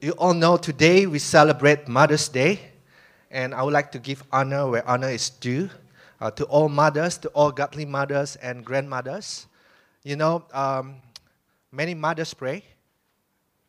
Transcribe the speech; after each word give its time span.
You 0.00 0.12
all 0.12 0.32
know 0.32 0.56
today 0.56 1.06
we 1.06 1.18
celebrate 1.18 1.88
Mother's 1.88 2.28
Day, 2.28 2.60
and 3.32 3.52
I 3.52 3.64
would 3.64 3.72
like 3.72 3.90
to 3.90 3.98
give 3.98 4.22
honor 4.30 4.70
where 4.70 4.88
honor 4.88 5.08
is 5.08 5.28
due 5.28 5.68
uh, 6.20 6.30
to 6.30 6.44
all 6.44 6.68
mothers, 6.68 7.18
to 7.18 7.28
all 7.30 7.50
godly 7.50 7.84
mothers 7.84 8.36
and 8.36 8.64
grandmothers. 8.64 9.48
You 10.04 10.14
know, 10.14 10.44
um, 10.52 11.02
many 11.72 11.94
mothers 11.94 12.32
pray. 12.32 12.62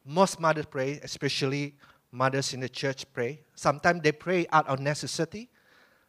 Most 0.05 0.39
mothers 0.39 0.67
pray, 0.67 0.99
especially 1.01 1.73
mothers 2.11 2.53
in 2.53 2.59
the 2.59 2.69
church 2.69 3.11
pray. 3.11 3.39
Sometimes 3.55 4.03
they 4.03 4.11
pray 4.11 4.45
out 4.51 4.67
of 4.67 4.79
necessity. 4.79 5.49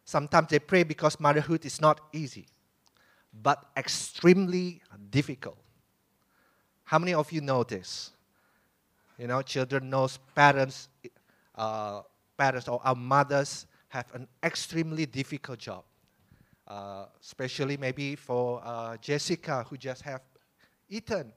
Sometimes 0.05 0.49
they 0.49 0.59
pray 0.59 0.83
because 0.83 1.19
motherhood 1.19 1.65
is 1.65 1.81
not 1.81 1.99
easy, 2.13 2.45
but 3.41 3.65
extremely 3.75 4.83
difficult. 5.09 5.57
How 6.83 6.99
many 6.99 7.15
of 7.15 7.31
you 7.31 7.41
know 7.41 7.63
this? 7.63 8.11
You 9.21 9.27
know, 9.27 9.43
children 9.43 9.87
knows 9.87 10.17
parents, 10.33 10.89
uh, 11.53 12.01
parents 12.35 12.67
or 12.67 12.81
our 12.83 12.95
mothers 12.95 13.67
have 13.89 14.07
an 14.15 14.27
extremely 14.41 15.05
difficult 15.05 15.59
job. 15.59 15.83
Uh, 16.67 17.05
especially 17.21 17.77
maybe 17.77 18.15
for 18.15 18.63
uh, 18.65 18.97
Jessica 18.97 19.63
who 19.69 19.77
just 19.77 20.01
have 20.01 20.21
Ethan. 20.89 21.33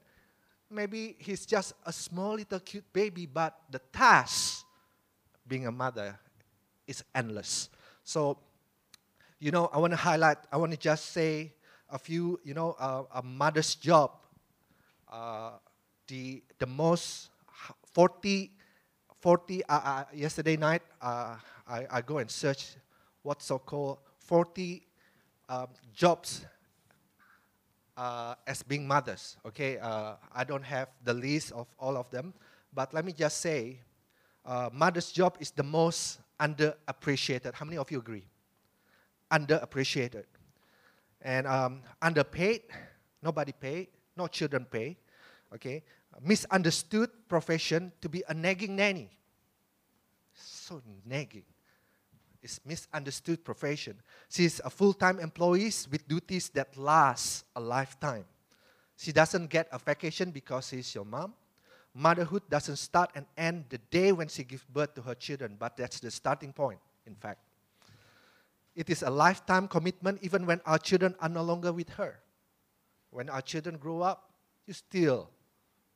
Maybe 0.71 1.15
he's 1.19 1.45
just 1.45 1.73
a 1.85 1.93
small 1.93 2.33
little 2.33 2.59
cute 2.59 2.91
baby, 2.91 3.27
but 3.27 3.55
the 3.69 3.77
task 3.93 4.65
being 5.47 5.67
a 5.67 5.71
mother 5.71 6.17
is 6.87 7.03
endless. 7.13 7.69
So, 8.03 8.39
you 9.39 9.51
know, 9.51 9.69
I 9.71 9.77
want 9.77 9.93
to 9.93 9.97
highlight, 9.97 10.37
I 10.51 10.57
want 10.57 10.71
to 10.71 10.77
just 10.77 11.11
say 11.11 11.53
a 11.91 11.99
few, 11.99 12.39
you 12.43 12.55
know, 12.55 12.75
uh, 12.79 13.03
a 13.13 13.21
mother's 13.21 13.75
job. 13.75 14.09
Uh, 15.07 15.51
the, 16.07 16.41
the 16.57 16.65
most 16.65 17.29
40, 17.95 18.51
40 19.21 19.63
uh, 19.63 19.73
uh, 19.73 20.03
yesterday 20.13 20.57
night, 20.57 20.81
uh, 21.01 21.37
I, 21.65 21.87
I 21.89 22.01
go 22.01 22.17
and 22.17 22.29
search 22.29 22.75
what's 23.23 23.45
so 23.45 23.57
called 23.57 23.99
40 24.17 24.85
um, 25.47 25.67
jobs 25.93 26.45
uh, 27.95 28.35
as 28.45 28.61
being 28.63 28.85
mothers. 28.85 29.37
Okay, 29.45 29.77
uh, 29.77 30.15
I 30.33 30.43
don't 30.43 30.65
have 30.65 30.89
the 31.05 31.13
list 31.13 31.53
of 31.53 31.67
all 31.79 31.95
of 31.95 32.11
them, 32.11 32.33
but 32.73 32.93
let 32.93 33.05
me 33.05 33.13
just 33.13 33.37
say, 33.37 33.79
mother's 34.73 35.13
job 35.13 35.37
is 35.39 35.51
the 35.51 35.63
most 35.63 36.19
underappreciated. 36.37 37.53
How 37.53 37.63
many 37.63 37.77
of 37.77 37.89
you 37.91 37.99
agree? 37.99 38.25
Underappreciated 39.31 40.25
and 41.21 41.47
um, 41.47 41.81
underpaid. 42.01 42.63
Nobody 43.23 43.53
pay. 43.53 43.87
No 44.17 44.27
children 44.27 44.65
pay. 44.69 44.97
Okay, 45.53 45.81
misunderstood 46.21 47.09
profession 47.27 47.91
to 48.01 48.09
be 48.09 48.23
a 48.27 48.33
nagging 48.33 48.75
nanny. 48.75 49.09
So 50.33 50.81
nagging. 51.05 51.43
It's 52.41 52.59
misunderstood 52.65 53.43
profession. 53.43 53.99
She's 54.29 54.61
a 54.63 54.69
full-time 54.69 55.19
employee 55.19 55.71
with 55.89 56.07
duties 56.07 56.49
that 56.49 56.77
last 56.77 57.45
a 57.55 57.59
lifetime. 57.59 58.25
She 58.97 59.11
doesn't 59.11 59.49
get 59.49 59.67
a 59.71 59.79
vacation 59.79 60.31
because 60.31 60.67
she's 60.69 60.93
your 60.93 61.05
mom. 61.05 61.33
Motherhood 61.93 62.43
doesn't 62.49 62.75
start 62.75 63.09
and 63.15 63.25
end 63.37 63.65
the 63.69 63.77
day 63.89 64.11
when 64.11 64.27
she 64.27 64.43
gives 64.43 64.63
birth 64.63 64.93
to 64.95 65.01
her 65.01 65.15
children, 65.15 65.55
but 65.57 65.75
that's 65.75 65.99
the 65.99 66.11
starting 66.11 66.53
point, 66.53 66.79
in 67.07 67.15
fact. 67.15 67.39
It 68.75 68.89
is 68.89 69.01
a 69.01 69.09
lifetime 69.09 69.67
commitment 69.67 70.19
even 70.21 70.45
when 70.45 70.61
our 70.65 70.77
children 70.77 71.15
are 71.21 71.29
no 71.29 71.41
longer 71.41 71.71
with 71.71 71.89
her. 71.91 72.19
When 73.09 73.29
our 73.29 73.41
children 73.41 73.77
grow 73.77 74.01
up, 74.01 74.33
you 74.67 74.73
still 74.73 75.29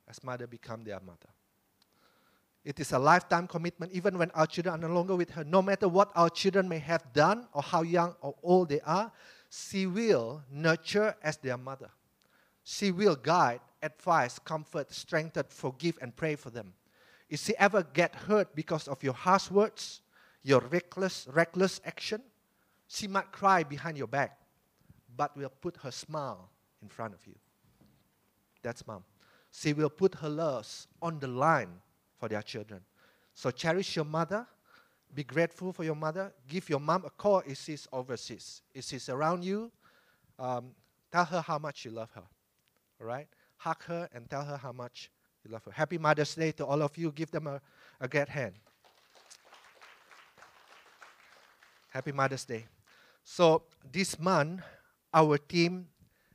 as 0.09 0.23
mother 0.23 0.47
become 0.47 0.83
their 0.83 0.99
mother. 0.99 1.29
It 2.65 2.79
is 2.79 2.91
a 2.91 2.99
lifetime 2.99 3.47
commitment, 3.47 3.93
even 3.93 4.17
when 4.17 4.31
our 4.31 4.45
children 4.45 4.75
are 4.75 4.87
no 4.87 4.93
longer 4.93 5.15
with 5.15 5.29
her. 5.31 5.43
No 5.43 5.61
matter 5.61 5.87
what 5.87 6.11
our 6.15 6.29
children 6.29 6.67
may 6.67 6.79
have 6.79 7.13
done 7.13 7.47
or 7.53 7.61
how 7.61 7.83
young 7.83 8.15
or 8.21 8.35
old 8.43 8.69
they 8.69 8.81
are, 8.81 9.11
she 9.49 9.87
will 9.87 10.43
nurture 10.51 11.15
as 11.23 11.37
their 11.37 11.57
mother. 11.57 11.89
She 12.63 12.91
will 12.91 13.15
guide, 13.15 13.61
advise, 13.81 14.39
comfort, 14.39 14.91
strengthen, 14.91 15.45
forgive, 15.49 15.97
and 16.01 16.15
pray 16.15 16.35
for 16.35 16.49
them. 16.49 16.73
If 17.29 17.39
she 17.39 17.55
ever 17.57 17.83
get 17.83 18.13
hurt 18.13 18.53
because 18.55 18.87
of 18.87 19.01
your 19.03 19.13
harsh 19.13 19.49
words, 19.49 20.01
your 20.43 20.59
reckless, 20.59 21.27
reckless 21.31 21.79
action, 21.85 22.21
she 22.87 23.07
might 23.07 23.31
cry 23.31 23.63
behind 23.63 23.97
your 23.97 24.07
back, 24.07 24.37
but 25.15 25.35
will 25.37 25.49
put 25.61 25.77
her 25.77 25.91
smile 25.91 26.49
in 26.81 26.89
front 26.89 27.13
of 27.13 27.25
you. 27.25 27.35
That's 28.61 28.85
mom 28.85 29.03
she 29.51 29.73
will 29.73 29.89
put 29.89 30.15
her 30.15 30.29
loves 30.29 30.87
on 31.01 31.19
the 31.19 31.27
line 31.27 31.69
for 32.17 32.29
their 32.29 32.41
children. 32.41 32.81
So 33.33 33.51
cherish 33.51 33.95
your 33.95 34.05
mother. 34.05 34.45
Be 35.13 35.23
grateful 35.23 35.73
for 35.73 35.83
your 35.83 35.95
mother. 35.95 36.33
Give 36.47 36.69
your 36.69 36.79
mom 36.79 37.05
a 37.05 37.09
call 37.09 37.41
if 37.45 37.57
she's 37.57 37.87
overseas. 37.91 38.61
If 38.73 38.85
she's 38.85 39.09
around 39.09 39.43
you, 39.43 39.71
um, 40.37 40.71
tell 41.11 41.25
her 41.25 41.41
how 41.41 41.57
much 41.57 41.85
you 41.85 41.91
love 41.91 42.11
her. 42.11 42.23
All 43.01 43.07
right? 43.07 43.27
Hug 43.57 43.83
her 43.83 44.07
and 44.13 44.29
tell 44.29 44.43
her 44.43 44.57
how 44.57 44.71
much 44.71 45.09
you 45.43 45.51
love 45.51 45.63
her. 45.65 45.71
Happy 45.71 45.97
Mother's 45.97 46.35
Day 46.35 46.51
to 46.53 46.65
all 46.65 46.81
of 46.81 46.97
you. 46.97 47.11
Give 47.11 47.31
them 47.31 47.47
a, 47.47 47.61
a 47.99 48.07
great 48.07 48.29
hand. 48.29 48.53
Happy 51.89 52.11
Mother's 52.11 52.45
Day. 52.45 52.67
So 53.23 53.63
this 53.91 54.19
month, 54.19 54.61
our 55.13 55.37
theme 55.37 55.87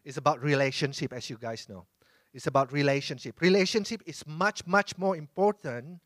is 0.05 0.17
about 0.17 0.43
relationship, 0.43 1.13
as 1.13 1.31
you 1.31 1.39
guys 1.41 1.69
know. 1.69 1.87
It's 2.35 2.49
about 2.49 2.73
relationship. 2.73 3.41
Relationship 3.41 4.03
is 4.07 4.27
much, 4.27 4.67
much 4.67 4.99
more 4.99 5.17
important 5.17 6.01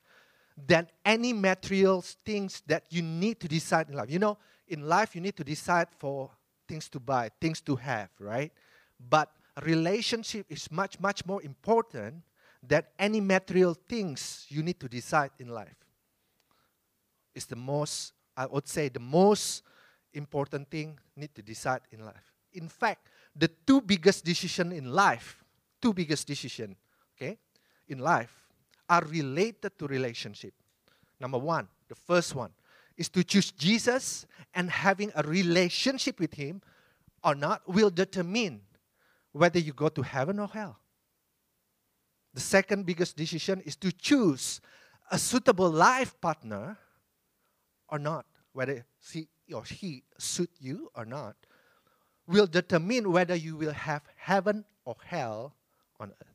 than 0.66 0.86
any 1.04 1.32
material 1.32 2.02
things 2.02 2.62
that 2.66 2.84
you 2.90 3.00
need 3.00 3.40
to 3.40 3.48
decide 3.48 3.88
in 3.88 3.96
life. 3.96 4.10
You 4.10 4.18
know, 4.18 4.36
in 4.68 4.86
life, 4.86 5.14
you 5.14 5.22
need 5.22 5.36
to 5.36 5.44
decide 5.44 5.88
for 5.98 6.30
things 6.68 6.88
to 6.90 7.00
buy, 7.00 7.30
things 7.40 7.62
to 7.62 7.76
have, 7.76 8.10
right? 8.20 8.52
But 9.08 9.32
relationship 9.62 10.44
is 10.50 10.70
much, 10.70 11.00
much 11.00 11.24
more 11.24 11.42
important 11.42 12.22
than 12.62 12.82
any 12.98 13.22
material 13.22 13.72
things 13.74 14.44
you 14.50 14.62
need 14.62 14.78
to 14.80 14.88
decide 14.88 15.30
in 15.38 15.48
life. 15.48 15.76
It's 17.34 17.46
the 17.46 17.56
most, 17.56 18.12
I 18.36 18.44
would 18.46 18.68
say, 18.68 18.88
the 18.90 19.00
most 19.00 19.62
important 20.12 20.68
thing 20.68 20.98
need 21.16 21.34
to 21.36 21.42
decide 21.42 21.80
in 21.90 22.04
life. 22.04 22.34
In 22.52 22.68
fact, 22.68 23.06
the 23.34 23.48
two 23.48 23.80
biggest 23.80 24.24
decisions 24.24 24.74
in 24.74 24.92
life 24.92 25.42
two 25.80 25.92
biggest 25.92 26.26
decisions, 26.26 26.76
okay, 27.16 27.38
in 27.88 27.98
life 27.98 28.32
are 28.88 29.04
related 29.04 29.78
to 29.78 29.86
relationship. 29.86 30.54
Number 31.20 31.38
one, 31.38 31.68
the 31.88 31.94
first 31.94 32.34
one 32.34 32.50
is 32.96 33.08
to 33.10 33.22
choose 33.22 33.50
Jesus 33.50 34.26
and 34.54 34.70
having 34.70 35.12
a 35.14 35.22
relationship 35.22 36.18
with 36.18 36.34
Him 36.34 36.62
or 37.22 37.34
not 37.34 37.62
will 37.68 37.90
determine 37.90 38.60
whether 39.32 39.58
you 39.58 39.72
go 39.72 39.88
to 39.88 40.02
heaven 40.02 40.38
or 40.38 40.48
hell. 40.48 40.78
The 42.34 42.40
second 42.40 42.86
biggest 42.86 43.16
decision 43.16 43.60
is 43.62 43.76
to 43.76 43.92
choose 43.92 44.60
a 45.10 45.18
suitable 45.18 45.70
life 45.70 46.20
partner 46.20 46.76
or 47.88 47.98
not, 47.98 48.26
whether 48.52 48.84
she 49.00 49.28
or 49.52 49.64
he 49.64 50.02
suit 50.18 50.50
you 50.60 50.90
or 50.94 51.04
not, 51.04 51.34
will 52.26 52.46
determine 52.46 53.10
whether 53.10 53.34
you 53.34 53.56
will 53.56 53.72
have 53.72 54.02
heaven 54.16 54.64
or 54.84 54.96
hell 55.04 55.54
on 56.00 56.10
earth. 56.10 56.34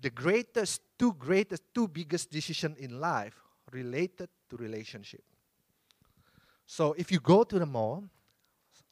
The 0.00 0.10
greatest, 0.10 0.82
two 0.98 1.14
greatest, 1.14 1.62
two 1.74 1.88
biggest 1.88 2.30
decisions 2.30 2.78
in 2.78 3.00
life 3.00 3.34
related 3.72 4.28
to 4.50 4.56
relationship. 4.56 5.24
So 6.66 6.94
if 6.98 7.10
you 7.10 7.20
go 7.20 7.44
to 7.44 7.58
the 7.58 7.66
mall, 7.66 8.04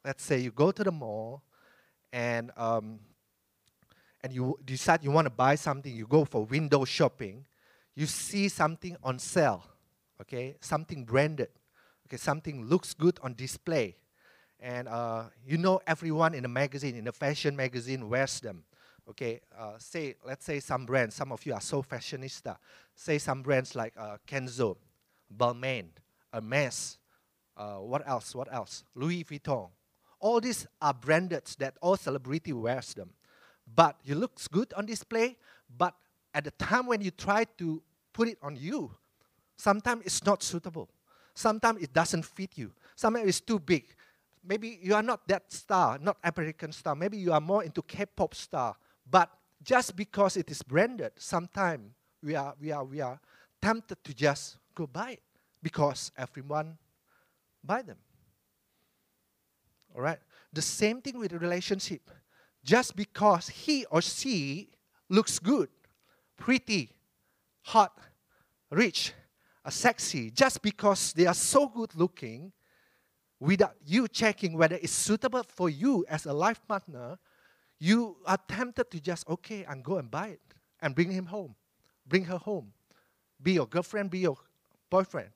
let's 0.04 0.24
say 0.24 0.38
you 0.38 0.50
go 0.50 0.70
to 0.70 0.84
the 0.84 0.92
mall 0.92 1.42
and 2.12 2.50
um, 2.56 3.00
and 4.22 4.32
you 4.32 4.58
decide 4.64 5.04
you 5.04 5.10
want 5.10 5.26
to 5.26 5.30
buy 5.30 5.54
something, 5.54 5.94
you 5.94 6.06
go 6.06 6.24
for 6.24 6.44
window 6.46 6.84
shopping, 6.84 7.44
you 7.94 8.06
see 8.06 8.48
something 8.48 8.96
on 9.02 9.18
sale, 9.18 9.62
okay, 10.20 10.56
something 10.60 11.04
branded, 11.04 11.50
okay, 12.06 12.16
something 12.16 12.64
looks 12.64 12.94
good 12.94 13.18
on 13.22 13.34
display, 13.34 13.96
and 14.64 14.88
uh, 14.88 15.24
you 15.46 15.58
know 15.58 15.80
everyone 15.86 16.34
in 16.34 16.42
the 16.42 16.48
magazine, 16.48 16.96
in 16.96 17.04
the 17.04 17.12
fashion 17.12 17.54
magazine, 17.54 18.08
wears 18.08 18.40
them. 18.40 18.64
Okay, 19.10 19.40
uh, 19.56 19.74
say 19.76 20.14
let's 20.24 20.46
say 20.46 20.58
some 20.58 20.86
brands. 20.86 21.14
Some 21.14 21.30
of 21.32 21.44
you 21.44 21.52
are 21.52 21.60
so 21.60 21.82
fashionista. 21.82 22.56
Say 22.94 23.18
some 23.18 23.42
brands 23.42 23.74
like 23.76 23.92
uh, 23.98 24.16
Kenzo, 24.26 24.78
Balmain, 25.36 25.88
Hermes. 26.32 26.96
Uh, 27.54 27.74
what 27.74 28.08
else? 28.08 28.34
What 28.34 28.52
else? 28.52 28.84
Louis 28.94 29.22
Vuitton. 29.22 29.68
All 30.18 30.40
these 30.40 30.66
are 30.80 30.94
branded 30.94 31.44
that 31.58 31.76
all 31.82 31.98
celebrity 31.98 32.54
wears 32.54 32.94
them. 32.94 33.10
But 33.76 33.96
it 34.06 34.16
looks 34.16 34.48
good 34.48 34.72
on 34.72 34.86
display. 34.86 35.36
But 35.76 35.94
at 36.32 36.44
the 36.44 36.50
time 36.52 36.86
when 36.86 37.02
you 37.02 37.10
try 37.10 37.44
to 37.58 37.82
put 38.14 38.28
it 38.28 38.38
on 38.42 38.56
you, 38.56 38.90
sometimes 39.58 40.06
it's 40.06 40.24
not 40.24 40.42
suitable. 40.42 40.88
Sometimes 41.34 41.82
it 41.82 41.92
doesn't 41.92 42.24
fit 42.24 42.52
you. 42.56 42.72
Sometimes 42.96 43.28
it's 43.28 43.40
too 43.40 43.58
big 43.58 43.84
maybe 44.46 44.78
you 44.82 44.94
are 44.94 45.02
not 45.02 45.26
that 45.28 45.52
star, 45.52 45.98
not 45.98 46.16
American 46.22 46.72
star. 46.72 46.94
Maybe 46.94 47.18
you 47.18 47.32
are 47.32 47.40
more 47.40 47.64
into 47.64 47.82
K-pop 47.82 48.34
star. 48.34 48.76
But 49.08 49.30
just 49.62 49.96
because 49.96 50.36
it 50.36 50.50
is 50.50 50.62
branded, 50.62 51.12
sometimes 51.16 51.92
we 52.22 52.34
are, 52.34 52.54
we 52.60 52.70
are, 52.72 52.84
we 52.84 53.00
are 53.00 53.20
tempted 53.60 54.02
to 54.04 54.14
just 54.14 54.58
go 54.74 54.86
buy 54.86 55.12
it 55.12 55.22
because 55.62 56.12
everyone 56.16 56.76
buy 57.62 57.82
them. 57.82 57.96
All 59.94 60.02
right? 60.02 60.18
The 60.52 60.62
same 60.62 61.00
thing 61.00 61.18
with 61.18 61.32
relationship. 61.32 62.10
Just 62.62 62.96
because 62.96 63.48
he 63.48 63.84
or 63.86 64.00
she 64.00 64.70
looks 65.08 65.38
good, 65.38 65.68
pretty, 66.36 66.90
hot, 67.62 67.98
rich, 68.70 69.12
uh, 69.64 69.70
sexy, 69.70 70.30
just 70.30 70.62
because 70.62 71.12
they 71.12 71.26
are 71.26 71.34
so 71.34 71.68
good 71.68 71.94
looking, 71.94 72.52
without 73.40 73.74
you 73.84 74.08
checking 74.08 74.56
whether 74.56 74.76
it's 74.76 74.92
suitable 74.92 75.42
for 75.42 75.68
you 75.68 76.04
as 76.08 76.26
a 76.26 76.32
life 76.32 76.60
partner, 76.66 77.18
you 77.78 78.16
are 78.26 78.38
tempted 78.48 78.90
to 78.90 79.00
just, 79.00 79.28
okay, 79.28 79.64
and 79.68 79.84
go 79.84 79.98
and 79.98 80.10
buy 80.10 80.28
it 80.28 80.40
and 80.80 80.94
bring 80.94 81.10
him 81.10 81.26
home, 81.26 81.54
bring 82.06 82.24
her 82.24 82.38
home, 82.38 82.72
be 83.42 83.52
your 83.52 83.66
girlfriend, 83.66 84.10
be 84.10 84.20
your 84.20 84.36
boyfriend. 84.90 85.30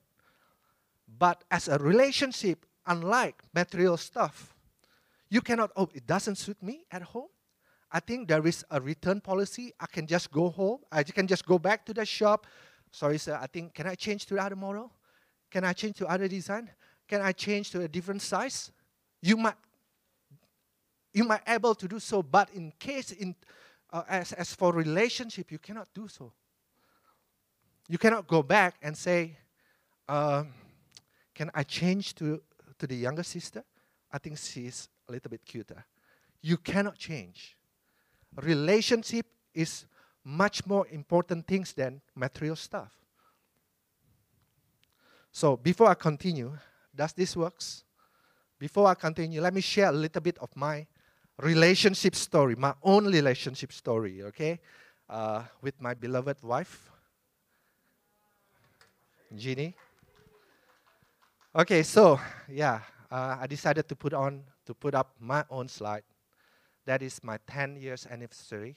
But 1.17 1.43
as 1.51 1.67
a 1.67 1.77
relationship, 1.77 2.65
unlike 2.85 3.41
material 3.53 3.97
stuff, 3.97 4.55
you 5.29 5.41
cannot, 5.41 5.71
oh, 5.75 5.89
it 5.93 6.07
doesn't 6.07 6.35
suit 6.35 6.61
me 6.63 6.85
at 6.91 7.01
home. 7.01 7.27
I 7.91 7.99
think 7.99 8.27
there 8.27 8.45
is 8.45 8.63
a 8.69 8.79
return 8.79 9.19
policy. 9.19 9.73
I 9.79 9.87
can 9.87 10.05
just 10.05 10.31
go 10.31 10.49
home. 10.49 10.79
I 10.91 11.03
can 11.03 11.27
just 11.27 11.45
go 11.45 11.57
back 11.59 11.85
to 11.87 11.93
the 11.93 12.05
shop. 12.05 12.45
Sorry, 12.91 13.17
sir, 13.17 13.37
I 13.39 13.47
think, 13.47 13.73
can 13.73 13.87
I 13.87 13.95
change 13.95 14.25
to 14.27 14.37
other 14.37 14.55
model? 14.55 14.91
Can 15.51 15.63
I 15.63 15.73
change 15.73 15.97
to 15.97 16.07
other 16.07 16.27
design? 16.27 16.69
Can 17.09 17.21
I 17.21 17.31
change 17.31 17.71
to 17.71 17.81
a 17.81 17.87
different 17.87 18.21
size? 18.21 18.71
You 19.19 19.35
might, 19.35 19.55
you 21.11 21.23
might 21.23 21.41
able 21.47 21.73
to 21.73 21.87
do 21.87 21.99
so, 21.99 22.21
but 22.21 22.51
in 22.53 22.71
case, 22.77 23.11
in, 23.11 23.35
uh, 23.91 24.03
as, 24.07 24.31
as 24.33 24.53
for 24.53 24.71
relationship, 24.71 25.51
you 25.51 25.57
cannot 25.57 25.87
do 25.93 26.07
so. 26.07 26.31
You 27.87 27.97
cannot 27.97 28.27
go 28.27 28.43
back 28.43 28.75
and 28.83 28.95
say, 28.95 29.35
uh, 30.07 30.43
can 31.33 31.49
I 31.55 31.63
change 31.63 32.13
to, 32.15 32.41
to 32.77 32.85
the 32.85 32.95
younger 32.95 33.23
sister? 33.23 33.63
I 34.11 34.19
think 34.19 34.37
she's 34.37 34.87
a 35.07 35.11
little 35.11 35.31
bit 35.31 35.43
cuter. 35.43 35.83
You 36.43 36.57
cannot 36.57 36.95
change. 36.97 37.57
Relationship 38.35 39.25
is 39.55 39.85
much 40.23 40.67
more 40.67 40.87
important 40.91 41.47
things 41.47 41.73
than 41.73 42.01
material 42.15 42.55
stuff. 42.55 42.93
So 45.31 45.57
before 45.57 45.89
I 45.89 45.95
continue, 45.95 46.55
does 46.99 47.13
this 47.13 47.37
works? 47.37 47.85
Before 48.59 48.87
I 48.87 48.93
continue, 48.93 49.39
let 49.39 49.53
me 49.53 49.61
share 49.61 49.87
a 49.87 49.93
little 49.95 50.21
bit 50.21 50.37
of 50.39 50.53
my 50.53 50.85
relationship 51.39 52.13
story, 52.13 52.55
my 52.55 52.73
own 52.83 53.05
relationship 53.05 53.71
story, 53.71 54.21
okay? 54.23 54.59
Uh, 55.09 55.43
with 55.61 55.79
my 55.79 55.93
beloved 55.93 56.43
wife, 56.43 56.91
Jeannie. 59.33 59.73
Okay, 61.55 61.83
so 61.83 62.19
yeah, 62.49 62.81
uh, 63.09 63.37
I 63.39 63.47
decided 63.47 63.87
to 63.87 63.95
put 63.95 64.13
on 64.13 64.43
to 64.65 64.73
put 64.73 64.93
up 64.93 65.15
my 65.21 65.45
own 65.49 65.69
slide. 65.69 66.03
That 66.85 67.01
is 67.01 67.23
my 67.23 67.39
10 67.47 67.77
years 67.77 68.05
anniversary. 68.11 68.75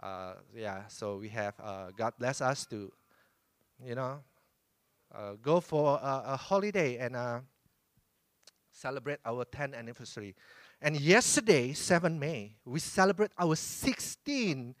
Uh, 0.00 0.34
yeah, 0.56 0.88
so 0.88 1.18
we 1.18 1.28
have 1.28 1.54
uh, 1.60 1.90
God 1.94 2.14
bless 2.18 2.40
us 2.40 2.64
to, 2.72 2.90
you 3.84 3.94
know, 3.94 4.24
go 5.42 5.60
for 5.60 5.98
a, 6.02 6.22
a, 6.26 6.36
holiday 6.36 6.98
and 6.98 7.16
uh, 7.16 7.40
celebrate 8.70 9.18
our 9.24 9.44
10th 9.44 9.74
anniversary. 9.74 10.34
And 10.80 11.00
yesterday, 11.00 11.72
7 11.72 12.18
May, 12.18 12.56
we 12.64 12.78
celebrate 12.78 13.30
our 13.38 13.54
16th 13.54 14.74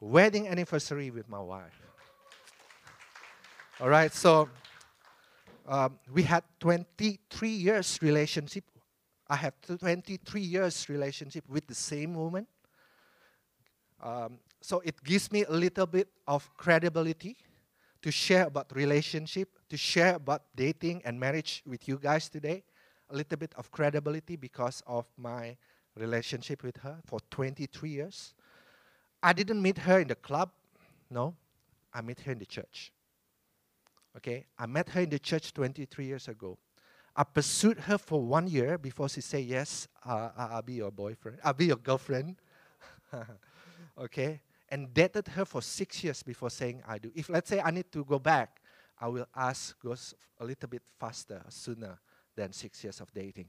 wedding 0.00 0.48
anniversary 0.48 1.10
with 1.10 1.28
my 1.28 1.40
wife. 1.40 1.82
All 3.80 3.88
right, 3.88 4.12
so 4.12 4.48
um, 5.68 5.98
we 6.12 6.22
had 6.22 6.42
23 6.60 7.48
years 7.48 7.98
relationship. 8.00 8.64
I 9.28 9.36
have 9.36 9.54
23 9.60 10.40
years 10.40 10.88
relationship 10.88 11.44
with 11.48 11.66
the 11.66 11.74
same 11.74 12.14
woman. 12.14 12.46
Um, 14.02 14.38
so 14.60 14.80
it 14.80 15.02
gives 15.04 15.30
me 15.30 15.44
a 15.44 15.52
little 15.52 15.86
bit 15.86 16.08
of 16.26 16.48
credibility 16.56 17.36
to 18.06 18.12
share 18.12 18.46
about 18.46 18.70
relationship, 18.72 19.48
to 19.68 19.76
share 19.76 20.14
about 20.14 20.42
dating 20.54 21.02
and 21.04 21.18
marriage 21.18 21.64
with 21.66 21.88
you 21.88 21.98
guys 21.98 22.28
today. 22.28 22.62
A 23.10 23.16
little 23.16 23.36
bit 23.36 23.52
of 23.56 23.72
credibility 23.72 24.36
because 24.36 24.80
of 24.86 25.06
my 25.18 25.56
relationship 25.96 26.62
with 26.62 26.76
her 26.76 26.98
for 27.04 27.18
23 27.32 27.90
years. 27.90 28.32
I 29.20 29.32
didn't 29.32 29.60
meet 29.60 29.78
her 29.78 29.98
in 29.98 30.06
the 30.06 30.14
club, 30.14 30.52
no. 31.10 31.34
I 31.92 32.00
met 32.00 32.20
her 32.20 32.30
in 32.30 32.38
the 32.38 32.46
church. 32.46 32.92
Okay, 34.16 34.44
I 34.56 34.66
met 34.66 34.88
her 34.90 35.00
in 35.00 35.10
the 35.10 35.18
church 35.18 35.52
23 35.52 36.04
years 36.04 36.28
ago. 36.28 36.56
I 37.16 37.24
pursued 37.24 37.80
her 37.80 37.98
for 37.98 38.22
one 38.22 38.46
year 38.46 38.78
before 38.78 39.08
she 39.08 39.20
said, 39.20 39.42
Yes, 39.42 39.88
uh, 40.04 40.28
I'll 40.36 40.62
be 40.62 40.74
your 40.74 40.92
boyfriend, 40.92 41.40
I'll 41.42 41.54
be 41.54 41.66
your 41.66 41.76
girlfriend. 41.76 42.36
okay, 43.98 44.42
and 44.68 44.92
dated 44.92 45.28
her 45.28 45.44
for 45.44 45.62
six 45.62 46.02
years 46.02 46.22
before 46.22 46.50
saying 46.50 46.82
I 46.86 46.98
do. 46.98 47.10
If 47.14 47.28
let's 47.28 47.48
say 47.48 47.60
I 47.60 47.70
need 47.70 47.90
to 47.92 48.04
go 48.04 48.18
back, 48.18 48.60
I 48.98 49.08
will 49.08 49.26
ask 49.34 49.78
goes 49.80 50.14
a 50.40 50.44
little 50.44 50.68
bit 50.68 50.82
faster, 50.98 51.42
sooner 51.48 51.98
than 52.34 52.52
six 52.52 52.82
years 52.82 53.00
of 53.00 53.12
dating. 53.12 53.48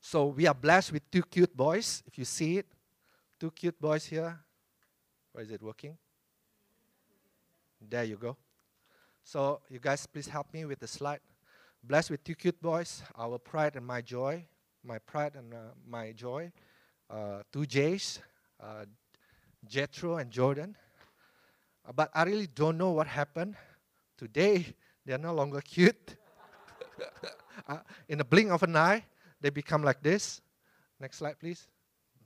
So 0.00 0.26
we 0.26 0.46
are 0.46 0.54
blessed 0.54 0.92
with 0.92 1.10
two 1.10 1.22
cute 1.22 1.54
boys. 1.54 2.02
If 2.06 2.18
you 2.18 2.24
see 2.24 2.58
it, 2.58 2.66
two 3.38 3.50
cute 3.50 3.80
boys 3.80 4.06
here. 4.06 4.38
Where 5.32 5.44
is 5.44 5.50
it 5.50 5.62
working? 5.62 5.96
There 7.80 8.04
you 8.04 8.16
go. 8.16 8.36
So 9.22 9.60
you 9.68 9.78
guys 9.78 10.06
please 10.06 10.26
help 10.26 10.52
me 10.52 10.64
with 10.64 10.80
the 10.80 10.88
slide. 10.88 11.20
Blessed 11.82 12.10
with 12.10 12.24
two 12.24 12.34
cute 12.34 12.60
boys, 12.60 13.02
our 13.16 13.38
pride 13.38 13.76
and 13.76 13.86
my 13.86 14.00
joy, 14.00 14.44
my 14.84 14.98
pride 14.98 15.34
and 15.34 15.54
uh, 15.54 15.58
my 15.88 16.12
joy. 16.12 16.50
Uh, 17.08 17.42
two 17.52 17.66
J's, 17.66 18.20
uh, 18.60 18.84
Jethro 19.68 20.16
and 20.16 20.30
Jordan. 20.30 20.76
Uh, 21.86 21.92
but 21.92 22.10
I 22.14 22.24
really 22.24 22.46
don't 22.46 22.78
know 22.78 22.90
what 22.90 23.06
happened. 23.06 23.56
Today, 24.16 24.74
they 25.04 25.12
are 25.12 25.18
no 25.18 25.34
longer 25.34 25.60
cute. 25.60 26.16
uh, 27.68 27.78
in 28.08 28.20
a 28.20 28.24
blink 28.24 28.50
of 28.50 28.62
an 28.62 28.76
eye, 28.76 29.04
they 29.40 29.50
become 29.50 29.82
like 29.82 30.02
this. 30.02 30.40
Next 30.98 31.18
slide, 31.18 31.38
please. 31.38 31.66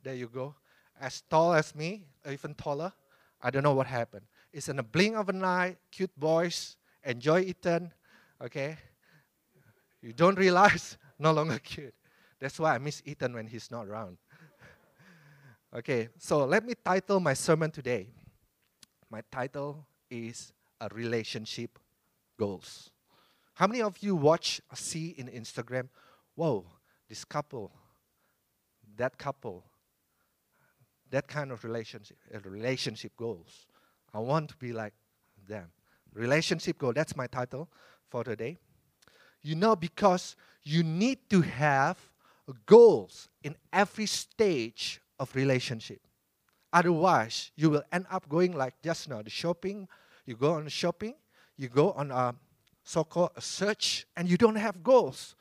There 0.03 0.15
you 0.15 0.29
go. 0.29 0.55
As 1.01 1.23
tall 1.23 1.55
as 1.55 1.75
me, 1.75 2.07
even 2.29 2.55
taller. 2.55 2.93
I 3.41 3.51
don't 3.51 3.63
know 3.63 3.75
what 3.75 3.87
happened. 3.87 4.27
It's 4.53 4.69
in 4.69 4.79
a 4.79 4.83
blink 4.83 5.17
of 5.17 5.29
an 5.29 5.45
eye, 5.45 5.77
cute 5.91 6.19
boys, 6.19 6.77
enjoy 7.05 7.41
Ethan, 7.41 7.93
okay? 8.41 8.79
You 10.01 10.13
don't 10.13 10.39
realize, 10.39 10.97
no 11.19 11.33
longer 11.33 11.59
cute. 11.59 11.95
That's 12.41 12.59
why 12.59 12.75
I 12.75 12.79
miss 12.79 13.03
Ethan 13.05 13.35
when 13.35 13.47
he's 13.47 13.71
not 13.71 13.87
around. 13.87 14.19
Okay, 15.77 16.09
so 16.19 16.45
let 16.45 16.65
me 16.65 16.75
title 16.85 17.19
my 17.19 17.35
sermon 17.35 17.69
today. 17.69 18.07
My 19.11 19.23
title 19.33 19.85
is 20.09 20.53
A 20.81 20.89
Relationship 20.95 21.81
Goals. 22.39 22.91
How 23.55 23.67
many 23.67 23.83
of 23.83 23.99
you 23.99 24.15
watch 24.15 24.61
see 24.75 25.17
in 25.19 25.27
Instagram, 25.27 25.89
whoa, 26.37 26.65
this 27.09 27.25
couple, 27.25 27.73
that 28.97 29.19
couple, 29.19 29.65
that 31.11 31.27
kind 31.27 31.51
of 31.51 31.65
relationship, 31.65 32.19
uh, 32.33 32.39
relationship 32.49 33.11
goals. 33.17 33.67
I 34.13 34.21
want 34.21 34.51
to 34.51 34.57
be 34.57 34.73
like 34.73 34.95
them. 35.49 35.73
Relationship 36.13 36.79
goal, 36.79 36.93
that's 36.93 37.17
my 37.17 37.27
title 37.27 37.69
for 38.11 38.23
today. 38.23 38.59
You 39.43 39.57
know, 39.57 39.75
because 39.75 40.37
you 40.63 40.85
need 40.85 41.19
to 41.31 41.41
have 41.41 41.99
goals 42.65 43.29
in 43.43 43.57
every 43.73 44.07
stage 44.07 45.01
of 45.19 45.35
relationship. 45.35 46.01
Otherwise, 46.73 47.53
you 47.57 47.71
will 47.71 47.85
end 47.93 48.07
up 48.11 48.29
going 48.29 48.53
like 48.53 48.75
just 48.83 49.09
now 49.09 49.23
the 49.23 49.31
shopping. 49.31 49.87
You 50.27 50.37
go 50.37 50.55
on 50.55 50.69
shopping, 50.69 51.15
you 51.57 51.69
go 51.69 51.93
on 51.93 52.11
a 52.11 52.35
so-called 52.83 53.31
search, 53.39 54.07
and 54.17 54.29
you 54.29 54.37
don't 54.37 54.57
have 54.57 54.83
goals. 54.83 55.37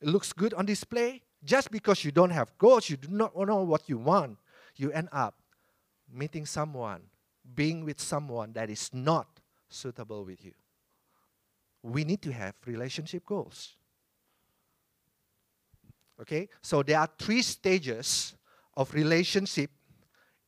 It 0.00 0.08
looks 0.08 0.32
good 0.32 0.54
on 0.54 0.66
display. 0.66 1.22
Just 1.44 1.70
because 1.70 2.04
you 2.04 2.12
don't 2.12 2.30
have 2.30 2.56
goals, 2.58 2.88
you 2.88 2.96
do 2.96 3.08
not 3.08 3.36
know 3.36 3.62
what 3.62 3.88
you 3.88 3.98
want. 3.98 4.38
You 4.76 4.92
end 4.92 5.08
up 5.12 5.34
meeting 6.12 6.46
someone, 6.46 7.02
being 7.54 7.84
with 7.84 8.00
someone 8.00 8.52
that 8.52 8.70
is 8.70 8.90
not 8.92 9.26
suitable 9.68 10.24
with 10.24 10.44
you. 10.44 10.52
We 11.82 12.04
need 12.04 12.22
to 12.22 12.32
have 12.32 12.54
relationship 12.66 13.26
goals. 13.26 13.74
Okay? 16.20 16.48
So 16.60 16.82
there 16.82 16.98
are 16.98 17.08
three 17.18 17.42
stages 17.42 18.34
of 18.76 18.92
relationship 18.94 19.70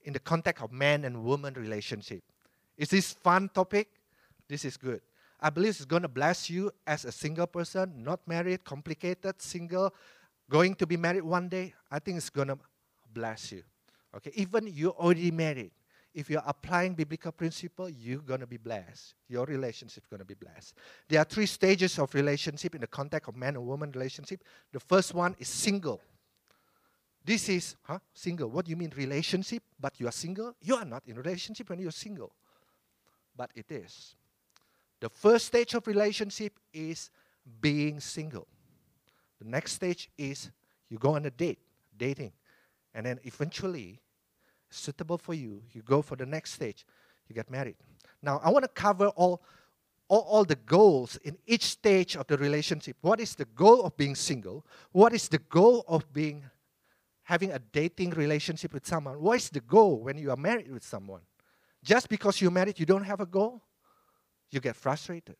in 0.02 0.12
the 0.12 0.18
context 0.18 0.62
of 0.62 0.72
man 0.72 1.04
and 1.04 1.24
woman 1.24 1.54
relationship. 1.54 2.22
Is 2.76 2.88
this 2.88 3.12
fun 3.12 3.48
topic? 3.54 3.88
This 4.48 4.64
is 4.64 4.76
good. 4.76 5.00
I 5.40 5.50
believe 5.50 5.70
it's 5.70 5.84
going 5.84 6.02
to 6.02 6.08
bless 6.08 6.48
you 6.48 6.70
as 6.86 7.04
a 7.04 7.12
single 7.12 7.46
person, 7.46 8.02
not 8.02 8.20
married, 8.26 8.64
complicated, 8.64 9.40
single, 9.40 9.94
going 10.48 10.74
to 10.76 10.86
be 10.86 10.96
married 10.96 11.22
one 11.22 11.48
day. 11.48 11.74
I 11.90 11.98
think 11.98 12.16
it's 12.16 12.30
going 12.30 12.48
to 12.48 12.58
bless 13.12 13.52
you. 13.52 13.62
Okay, 14.16 14.32
even 14.34 14.68
you're 14.68 14.92
already 14.92 15.30
married, 15.30 15.72
if 16.14 16.30
you're 16.30 16.42
applying 16.46 16.94
biblical 16.94 17.32
principle, 17.32 17.88
you're 17.88 18.20
going 18.20 18.38
to 18.40 18.46
be 18.46 18.56
blessed. 18.56 19.14
Your 19.28 19.44
relationship's 19.46 20.06
going 20.06 20.20
to 20.20 20.24
be 20.24 20.34
blessed. 20.34 20.74
There 21.08 21.20
are 21.20 21.24
three 21.24 21.46
stages 21.46 21.98
of 21.98 22.14
relationship 22.14 22.76
in 22.76 22.80
the 22.80 22.86
context 22.86 23.28
of 23.28 23.36
man 23.36 23.56
and 23.56 23.66
woman 23.66 23.90
relationship. 23.90 24.44
The 24.72 24.78
first 24.78 25.12
one 25.12 25.34
is 25.40 25.48
single. 25.48 26.00
This 27.24 27.48
is, 27.48 27.76
huh? 27.82 27.98
Single. 28.12 28.50
What 28.50 28.66
do 28.66 28.70
you 28.70 28.76
mean 28.76 28.92
relationship? 28.96 29.62
But 29.80 29.98
you 29.98 30.06
are 30.08 30.12
single? 30.12 30.54
You 30.60 30.76
are 30.76 30.84
not 30.84 31.02
in 31.06 31.16
relationship 31.16 31.70
when 31.70 31.78
you're 31.78 31.90
single. 31.90 32.32
But 33.36 33.50
it 33.54 33.70
is. 33.70 34.14
The 35.00 35.08
first 35.08 35.46
stage 35.46 35.74
of 35.74 35.86
relationship 35.86 36.58
is 36.72 37.10
being 37.60 37.98
single. 38.00 38.46
The 39.40 39.48
next 39.48 39.72
stage 39.72 40.10
is 40.18 40.50
you 40.88 40.98
go 40.98 41.14
on 41.14 41.24
a 41.24 41.30
date, 41.30 41.58
dating. 41.96 42.32
And 42.94 43.06
then 43.06 43.18
eventually 43.24 44.00
suitable 44.70 45.18
for 45.18 45.34
you, 45.34 45.62
you 45.72 45.82
go 45.82 46.02
for 46.02 46.16
the 46.16 46.26
next 46.26 46.52
stage, 46.52 46.84
you 47.28 47.34
get 47.34 47.50
married. 47.50 47.76
Now, 48.22 48.40
I 48.42 48.50
want 48.50 48.64
to 48.64 48.68
cover 48.68 49.08
all, 49.08 49.42
all, 50.08 50.20
all, 50.20 50.44
the 50.44 50.56
goals 50.56 51.16
in 51.24 51.36
each 51.46 51.64
stage 51.64 52.16
of 52.16 52.26
the 52.26 52.36
relationship. 52.36 52.96
What 53.00 53.20
is 53.20 53.34
the 53.34 53.44
goal 53.44 53.82
of 53.82 53.96
being 53.96 54.14
single? 54.14 54.64
What 54.92 55.12
is 55.12 55.28
the 55.28 55.38
goal 55.38 55.84
of 55.88 56.10
being 56.12 56.44
having 57.24 57.50
a 57.50 57.58
dating 57.58 58.10
relationship 58.10 58.72
with 58.72 58.86
someone? 58.86 59.20
What 59.20 59.36
is 59.36 59.50
the 59.50 59.60
goal 59.60 60.00
when 60.00 60.16
you 60.16 60.30
are 60.30 60.36
married 60.36 60.70
with 60.70 60.84
someone? 60.84 61.22
Just 61.82 62.08
because 62.08 62.40
you're 62.40 62.50
married, 62.50 62.78
you 62.78 62.86
don't 62.86 63.04
have 63.04 63.20
a 63.20 63.26
goal, 63.26 63.62
you 64.50 64.60
get 64.60 64.76
frustrated. 64.76 65.36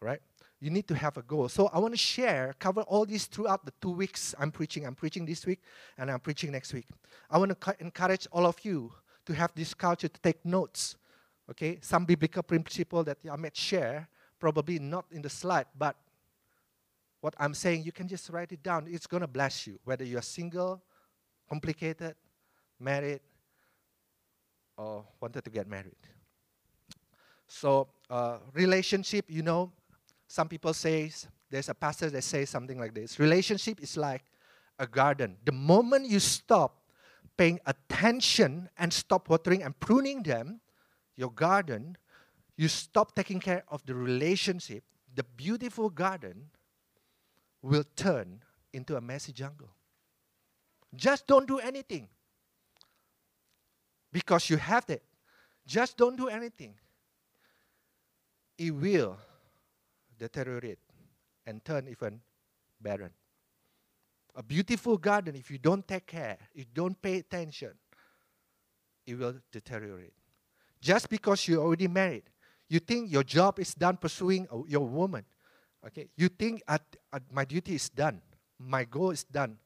All 0.00 0.08
right? 0.08 0.20
you 0.60 0.70
need 0.70 0.88
to 0.88 0.94
have 0.94 1.16
a 1.16 1.22
goal. 1.22 1.48
So 1.48 1.68
I 1.68 1.78
want 1.78 1.94
to 1.94 1.98
share, 1.98 2.54
cover 2.58 2.82
all 2.82 3.06
these 3.06 3.26
throughout 3.26 3.64
the 3.64 3.72
two 3.80 3.92
weeks 3.92 4.34
I'm 4.38 4.50
preaching. 4.50 4.86
I'm 4.86 4.94
preaching 4.94 5.24
this 5.24 5.46
week 5.46 5.60
and 5.96 6.10
I'm 6.10 6.20
preaching 6.20 6.50
next 6.50 6.72
week. 6.72 6.86
I 7.30 7.38
want 7.38 7.58
to 7.58 7.76
encourage 7.80 8.26
all 8.32 8.46
of 8.46 8.56
you 8.62 8.92
to 9.26 9.34
have 9.34 9.52
this 9.54 9.74
culture 9.74 10.08
to 10.08 10.20
take 10.20 10.44
notes. 10.44 10.96
Okay, 11.50 11.78
some 11.80 12.04
biblical 12.04 12.42
principle 12.42 13.04
that 13.04 13.18
I 13.30 13.36
might 13.36 13.56
share, 13.56 14.08
probably 14.38 14.78
not 14.78 15.06
in 15.10 15.22
the 15.22 15.30
slide, 15.30 15.66
but 15.76 15.96
what 17.20 17.34
I'm 17.38 17.54
saying, 17.54 17.82
you 17.82 17.92
can 17.92 18.06
just 18.08 18.30
write 18.30 18.52
it 18.52 18.62
down. 18.62 18.86
It's 18.88 19.06
going 19.06 19.22
to 19.22 19.26
bless 19.26 19.66
you, 19.66 19.78
whether 19.84 20.04
you're 20.04 20.22
single, 20.22 20.82
complicated, 21.48 22.14
married, 22.78 23.20
or 24.76 25.04
wanted 25.20 25.44
to 25.44 25.50
get 25.50 25.68
married. 25.68 25.96
So, 27.48 27.88
uh, 28.08 28.38
relationship, 28.52 29.24
you 29.28 29.42
know, 29.42 29.72
some 30.28 30.48
people 30.48 30.74
say, 30.74 31.10
there's 31.50 31.68
a 31.68 31.74
pastor 31.74 32.10
that 32.10 32.22
says 32.22 32.50
something 32.50 32.78
like 32.78 32.94
this 32.94 33.18
relationship 33.18 33.82
is 33.82 33.96
like 33.96 34.22
a 34.78 34.86
garden. 34.86 35.36
The 35.44 35.52
moment 35.52 36.06
you 36.06 36.20
stop 36.20 36.82
paying 37.36 37.58
attention 37.66 38.68
and 38.76 38.92
stop 38.92 39.28
watering 39.28 39.62
and 39.62 39.78
pruning 39.80 40.22
them, 40.22 40.60
your 41.16 41.32
garden, 41.32 41.96
you 42.56 42.68
stop 42.68 43.14
taking 43.16 43.40
care 43.40 43.64
of 43.68 43.84
the 43.86 43.94
relationship, 43.94 44.84
the 45.14 45.24
beautiful 45.36 45.88
garden 45.88 46.50
will 47.62 47.84
turn 47.96 48.40
into 48.72 48.96
a 48.96 49.00
messy 49.00 49.32
jungle. 49.32 49.70
Just 50.94 51.26
don't 51.26 51.46
do 51.46 51.58
anything. 51.58 52.08
Because 54.12 54.48
you 54.48 54.56
have 54.56 54.88
it. 54.88 55.02
Just 55.66 55.96
don't 55.96 56.16
do 56.16 56.28
anything. 56.28 56.74
It 58.56 58.70
will 58.70 59.18
deteriorate 60.18 60.78
and 61.46 61.64
turn 61.64 61.88
even 61.88 62.20
barren. 62.80 63.10
A 64.34 64.42
beautiful 64.42 64.96
garden, 64.96 65.34
if 65.36 65.50
you 65.50 65.58
don't 65.58 65.86
take 65.86 66.06
care, 66.06 66.38
you 66.54 66.64
don't 66.72 67.00
pay 67.00 67.18
attention, 67.18 67.72
it 69.06 69.18
will 69.18 69.34
deteriorate. 69.52 70.12
Just 70.80 71.08
because 71.08 71.46
you're 71.48 71.62
already 71.62 71.88
married, 71.88 72.24
you 72.68 72.78
think 72.78 73.10
your 73.10 73.24
job 73.24 73.58
is 73.58 73.74
done 73.74 73.96
pursuing 73.96 74.46
your 74.68 74.86
woman. 74.86 75.24
Okay, 75.88 76.08
you 76.16 76.28
think 76.28 76.62
at, 76.68 76.82
at 77.12 77.22
my 77.32 77.44
duty 77.44 77.74
is 77.74 77.88
done, 77.88 78.20
my 78.58 78.84
goal 78.84 79.10
is 79.10 79.24
done. 79.24 79.56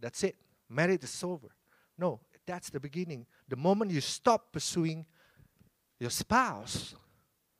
That's 0.00 0.24
it. 0.24 0.34
Marriage 0.68 1.04
is 1.04 1.22
over. 1.22 1.48
No, 1.96 2.20
that's 2.44 2.70
the 2.70 2.80
beginning. 2.80 3.24
The 3.48 3.56
moment 3.56 3.92
you 3.92 4.00
stop 4.00 4.52
pursuing 4.52 5.06
your 6.00 6.10
spouse, 6.10 6.94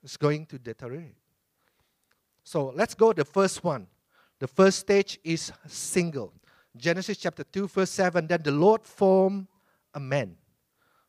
it's 0.03 0.17
going 0.17 0.47
to 0.47 0.59
deteriorate. 0.59 1.15
So 2.43 2.73
let's 2.75 2.95
go 2.95 3.13
the 3.13 3.25
first 3.25 3.63
one. 3.63 3.87
The 4.39 4.49
first 4.49 4.81
stage 4.81 5.19
is 5.23 5.53
single. 5.67 6.33
Genesis 6.77 7.17
chapter 7.17 7.45
2, 7.45 7.69
verse 7.69 7.91
7 7.91 8.27
Then 8.27 8.43
the 8.43 8.51
Lord 8.51 8.85
formed 8.85 9.47
a 9.95 10.01
man. 10.01 10.37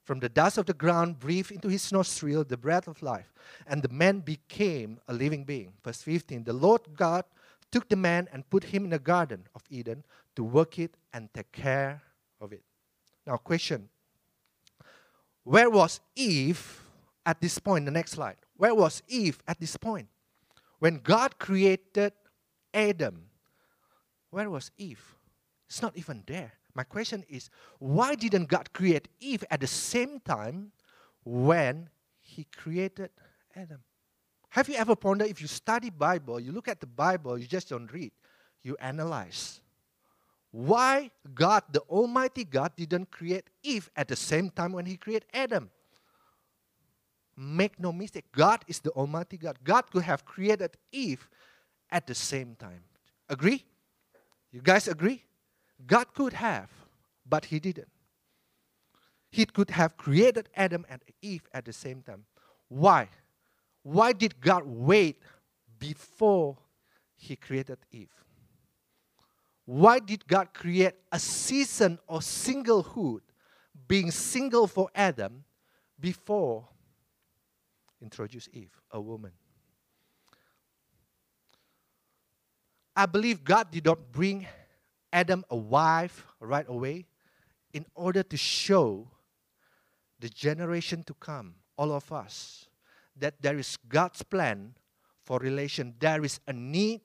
From 0.07 0.21
the 0.21 0.29
dust 0.29 0.57
of 0.57 0.65
the 0.65 0.73
ground, 0.73 1.19
breathed 1.19 1.51
into 1.51 1.67
his 1.67 1.91
nostril 1.91 2.45
the 2.45 2.55
breath 2.55 2.87
of 2.87 3.03
life, 3.03 3.33
and 3.67 3.83
the 3.83 3.89
man 3.89 4.21
became 4.21 5.01
a 5.09 5.13
living 5.13 5.43
being. 5.43 5.73
Verse 5.83 6.01
15 6.01 6.45
The 6.45 6.53
Lord 6.53 6.79
God 6.95 7.25
took 7.73 7.89
the 7.89 7.97
man 7.97 8.29
and 8.31 8.49
put 8.49 8.63
him 8.63 8.85
in 8.85 8.91
the 8.91 8.99
garden 8.99 9.43
of 9.53 9.63
Eden 9.69 10.05
to 10.37 10.45
work 10.45 10.79
it 10.79 10.95
and 11.11 11.27
take 11.33 11.51
care 11.51 12.01
of 12.39 12.53
it. 12.53 12.63
Now, 13.25 13.35
question 13.35 13.89
Where 15.43 15.69
was 15.69 15.99
Eve 16.15 16.83
at 17.25 17.41
this 17.41 17.59
point? 17.59 17.83
The 17.83 17.91
next 17.91 18.11
slide. 18.11 18.37
Where 18.55 18.73
was 18.73 19.03
Eve 19.09 19.43
at 19.45 19.59
this 19.59 19.75
point? 19.75 20.07
When 20.79 20.99
God 20.99 21.37
created 21.37 22.13
Adam, 22.73 23.25
where 24.29 24.49
was 24.49 24.71
Eve? 24.77 25.17
It's 25.67 25.81
not 25.81 25.97
even 25.97 26.23
there. 26.25 26.53
My 26.77 26.83
question 26.83 27.25
is, 27.27 27.49
why 27.79 28.13
didn't 28.13 28.49
God 28.49 28.71
create 28.71 29.07
Eve 29.19 29.43
at 29.49 29.61
the 29.61 29.67
same 29.67 30.19
time 30.19 30.71
when 31.23 31.89
he 32.21 32.45
created 32.55 33.09
Adam? 33.55 33.79
Have 34.49 34.69
you 34.69 34.75
ever 34.75 34.95
pondered 34.95 35.27
if 35.27 35.41
you 35.41 35.47
study 35.47 35.89
Bible, 35.89 36.39
you 36.39 36.51
look 36.51 36.67
at 36.67 36.79
the 36.79 36.85
Bible, 36.85 37.35
you 37.35 37.47
just 37.47 37.69
don't 37.69 37.91
read, 37.91 38.11
you 38.61 38.77
analyze. 38.79 39.59
Why 40.51 41.09
God, 41.33 41.63
the 41.71 41.79
Almighty 41.89 42.43
God, 42.43 42.73
didn't 42.75 43.09
create 43.09 43.49
Eve 43.63 43.89
at 43.95 44.07
the 44.07 44.15
same 44.15 44.51
time 44.51 44.71
when 44.71 44.85
he 44.85 44.97
created 44.97 45.25
Adam? 45.33 45.71
Make 47.35 47.79
no 47.79 47.91
mistake, 47.91 48.25
God 48.31 48.63
is 48.67 48.81
the 48.81 48.91
Almighty 48.91 49.37
God. 49.37 49.57
God 49.63 49.89
could 49.89 50.03
have 50.03 50.25
created 50.25 50.77
Eve 50.91 51.27
at 51.89 52.05
the 52.05 52.13
same 52.13 52.53
time. 52.53 52.83
Agree? 53.27 53.65
You 54.51 54.61
guys 54.61 54.87
agree? 54.87 55.23
God 55.85 56.13
could 56.13 56.33
have, 56.33 56.69
but 57.27 57.45
He 57.45 57.59
didn't. 57.59 57.89
He 59.31 59.45
could 59.45 59.69
have 59.71 59.97
created 59.97 60.49
Adam 60.55 60.85
and 60.89 61.01
Eve 61.21 61.47
at 61.53 61.65
the 61.65 61.73
same 61.73 62.01
time. 62.01 62.25
Why? 62.69 63.09
Why 63.83 64.13
did 64.13 64.39
God 64.41 64.63
wait 64.65 65.21
before 65.79 66.57
He 67.15 67.35
created 67.35 67.77
Eve? 67.91 68.13
Why 69.65 69.99
did 69.99 70.27
God 70.27 70.53
create 70.53 70.93
a 71.11 71.19
season 71.19 71.99
of 72.07 72.21
singlehood, 72.21 73.19
being 73.87 74.11
single 74.11 74.65
for 74.65 74.89
Adam, 74.95 75.43
before 75.99 76.65
introduce 78.01 78.47
Eve, 78.53 78.71
a 78.91 78.99
woman. 78.99 79.31
I 82.95 83.05
believe 83.05 83.43
God 83.43 83.71
did 83.71 83.85
not 83.85 84.11
bring 84.11 84.47
Adam 85.17 85.43
a 85.49 85.55
wife 85.55 86.25
right 86.39 86.67
away 86.69 87.05
in 87.73 87.85
order 87.95 88.23
to 88.23 88.37
show 88.37 89.07
the 90.19 90.29
generation 90.29 91.03
to 91.03 91.13
come, 91.15 91.55
all 91.77 91.91
of 91.91 92.11
us, 92.11 92.67
that 93.15 93.41
there 93.41 93.57
is 93.57 93.77
God's 93.89 94.23
plan 94.23 94.73
for 95.23 95.39
relation. 95.39 95.93
There 95.99 96.23
is 96.23 96.39
a 96.47 96.53
need 96.53 97.01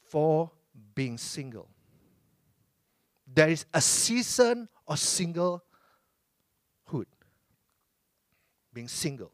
for 0.00 0.50
being 0.94 1.18
single. 1.18 1.68
There 3.26 3.48
is 3.50 3.66
a 3.74 3.80
season 3.80 4.68
of 4.86 4.96
singlehood, 4.96 5.60
being 8.72 8.88
single 8.88 9.32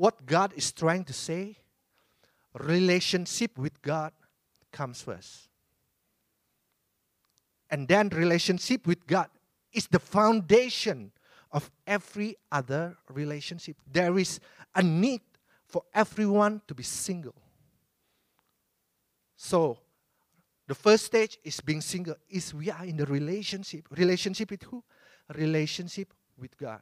what 0.00 0.24
God 0.24 0.54
is 0.56 0.72
trying 0.72 1.04
to 1.04 1.12
say, 1.12 1.58
relationship 2.54 3.58
with 3.58 3.82
God 3.82 4.12
comes 4.72 5.02
first. 5.02 5.49
And 7.70 7.86
then 7.86 8.08
relationship 8.08 8.86
with 8.86 9.06
God 9.06 9.28
is 9.72 9.86
the 9.86 10.00
foundation 10.00 11.12
of 11.52 11.70
every 11.86 12.36
other 12.50 12.96
relationship. 13.08 13.76
There 13.90 14.18
is 14.18 14.40
a 14.74 14.82
need 14.82 15.22
for 15.66 15.84
everyone 15.94 16.62
to 16.66 16.74
be 16.74 16.82
single. 16.82 17.34
So, 19.36 19.78
the 20.66 20.74
first 20.74 21.06
stage 21.06 21.38
is 21.42 21.60
being 21.60 21.80
single, 21.80 22.14
is 22.28 22.54
we 22.54 22.70
are 22.70 22.84
in 22.84 22.96
the 22.96 23.06
relationship. 23.06 23.86
Relationship 23.96 24.50
with 24.50 24.62
who? 24.64 24.84
Relationship 25.34 26.12
with 26.38 26.56
God. 26.56 26.80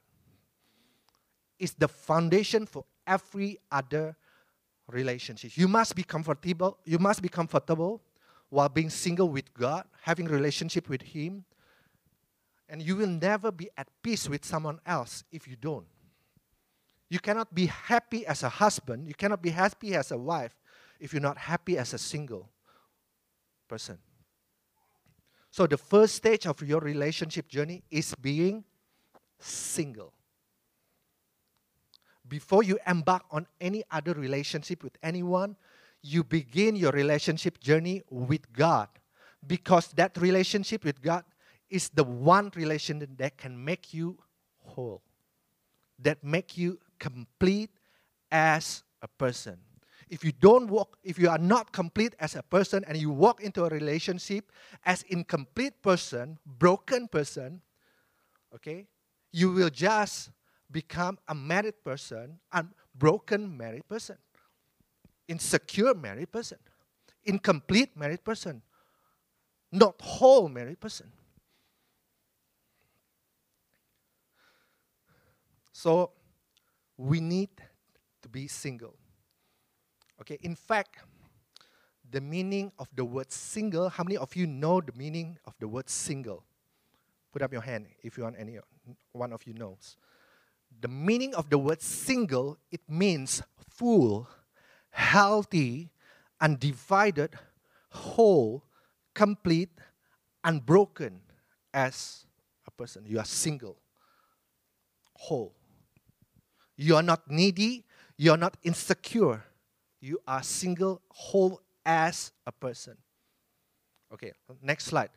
Is 1.59 1.75
the 1.75 1.89
foundation 1.89 2.67
for 2.67 2.85
every 3.07 3.59
other 3.71 4.17
relationship. 4.89 5.57
You 5.57 5.69
must 5.69 5.95
be 5.95 6.03
comfortable. 6.03 6.79
You 6.85 6.99
must 6.99 7.23
be 7.23 7.29
comfortable 7.29 8.03
while 8.51 8.69
being 8.69 8.91
single 8.91 9.29
with 9.29 9.53
God, 9.55 9.85
having 10.03 10.27
relationship 10.27 10.89
with 10.89 11.03
Him. 11.03 11.45
And 12.69 12.83
you 12.83 12.97
will 12.97 13.09
never 13.09 13.51
be 13.51 13.71
at 13.77 13.89
peace 14.03 14.29
with 14.29 14.45
someone 14.45 14.81
else 14.87 15.25
if 15.33 15.49
you 15.49 15.57
don't. 15.57 15.87
You 17.09 17.19
cannot 17.19 17.55
be 17.55 17.67
happy 17.67 18.27
as 18.27 18.43
a 18.43 18.49
husband, 18.49 19.09
you 19.09 19.15
cannot 19.15 19.43
be 19.43 19.51
happy 19.51 19.95
as 19.95 20.11
a 20.11 20.19
wife 20.19 20.55
if 21.01 21.13
you're 21.13 21.23
not 21.23 21.39
happy 21.39 21.79
as 21.79 21.95
a 21.95 21.99
single 21.99 22.51
person. 23.67 23.99
So, 25.51 25.67
the 25.67 25.79
first 25.79 26.17
stage 26.17 26.47
of 26.47 26.61
your 26.63 26.81
relationship 26.81 27.49
journey 27.49 27.83
is 27.91 28.15
being 28.15 28.65
single. 29.39 30.13
Before 32.29 32.63
you 32.63 32.79
embark 32.87 33.23
on 33.31 33.47
any 33.59 33.85
other 33.91 34.13
relationship 34.13 34.83
with 34.83 34.99
anyone, 35.03 35.57
you 36.03 36.25
begin 36.25 36.77
your 36.77 36.93
relationship 36.93 37.61
journey 37.61 38.03
with 38.11 38.53
God 38.53 38.89
because 39.47 39.89
that 39.93 40.17
relationship 40.17 40.85
with 40.85 41.03
God 41.03 41.25
is 41.71 41.89
the 41.91 42.05
one 42.05 42.51
relationship 42.55 43.11
that 43.19 43.37
can 43.37 43.63
make 43.63 43.93
you 43.93 44.19
whole, 44.59 45.03
that 45.99 46.23
make 46.23 46.57
you 46.57 46.79
complete 46.99 47.71
as 48.31 48.83
a 49.03 49.09
person. 49.09 49.59
If 50.09 50.25
you 50.25 50.33
don't 50.33 50.69
walk, 50.69 50.97
if 51.03 51.19
you 51.19 51.29
are 51.29 51.39
not 51.39 51.73
complete 51.73 52.15
as 52.19 52.35
a 52.35 52.43
person 52.43 52.85
and 52.89 52.97
you 52.97 53.11
walk 53.11 53.43
into 53.43 53.65
a 53.65 53.69
relationship 53.69 54.51
as 54.87 55.03
incomplete 55.03 55.83
person, 55.83 56.39
broken 56.47 57.09
person, 57.09 57.61
okay, 58.55 58.87
you 59.33 59.53
will 59.53 59.69
just 59.69 60.31
become 60.71 61.19
a 61.29 61.35
married 61.35 61.85
person, 61.85 62.39
a 62.53 62.65
broken 62.95 63.55
married 63.55 63.87
person, 63.89 64.17
insecure 65.29 65.95
married 65.95 66.33
person, 66.33 66.59
incomplete 67.25 67.97
married 67.97 68.25
person, 68.25 68.63
not 69.71 69.95
whole 70.01 70.49
married 70.49 70.81
person. 70.81 71.13
So 75.73 76.11
we 76.97 77.21
need 77.21 77.51
to 78.23 78.29
be 78.29 78.49
single. 78.49 78.97
Okay, 80.21 80.39
in 80.43 80.57
fact, 80.57 80.97
the 82.11 82.21
meaning 82.21 82.73
of 82.79 82.89
the 82.97 83.05
word 83.05 83.31
single, 83.31 83.89
how 83.89 84.03
many 84.03 84.17
of 84.17 84.35
you 84.35 84.47
know 84.47 84.81
the 84.81 84.93
meaning 84.97 85.39
of 85.45 85.55
the 85.61 85.69
word 85.69 85.89
single? 85.89 86.43
Put 87.33 87.43
up 87.43 87.53
your 87.53 87.61
hand 87.61 87.87
if 88.03 88.17
you 88.17 88.25
want 88.25 88.37
any 88.39 88.59
one 89.13 89.33
of 89.33 89.47
you 89.47 89.53
knows. 89.53 89.97
The 90.81 90.89
meaning 90.89 91.35
of 91.35 91.51
the 91.51 91.59
word 91.59 91.83
single, 91.83 92.59
it 92.73 92.81
means 92.89 93.43
full, 93.71 94.29
healthy, 94.91 95.91
undivided, 96.41 97.35
whole, 97.91 98.65
complete, 99.15 99.71
unbroken 100.45 101.21
as 101.73 102.27
a 102.67 102.71
person. 102.71 103.05
You 103.07 103.19
are 103.19 103.25
single, 103.25 103.77
whole. 105.15 105.55
You 106.77 106.97
are 106.97 107.03
not 107.03 107.31
needy, 107.31 107.85
you 108.17 108.33
are 108.33 108.37
not 108.37 108.57
insecure. 108.63 109.43
You 110.01 110.21
are 110.27 110.43
single, 110.43 111.01
whole 111.09 111.61
as 111.85 112.33
a 112.47 112.53
person. 112.53 112.97
Okay, 114.13 114.33
next 114.63 114.87
slide. 114.87 115.11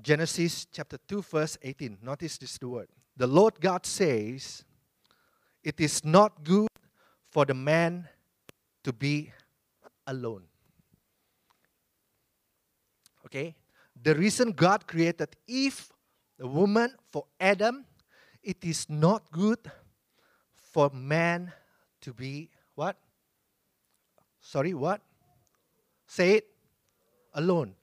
Genesis 0.00 0.66
chapter 0.70 0.98
2, 1.08 1.22
verse 1.22 1.58
18. 1.62 1.98
Notice 2.02 2.38
this 2.38 2.58
word. 2.60 2.88
The 3.16 3.26
Lord 3.26 3.60
God 3.60 3.86
says, 3.86 4.64
It 5.64 5.80
is 5.80 6.04
not 6.04 6.44
good 6.44 6.68
for 7.30 7.44
the 7.44 7.54
man 7.54 8.08
to 8.86 8.92
be 8.92 9.32
alone. 10.06 10.44
Okay? 13.26 13.56
The 14.00 14.14
reason 14.14 14.52
God 14.52 14.86
created 14.86 15.34
Eve, 15.48 15.90
the 16.38 16.46
woman, 16.46 16.94
for 17.10 17.24
Adam, 17.40 17.84
it 18.44 18.58
is 18.62 18.88
not 18.88 19.28
good 19.32 19.58
for 20.54 20.88
man 20.94 21.52
to 22.02 22.14
be 22.14 22.48
what? 22.76 22.96
Sorry, 24.40 24.72
what? 24.72 25.00
Say 26.06 26.34
it. 26.34 26.46
Alone. 27.34 27.74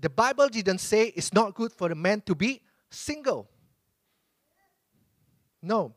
The 0.00 0.08
Bible 0.08 0.48
didn't 0.48 0.78
say 0.78 1.12
it's 1.14 1.34
not 1.34 1.54
good 1.54 1.74
for 1.74 1.92
a 1.92 1.94
man 1.94 2.22
to 2.22 2.34
be 2.34 2.62
single. 2.88 3.50
No. 5.60 5.92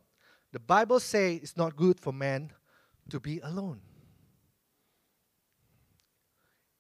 The 0.52 0.60
Bible 0.60 1.00
says 1.00 1.40
it's 1.42 1.56
not 1.56 1.78
good 1.78 2.02
for 2.02 2.12
man 2.12 2.52
to 3.10 3.22
be 3.22 3.40
alone. 3.40 3.80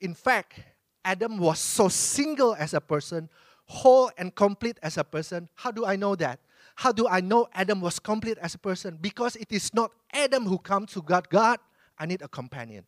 In 0.02 0.14
fact, 0.16 0.60
Adam 1.06 1.38
was 1.38 1.60
so 1.60 1.88
single 1.88 2.56
as 2.56 2.74
a 2.74 2.82
person, 2.82 3.30
whole 3.66 4.12
and 4.18 4.34
complete 4.36 4.78
as 4.82 4.98
a 4.98 5.04
person. 5.04 5.48
How 5.56 5.72
do 5.72 5.86
I 5.86 5.96
know 5.96 6.16
that? 6.16 6.40
How 6.76 6.92
do 6.92 7.08
I 7.08 7.22
know 7.22 7.48
Adam 7.54 7.82
was 7.82 8.00
complete 8.00 8.38
as 8.40 8.56
a 8.56 8.58
person? 8.58 8.98
Because 9.00 9.36
it 9.36 9.52
is 9.52 9.74
not 9.74 9.92
Adam 10.12 10.46
who 10.46 10.58
comes 10.58 10.94
to 10.94 11.02
God. 11.02 11.30
God, 11.30 11.60
I 11.98 12.06
need 12.06 12.22
a 12.22 12.28
companion. 12.28 12.86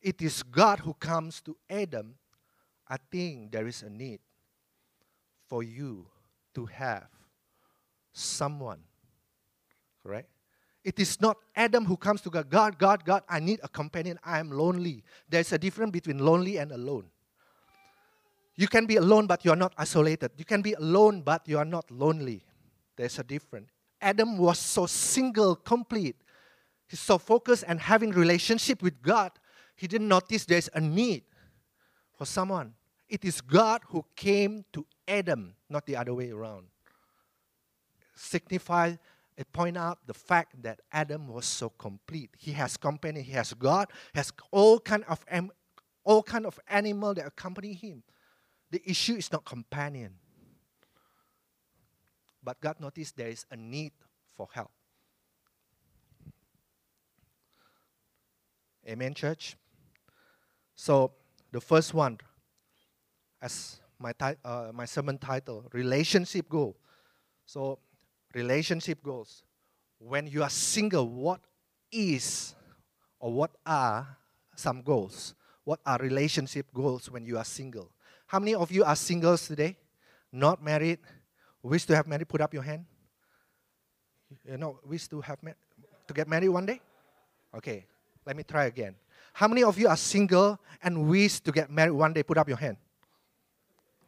It 0.00 0.22
is 0.22 0.42
God 0.42 0.80
who 0.80 0.94
comes 0.94 1.40
to 1.42 1.56
Adam. 1.68 2.14
I 2.86 2.96
think 3.10 3.50
there 3.50 3.66
is 3.66 3.82
a 3.82 3.90
need 3.90 4.20
for 5.48 5.62
you 5.62 6.06
to 6.54 6.66
have 6.66 7.08
someone. 8.12 8.80
Correct? 10.02 10.28
It 10.84 11.00
is 11.00 11.20
not 11.20 11.38
Adam 11.56 11.86
who 11.86 11.96
comes 11.96 12.20
to 12.22 12.30
God. 12.30 12.50
God, 12.50 12.78
God, 12.78 13.04
God, 13.04 13.22
I 13.28 13.40
need 13.40 13.58
a 13.62 13.68
companion. 13.68 14.18
I 14.22 14.38
am 14.38 14.50
lonely. 14.50 15.02
There's 15.28 15.52
a 15.52 15.58
difference 15.58 15.92
between 15.92 16.18
lonely 16.18 16.58
and 16.58 16.70
alone. 16.72 17.06
You 18.56 18.68
can 18.68 18.86
be 18.86 18.96
alone, 18.96 19.26
but 19.26 19.44
you 19.44 19.50
are 19.50 19.56
not 19.56 19.72
isolated. 19.78 20.32
You 20.36 20.44
can 20.44 20.62
be 20.62 20.74
alone, 20.74 21.22
but 21.22 21.48
you 21.48 21.58
are 21.58 21.64
not 21.64 21.90
lonely. 21.90 22.42
There's 22.96 23.18
a 23.18 23.24
difference. 23.24 23.70
Adam 24.00 24.36
was 24.36 24.58
so 24.58 24.86
single, 24.86 25.56
complete. 25.56 26.16
He's 26.86 27.00
so 27.00 27.16
focused 27.18 27.64
and 27.66 27.80
having 27.80 28.10
relationship 28.10 28.82
with 28.82 29.02
God. 29.02 29.32
He 29.74 29.88
didn't 29.88 30.08
notice 30.08 30.44
there's 30.44 30.68
a 30.74 30.80
need 30.80 31.24
for 32.16 32.26
someone. 32.26 32.74
It 33.08 33.24
is 33.24 33.40
God 33.40 33.80
who 33.88 34.04
came 34.14 34.64
to 34.74 34.86
Adam, 35.08 35.54
not 35.68 35.86
the 35.86 35.96
other 35.96 36.14
way 36.14 36.30
around. 36.30 36.66
Signify 38.14 38.94
it 39.36 39.52
point 39.52 39.76
out 39.76 39.98
the 40.06 40.14
fact 40.14 40.62
that 40.62 40.80
Adam 40.92 41.28
was 41.28 41.44
so 41.44 41.68
complete. 41.68 42.30
He 42.38 42.52
has 42.52 42.76
company, 42.76 43.22
he 43.22 43.32
has 43.32 43.52
God, 43.54 43.90
has 44.14 44.32
all 44.50 44.78
kind 44.78 45.04
of 45.08 45.24
all 46.04 46.22
kind 46.22 46.46
of 46.46 46.60
animal 46.68 47.14
that 47.14 47.26
accompany 47.26 47.72
him. 47.72 48.02
The 48.70 48.82
issue 48.88 49.14
is 49.14 49.32
not 49.32 49.44
companion. 49.44 50.14
But 52.42 52.60
God 52.60 52.78
noticed 52.78 53.16
there 53.16 53.28
is 53.28 53.46
a 53.50 53.56
need 53.56 53.92
for 54.36 54.48
help. 54.52 54.70
Amen, 58.86 59.14
church. 59.14 59.56
So 60.76 61.12
the 61.50 61.60
first 61.60 61.94
one, 61.94 62.18
as 63.40 63.80
my 63.98 64.12
uh, 64.44 64.70
my 64.74 64.84
sermon 64.84 65.16
title, 65.18 65.64
relationship 65.72 66.48
goal. 66.48 66.76
So 67.46 67.78
relationship 68.34 69.02
goals. 69.02 69.44
When 69.98 70.26
you 70.26 70.42
are 70.42 70.50
single, 70.50 71.08
what 71.08 71.40
is 71.90 72.54
or 73.20 73.32
what 73.32 73.52
are 73.64 74.16
some 74.54 74.82
goals? 74.82 75.34
What 75.64 75.80
are 75.86 75.98
relationship 75.98 76.66
goals 76.74 77.10
when 77.10 77.24
you 77.24 77.38
are 77.38 77.44
single? 77.44 77.90
How 78.26 78.38
many 78.38 78.54
of 78.54 78.70
you 78.70 78.84
are 78.84 78.96
singles 78.96 79.46
today? 79.46 79.76
Not 80.32 80.62
married? 80.62 80.98
Wish 81.62 81.86
to 81.86 81.96
have 81.96 82.06
married? 82.06 82.28
Put 82.28 82.40
up 82.40 82.52
your 82.52 82.62
hand. 82.62 82.84
You 84.44 84.58
know, 84.58 84.78
wish 84.84 85.08
to 85.08 85.20
have 85.20 85.42
ma- 85.42 85.52
to 86.06 86.14
get 86.14 86.28
married 86.28 86.48
one 86.48 86.66
day? 86.66 86.80
Okay, 87.56 87.86
let 88.26 88.36
me 88.36 88.42
try 88.42 88.64
again. 88.64 88.96
How 89.32 89.48
many 89.48 89.62
of 89.62 89.78
you 89.78 89.88
are 89.88 89.96
single 89.96 90.58
and 90.82 91.08
wish 91.08 91.40
to 91.40 91.52
get 91.52 91.70
married 91.70 91.92
one 91.92 92.12
day? 92.12 92.22
Put 92.22 92.36
up 92.36 92.48
your 92.48 92.58
hand. 92.58 92.76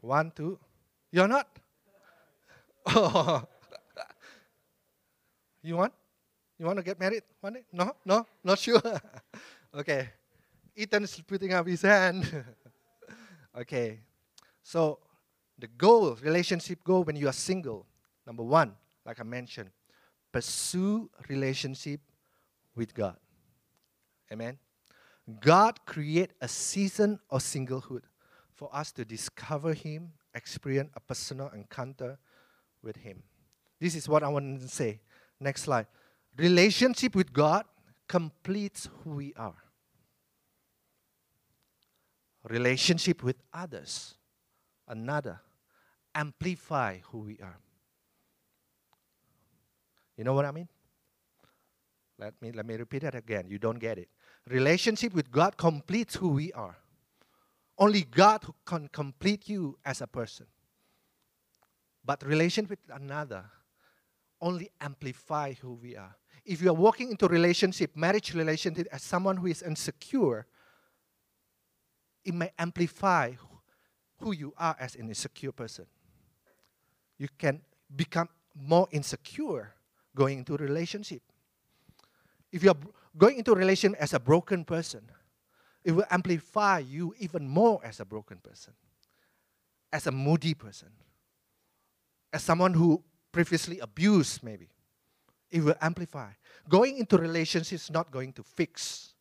One, 0.00 0.30
two. 0.34 0.58
You're 1.10 1.28
not? 1.28 1.48
Oh, 2.88 3.42
You 5.66 5.76
want? 5.76 5.92
You 6.60 6.66
want 6.66 6.78
to 6.78 6.84
get 6.84 7.00
married 7.00 7.24
one 7.40 7.54
day? 7.54 7.64
No? 7.72 7.92
No? 8.04 8.24
Not 8.44 8.60
sure? 8.60 8.80
okay. 9.74 10.10
Ethan 10.76 11.02
is 11.02 11.20
putting 11.26 11.52
up 11.52 11.66
his 11.66 11.82
hand. 11.82 12.44
okay. 13.58 13.98
So, 14.62 15.00
the 15.58 15.66
goal, 15.66 16.16
relationship 16.22 16.84
goal 16.84 17.02
when 17.02 17.16
you 17.16 17.26
are 17.26 17.32
single, 17.32 17.84
number 18.24 18.44
one, 18.44 18.76
like 19.04 19.18
I 19.18 19.24
mentioned, 19.24 19.70
pursue 20.30 21.10
relationship 21.28 22.00
with 22.76 22.94
God. 22.94 23.16
Amen. 24.30 24.58
God 25.40 25.84
create 25.84 26.30
a 26.40 26.46
season 26.46 27.18
of 27.28 27.40
singlehood 27.40 28.02
for 28.54 28.72
us 28.72 28.92
to 28.92 29.04
discover 29.04 29.74
Him, 29.74 30.12
experience 30.32 30.90
a 30.94 31.00
personal 31.00 31.48
encounter 31.48 32.18
with 32.84 32.96
Him. 32.96 33.24
This 33.80 33.96
is 33.96 34.08
what 34.08 34.22
I 34.22 34.28
want 34.28 34.60
to 34.60 34.68
say. 34.68 35.00
Next 35.40 35.62
slide. 35.62 35.86
Relationship 36.36 37.14
with 37.14 37.32
God 37.32 37.64
completes 38.08 38.88
who 39.02 39.10
we 39.10 39.34
are. 39.36 39.56
Relationship 42.44 43.22
with 43.22 43.36
others, 43.52 44.14
another, 44.86 45.40
amplify 46.14 46.98
who 47.10 47.18
we 47.18 47.38
are. 47.42 47.58
You 50.16 50.24
know 50.24 50.32
what 50.32 50.44
I 50.44 50.52
mean? 50.52 50.68
Let 52.18 52.40
me, 52.40 52.52
let 52.52 52.64
me 52.64 52.76
repeat 52.76 53.02
that 53.02 53.14
again. 53.14 53.46
You 53.48 53.58
don't 53.58 53.78
get 53.78 53.98
it. 53.98 54.08
Relationship 54.48 55.12
with 55.12 55.30
God 55.30 55.56
completes 55.56 56.14
who 56.14 56.28
we 56.28 56.52
are. 56.52 56.76
Only 57.78 58.02
God 58.02 58.46
can 58.64 58.88
complete 58.88 59.48
you 59.48 59.76
as 59.84 60.00
a 60.00 60.06
person. 60.06 60.46
But 62.04 62.24
relation 62.24 62.66
with 62.68 62.78
another 62.88 63.44
only 64.46 64.70
amplify 64.80 65.54
who 65.54 65.74
we 65.74 65.96
are. 65.96 66.14
If 66.44 66.62
you 66.62 66.70
are 66.70 66.80
walking 66.86 67.10
into 67.10 67.26
relationship, 67.26 67.96
marriage 67.96 68.32
relationship 68.32 68.86
as 68.92 69.02
someone 69.02 69.36
who 69.36 69.48
is 69.48 69.60
insecure, 69.62 70.46
it 72.24 72.32
may 72.32 72.52
amplify 72.56 73.32
who 74.18 74.32
you 74.32 74.54
are 74.56 74.76
as 74.78 74.94
an 74.94 75.08
insecure 75.08 75.50
person. 75.50 75.86
You 77.18 77.28
can 77.36 77.60
become 77.94 78.28
more 78.54 78.86
insecure 78.92 79.74
going 80.14 80.38
into 80.38 80.56
relationship. 80.56 81.22
If 82.52 82.62
you're 82.62 82.78
going 83.18 83.38
into 83.38 83.52
relation 83.52 83.96
as 83.96 84.14
a 84.14 84.20
broken 84.20 84.64
person, 84.64 85.02
it 85.84 85.90
will 85.90 86.06
amplify 86.08 86.78
you 86.78 87.14
even 87.18 87.48
more 87.48 87.80
as 87.84 87.98
a 87.98 88.04
broken 88.04 88.38
person, 88.38 88.74
as 89.92 90.06
a 90.06 90.12
moody 90.12 90.54
person, 90.54 90.90
as 92.32 92.44
someone 92.44 92.74
who 92.74 93.02
previously 93.32 93.78
abused, 93.80 94.42
maybe. 94.42 94.68
It 95.50 95.62
will 95.62 95.76
amplify. 95.80 96.30
Going 96.68 96.98
into 96.98 97.18
relationships 97.18 97.84
is 97.84 97.90
not 97.90 98.10
going 98.10 98.32
to 98.34 98.42
fix. 98.42 99.14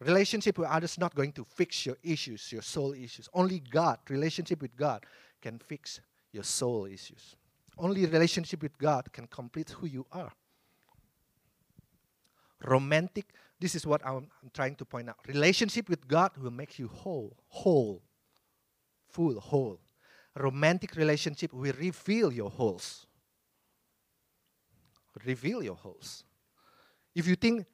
Relationship 0.00 0.58
with 0.58 0.68
others 0.68 0.98
not 0.98 1.14
going 1.14 1.32
to 1.32 1.44
fix 1.44 1.84
your 1.84 1.96
issues, 2.02 2.52
your 2.52 2.62
soul 2.62 2.92
issues. 2.92 3.28
Only 3.34 3.58
God, 3.58 3.98
relationship 4.08 4.62
with 4.62 4.76
God, 4.76 5.04
can 5.42 5.58
fix 5.58 6.00
your 6.32 6.44
soul 6.44 6.86
issues. 6.86 7.34
Only 7.76 8.06
relationship 8.06 8.62
with 8.62 8.78
God 8.78 9.12
can 9.12 9.26
complete 9.26 9.70
who 9.70 9.86
you 9.86 10.06
are. 10.12 10.32
Romantic, 12.64 13.26
this 13.60 13.74
is 13.74 13.86
what 13.86 14.04
I'm, 14.04 14.28
I'm 14.42 14.50
trying 14.52 14.76
to 14.76 14.84
point 14.84 15.08
out. 15.08 15.16
Relationship 15.26 15.88
with 15.88 16.06
God 16.06 16.36
will 16.36 16.50
make 16.50 16.78
you 16.78 16.88
whole, 16.88 17.36
whole, 17.48 18.02
full, 19.08 19.38
whole. 19.40 19.80
Romantic 20.36 20.94
relationship 20.96 21.52
will 21.52 21.72
reveal 21.72 22.32
your 22.32 22.50
holes. 22.50 23.06
Reveal 25.24 25.62
your 25.62 25.74
holes. 25.74 26.24
If 27.14 27.26
you 27.26 27.34
think 27.34 27.66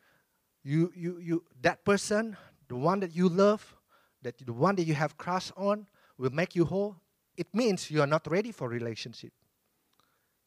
you, 0.63 0.93
you, 0.97 1.19
you, 1.19 1.45
that 1.63 1.85
person, 1.85 2.37
the 2.69 2.77
one 2.77 3.01
that 3.01 3.15
you 3.15 3.29
love, 3.29 3.77
that 4.23 4.39
the 4.39 4.53
one 4.53 4.75
that 4.77 4.85
you 4.85 4.95
have 4.95 5.17
crush 5.17 5.53
on, 5.57 5.87
will 6.17 6.31
make 6.31 6.55
you 6.55 6.65
whole, 6.65 6.97
it 7.37 7.49
means 7.53 7.91
you 7.91 8.01
are 8.01 8.07
not 8.07 8.27
ready 8.31 8.53
for 8.53 8.69
relationship. 8.69 9.33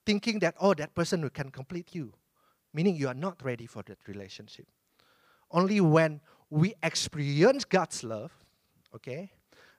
Thinking 0.05 0.39
that, 0.39 0.55
oh, 0.59 0.73
that 0.73 0.95
person 0.95 1.29
can 1.29 1.51
complete 1.51 1.93
you, 1.93 2.13
meaning 2.73 2.95
you 2.95 3.07
are 3.07 3.13
not 3.13 3.43
ready 3.43 3.65
for 3.65 3.83
that 3.83 3.99
relationship. 4.07 4.65
Only 5.51 5.81
when 5.81 6.21
we 6.49 6.73
experience 6.81 7.65
God's 7.65 8.03
love, 8.03 8.31
okay, 8.95 9.31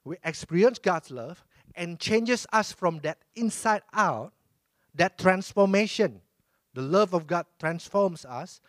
we 0.04 0.16
experience 0.22 0.78
God's 0.78 1.10
love 1.10 1.44
and 1.74 1.98
changes 1.98 2.46
us 2.52 2.72
from 2.72 3.00
that 3.00 3.18
inside 3.34 3.82
out, 3.92 4.32
that 4.94 5.18
transformation, 5.18 6.20
the 6.78 6.84
love 6.84 7.12
of 7.12 7.26
God 7.26 7.44
transforms 7.58 8.24
us, 8.24 8.60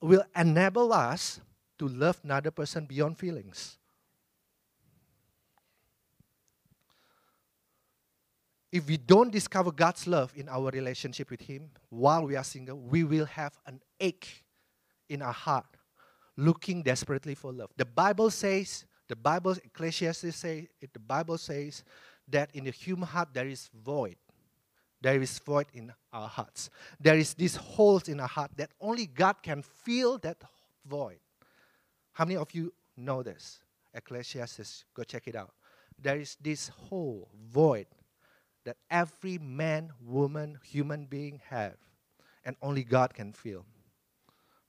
will 0.00 0.24
enable 0.36 0.92
us 0.92 1.40
to 1.78 1.86
love 1.86 2.20
another 2.24 2.50
person 2.50 2.86
beyond 2.86 3.16
feelings. 3.16 3.78
If 8.72 8.88
we 8.88 8.96
don't 8.96 9.30
discover 9.30 9.70
God's 9.70 10.08
love 10.08 10.32
in 10.34 10.48
our 10.48 10.72
relationship 10.72 11.30
with 11.30 11.42
Him 11.42 11.70
while 11.88 12.26
we 12.26 12.34
are 12.34 12.42
single, 12.42 12.80
we 12.80 13.04
will 13.04 13.26
have 13.26 13.56
an 13.64 13.80
ache 14.00 14.44
in 15.08 15.22
our 15.22 15.32
heart, 15.32 15.76
looking 16.36 16.82
desperately 16.82 17.36
for 17.36 17.52
love. 17.52 17.70
The 17.76 17.84
Bible 17.84 18.30
says, 18.30 18.86
the 19.06 19.14
Bible, 19.14 19.52
Ecclesiastes 19.52 20.34
say, 20.34 20.66
the 20.92 20.98
Bible 20.98 21.38
says 21.38 21.84
that 22.26 22.50
in 22.54 22.64
the 22.64 22.72
human 22.72 23.06
heart 23.06 23.28
there 23.32 23.46
is 23.46 23.70
void. 23.84 24.16
There 25.02 25.20
is 25.20 25.38
void 25.40 25.66
in 25.74 25.92
our 26.12 26.28
hearts. 26.28 26.70
There 27.00 27.18
is 27.18 27.34
these 27.34 27.56
holes 27.56 28.08
in 28.08 28.20
our 28.20 28.28
heart 28.28 28.52
that 28.56 28.70
only 28.80 29.06
God 29.06 29.42
can 29.42 29.62
fill 29.62 30.18
that 30.18 30.42
void. 30.86 31.18
How 32.12 32.24
many 32.24 32.36
of 32.36 32.54
you 32.54 32.72
know 32.96 33.22
this? 33.22 33.58
Ecclesiastes, 33.92 34.84
go 34.94 35.02
check 35.02 35.26
it 35.26 35.34
out. 35.34 35.52
There 36.00 36.16
is 36.16 36.36
this 36.40 36.68
hole, 36.68 37.28
void, 37.50 37.86
that 38.64 38.76
every 38.90 39.38
man, 39.38 39.92
woman, 40.06 40.58
human 40.62 41.06
being 41.06 41.40
have, 41.48 41.76
and 42.44 42.56
only 42.62 42.84
God 42.84 43.12
can 43.12 43.32
fill. 43.32 43.64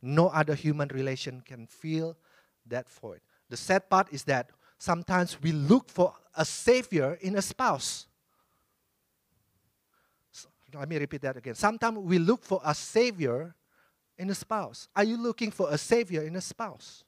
No 0.02 0.28
other 0.30 0.56
human 0.56 0.89
relation 0.89 1.41
can 1.46 1.67
fill 1.67 2.17
that 2.65 2.89
void. 2.89 3.22
The 3.50 3.58
sad 3.58 3.89
part 3.89 4.12
is 4.12 4.24
that 4.24 4.50
sometimes 4.80 5.41
we 5.41 5.52
look 5.52 5.89
for 5.89 6.13
a 6.36 6.43
savior 6.43 7.17
in 7.22 7.36
a 7.36 7.41
spouse. 7.41 8.08
Let 10.74 10.90
me 10.90 10.98
repeat 10.98 11.22
that 11.22 11.38
again. 11.38 11.56
Sometimes 11.56 11.98
we 12.00 12.20
look 12.20 12.44
for 12.44 12.62
a 12.64 12.74
savior 12.74 13.56
in 14.18 14.30
a 14.30 14.36
spouse. 14.36 14.88
Are 14.96 15.04
you 15.04 15.18
looking 15.18 15.52
for 15.52 15.72
a 15.72 15.78
savior 15.78 16.24
in 16.24 16.36
a 16.36 16.42
spouse? 16.42 17.04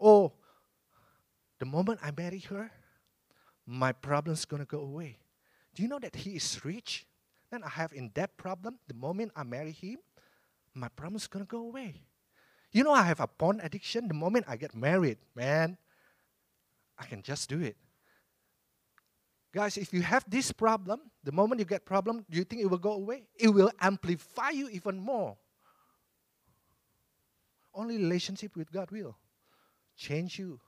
Oh, 0.00 0.32
the 1.58 1.66
moment 1.66 2.00
I 2.02 2.10
marry 2.16 2.40
her, 2.50 2.70
my 3.66 3.92
problem's 3.92 4.44
gonna 4.44 4.64
go 4.64 4.80
away. 4.80 5.18
Do 5.74 5.82
you 5.82 5.88
know 5.88 6.00
that 6.00 6.16
he 6.16 6.36
is 6.36 6.64
rich? 6.64 7.06
Then 7.50 7.62
I 7.62 7.68
have 7.68 7.92
in 7.92 8.08
debt 8.08 8.36
problem. 8.36 8.78
The 8.88 8.94
moment 8.94 9.32
I 9.36 9.44
marry 9.44 9.72
him, 9.72 9.98
my 10.74 10.88
problem's 10.88 11.26
gonna 11.26 11.44
go 11.44 11.58
away. 11.58 12.02
You 12.72 12.82
know 12.84 12.92
I 12.92 13.02
have 13.02 13.20
a 13.20 13.26
porn 13.26 13.60
addiction. 13.62 14.08
The 14.08 14.14
moment 14.14 14.46
I 14.48 14.56
get 14.56 14.74
married, 14.74 15.18
man, 15.34 15.76
I 16.98 17.04
can 17.04 17.22
just 17.22 17.48
do 17.48 17.60
it. 17.60 17.76
Guys, 19.52 19.76
if 19.76 19.92
you 19.92 20.00
have 20.00 20.24
this 20.28 20.50
problem, 20.50 21.00
the 21.22 21.32
moment 21.32 21.58
you 21.58 21.66
get 21.66 21.84
problem, 21.84 22.24
do 22.30 22.38
you 22.38 22.44
think 22.44 22.62
it 22.62 22.66
will 22.66 22.78
go 22.78 22.92
away? 22.92 23.24
It 23.38 23.48
will 23.48 23.70
amplify 23.80 24.50
you 24.50 24.68
even 24.70 24.98
more. 24.98 25.36
Only 27.74 27.98
relationship 27.98 28.56
with 28.56 28.72
God 28.72 28.90
will 28.90 29.16
change 29.96 30.38
you. 30.38 30.58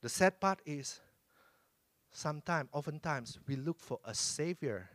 The 0.00 0.08
sad 0.08 0.40
part 0.40 0.60
is 0.64 1.00
sometimes, 2.10 2.70
oftentimes, 2.72 3.38
we 3.46 3.56
look 3.56 3.80
for 3.80 3.98
a 4.04 4.14
savior 4.14 4.88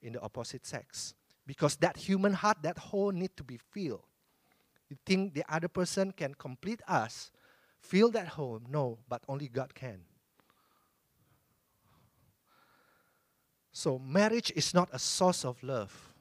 in 0.00 0.14
the 0.14 0.20
opposite 0.20 0.66
sex. 0.66 1.14
Because 1.46 1.76
that 1.76 1.96
human 1.96 2.32
heart, 2.32 2.58
that 2.62 2.78
hole 2.78 3.10
need 3.10 3.36
to 3.36 3.44
be 3.44 3.58
filled. 3.58 4.04
You 4.88 4.96
think 5.04 5.34
the 5.34 5.44
other 5.48 5.68
person 5.68 6.12
can 6.12 6.34
complete 6.34 6.80
us, 6.88 7.30
fill 7.80 8.10
that 8.12 8.28
hole? 8.28 8.60
No, 8.68 8.98
but 9.08 9.22
only 9.28 9.48
God 9.48 9.74
can. 9.74 10.00
So 13.72 13.98
marriage 13.98 14.52
is 14.54 14.74
not 14.74 14.90
a 14.92 14.98
source 14.98 15.44
of 15.44 15.62
love. 15.62 16.12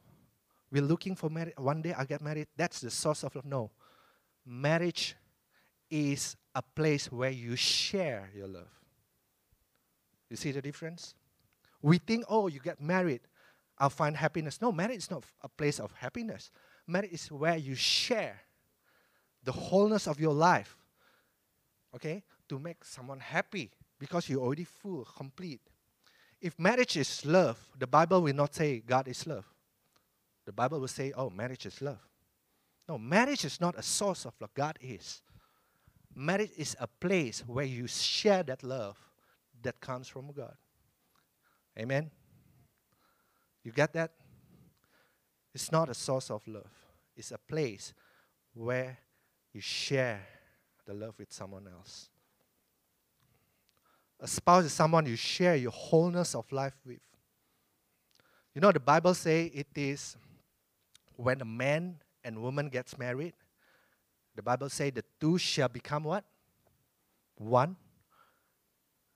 We're 0.72 0.82
looking 0.82 1.16
for 1.16 1.30
marriage. 1.30 1.54
One 1.58 1.82
day 1.82 1.94
I'll 1.94 2.06
get 2.06 2.22
married. 2.22 2.48
That's 2.56 2.80
the 2.80 2.90
source 2.90 3.24
of 3.24 3.36
love. 3.36 3.46
No. 3.46 3.72
Marriage 4.46 5.16
is 5.90 6.38
a 6.56 6.62
place 6.62 7.12
where 7.12 7.30
you 7.30 7.56
share 7.56 8.30
your 8.36 8.48
love. 8.48 8.70
You 10.30 10.38
see 10.38 10.52
the 10.52 10.62
difference? 10.62 11.14
We 11.82 11.98
think, 11.98 12.24
oh, 12.30 12.48
you 12.48 12.60
get 12.60 12.80
married, 12.80 13.22
I'll 13.78 13.90
find 13.90 14.16
happiness. 14.16 14.62
No, 14.62 14.72
marriage 14.72 15.00
is 15.00 15.12
not 15.12 15.24
a 15.42 15.50
place 15.50 15.80
of 15.80 15.92
happiness. 15.92 16.52
Marriage 16.88 17.12
is 17.12 17.32
where 17.32 17.58
you 17.58 17.76
share 17.76 18.40
the 19.44 19.52
wholeness 19.52 20.08
of 20.08 20.20
your 20.20 20.34
life, 20.34 20.78
okay, 21.96 22.24
to 22.48 22.60
make 22.60 22.86
someone 22.86 23.20
happy 23.20 23.72
because 24.00 24.30
you're 24.30 24.42
already 24.42 24.64
full, 24.64 25.06
complete. 25.18 25.62
If 26.42 26.58
marriage 26.58 26.98
is 26.98 27.26
love, 27.26 27.60
the 27.78 27.88
Bible 27.88 28.22
will 28.22 28.34
not 28.34 28.56
say 28.56 28.80
God 28.80 29.08
is 29.08 29.28
love. 29.28 29.46
The 30.46 30.52
Bible 30.52 30.80
will 30.80 30.88
say, 30.88 31.14
oh, 31.16 31.30
marriage 31.30 31.68
is 31.68 31.82
love. 31.82 32.00
No, 32.90 32.98
marriage 32.98 33.46
is 33.46 33.62
not 33.62 33.78
a 33.78 33.84
source 33.84 34.26
of 34.26 34.34
love. 34.42 34.54
God 34.54 34.78
is. 34.82 35.22
Marriage 36.16 36.52
is 36.58 36.76
a 36.80 36.88
place 36.88 37.44
where 37.46 37.66
you 37.66 37.88
share 37.88 38.44
that 38.44 38.64
love 38.64 38.98
that 39.62 39.80
comes 39.80 40.08
from 40.08 40.32
God. 40.32 40.56
Amen? 41.78 42.10
You 43.64 43.72
get 43.72 43.94
that? 43.94 44.12
It's 45.54 45.72
not 45.72 45.90
a 45.90 45.94
source 45.94 46.32
of 46.32 46.48
love, 46.48 46.72
it's 47.16 47.32
a 47.32 47.38
place 47.38 47.94
where 48.54 48.98
you 49.54 49.62
share 49.62 50.26
the 50.86 50.94
love 50.94 51.16
with 51.20 51.32
someone 51.32 51.68
else. 51.68 52.11
A 54.22 54.28
spouse 54.28 54.66
is 54.66 54.74
someone 54.74 55.06
you 55.06 55.16
share 55.16 55.56
your 55.56 55.72
wholeness 55.72 56.36
of 56.36 56.50
life 56.52 56.76
with. 56.86 57.00
You 58.54 58.62
know, 58.62 58.72
the 58.72 58.80
Bible 58.80 59.14
say 59.14 59.46
it 59.46 59.68
is 59.76 60.16
when 61.16 61.42
a 61.42 61.46
man 61.46 61.96
and 62.24 62.42
woman 62.42 62.70
gets 62.70 62.98
married, 62.98 63.34
the 64.36 64.44
Bible 64.44 64.70
say 64.70 64.92
the 64.92 65.04
two 65.20 65.38
shall 65.38 65.68
become 65.68 66.04
what? 66.04 66.24
One. 67.38 67.76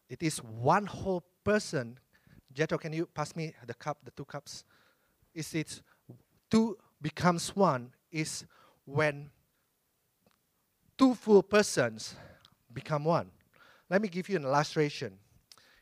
It 0.10 0.24
is 0.24 0.40
one 0.40 0.86
whole 0.86 1.24
person 1.44 2.00
Jethro, 2.56 2.78
can 2.78 2.94
you 2.94 3.06
pass 3.06 3.36
me 3.36 3.54
the 3.68 3.74
cup, 3.74 3.98
the 4.04 4.12
two 4.12 4.24
cups? 4.24 4.64
Is 5.34 5.54
it 5.54 5.82
two 6.50 6.78
becomes 7.02 7.54
one 7.54 7.92
is 8.10 8.46
when 8.86 9.30
two 10.98 11.14
full 11.14 11.44
persons 11.44 12.16
become 12.72 13.04
one. 13.04 13.30
Let 13.90 14.02
me 14.02 14.08
give 14.08 14.30
you 14.30 14.38
an 14.38 14.46
illustration. 14.46 15.18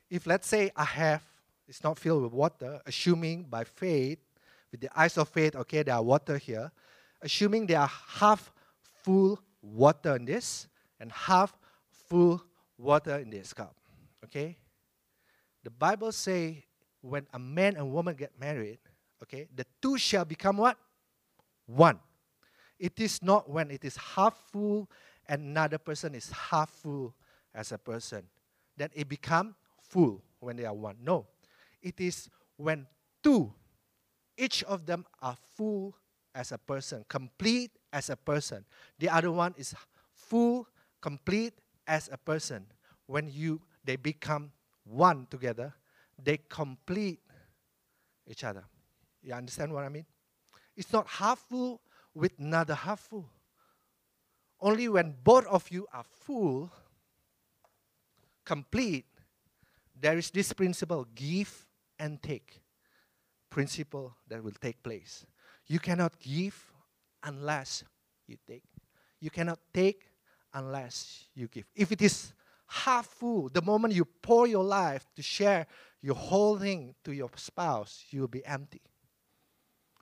If 0.09 0.27
let's 0.27 0.47
say 0.47 0.71
I 0.75 0.83
have, 0.83 1.23
it's 1.67 1.83
not 1.83 1.97
filled 1.97 2.23
with 2.23 2.33
water, 2.33 2.81
assuming 2.85 3.43
by 3.43 3.63
faith, 3.63 4.19
with 4.71 4.81
the 4.81 4.89
eyes 4.99 5.17
of 5.17 5.29
faith, 5.29 5.55
okay, 5.55 5.83
there 5.83 5.95
are 5.95 6.03
water 6.03 6.37
here, 6.37 6.71
assuming 7.21 7.67
there 7.67 7.79
are 7.79 7.91
half 8.07 8.51
full 9.03 9.39
water 9.61 10.15
in 10.15 10.25
this 10.25 10.67
and 10.99 11.11
half 11.11 11.57
full 12.09 12.43
water 12.77 13.17
in 13.17 13.29
this 13.29 13.53
cup. 13.53 13.75
Okay? 14.25 14.57
The 15.63 15.69
Bible 15.69 16.11
say 16.11 16.65
when 17.01 17.27
a 17.33 17.39
man 17.39 17.75
and 17.77 17.91
woman 17.91 18.15
get 18.15 18.31
married, 18.39 18.79
okay, 19.21 19.47
the 19.55 19.65
two 19.81 19.97
shall 19.97 20.25
become 20.25 20.57
what? 20.57 20.77
One. 21.65 21.99
It 22.79 22.99
is 22.99 23.23
not 23.23 23.49
when 23.49 23.71
it 23.71 23.85
is 23.85 23.95
half 23.95 24.35
full 24.51 24.89
and 25.27 25.41
another 25.41 25.77
person 25.77 26.15
is 26.15 26.29
half 26.31 26.69
full 26.69 27.13
as 27.53 27.71
a 27.71 27.77
person. 27.77 28.23
Then 28.77 28.89
it 28.93 29.07
become 29.07 29.55
full 29.81 30.23
when 30.39 30.55
they 30.55 30.65
are 30.65 30.73
one. 30.73 30.97
No. 31.01 31.27
It 31.81 31.99
is 31.99 32.29
when 32.57 32.87
two, 33.21 33.53
each 34.37 34.63
of 34.63 34.85
them 34.85 35.05
are 35.21 35.37
full 35.55 35.95
as 36.35 36.51
a 36.51 36.57
person, 36.57 37.05
complete 37.07 37.71
as 37.91 38.09
a 38.09 38.15
person. 38.15 38.65
The 38.99 39.09
other 39.09 39.31
one 39.31 39.53
is 39.57 39.75
full, 40.13 40.67
complete 41.01 41.53
as 41.87 42.09
a 42.11 42.17
person. 42.17 42.65
When 43.05 43.29
you 43.29 43.61
they 43.83 43.97
become 43.97 44.51
one 44.85 45.27
together, 45.29 45.73
they 46.21 46.39
complete 46.49 47.19
each 48.27 48.43
other. 48.43 48.63
You 49.21 49.33
understand 49.33 49.73
what 49.73 49.83
I 49.83 49.89
mean? 49.89 50.05
It's 50.75 50.91
not 50.91 51.07
half 51.07 51.39
full 51.39 51.81
with 52.13 52.31
another 52.39 52.75
half 52.75 53.01
full. 53.01 53.29
Only 54.59 54.87
when 54.87 55.15
both 55.23 55.45
of 55.47 55.69
you 55.69 55.87
are 55.93 56.03
full, 56.03 56.71
complete, 58.45 59.05
there 59.99 60.17
is 60.17 60.29
this 60.31 60.51
principle 60.53 61.07
give 61.15 61.65
and 61.99 62.21
take 62.21 62.61
principle 63.49 64.15
that 64.27 64.43
will 64.43 64.57
take 64.59 64.81
place. 64.81 65.25
You 65.67 65.79
cannot 65.79 66.19
give 66.19 66.71
unless 67.23 67.83
you 68.27 68.37
take. 68.47 68.63
You 69.19 69.29
cannot 69.29 69.59
take 69.73 70.03
unless 70.53 71.25
you 71.35 71.47
give. 71.47 71.65
If 71.75 71.91
it 71.91 72.01
is 72.01 72.33
half 72.67 73.05
full, 73.05 73.49
the 73.49 73.61
moment 73.61 73.93
you 73.93 74.05
pour 74.05 74.47
your 74.47 74.63
life 74.63 75.05
to 75.15 75.21
share 75.21 75.67
your 76.01 76.15
whole 76.15 76.57
thing 76.57 76.95
to 77.03 77.13
your 77.13 77.29
spouse, 77.35 78.05
you 78.09 78.21
will 78.21 78.27
be 78.27 78.45
empty. 78.45 78.81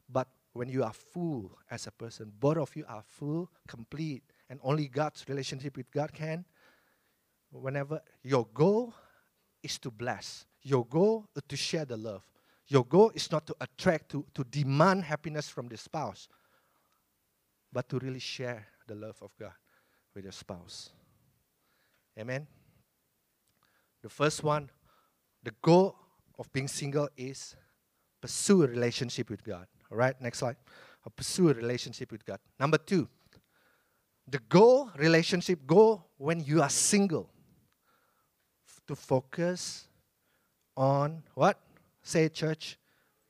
But 0.09 0.27
when 0.53 0.69
you 0.69 0.83
are 0.83 0.93
full 0.93 1.57
as 1.69 1.87
a 1.87 1.91
person, 1.91 2.31
both 2.39 2.57
of 2.57 2.75
you 2.75 2.85
are 2.87 3.03
full, 3.05 3.49
complete, 3.67 4.23
and 4.49 4.59
only 4.63 4.87
God's 4.87 5.23
relationship 5.29 5.77
with 5.77 5.91
God 5.91 6.11
can. 6.13 6.45
Whenever 7.51 8.01
your 8.23 8.47
goal 8.53 8.93
is 9.61 9.77
to 9.79 9.91
bless, 9.91 10.45
your 10.63 10.85
goal 10.85 11.27
is 11.35 11.43
to 11.47 11.55
share 11.55 11.85
the 11.85 11.97
love. 11.97 12.23
Your 12.67 12.85
goal 12.85 13.11
is 13.13 13.29
not 13.31 13.45
to 13.47 13.55
attract, 13.59 14.09
to, 14.11 14.25
to 14.33 14.43
demand 14.45 15.03
happiness 15.03 15.49
from 15.49 15.67
the 15.67 15.75
spouse, 15.75 16.29
but 17.73 17.89
to 17.89 17.99
really 17.99 18.19
share 18.19 18.65
the 18.87 18.95
love 18.95 19.17
of 19.21 19.35
God 19.37 19.51
with 20.15 20.23
your 20.23 20.31
spouse. 20.31 20.89
Amen. 22.17 22.47
The 24.01 24.09
first 24.09 24.43
one, 24.43 24.69
the 25.43 25.51
goal 25.61 25.95
of 26.39 26.51
being 26.53 26.67
single 26.67 27.09
is 27.17 27.55
pursue 28.21 28.63
a 28.63 28.67
relationship 28.67 29.29
with 29.29 29.43
God. 29.43 29.67
All 29.91 29.97
right, 29.97 30.19
next 30.21 30.39
slide. 30.39 30.55
Pursue 31.15 31.49
a 31.49 31.53
relationship 31.53 32.11
with 32.11 32.25
God. 32.25 32.39
Number 32.59 32.77
two, 32.77 33.07
the 34.27 34.39
goal, 34.39 34.91
relationship 34.95 35.65
goal 35.65 36.07
when 36.17 36.39
you 36.39 36.61
are 36.61 36.69
single, 36.69 37.29
to 38.91 38.95
focus 38.95 39.87
on 40.75 41.23
what? 41.33 41.57
Say, 42.03 42.27
church, 42.27 42.77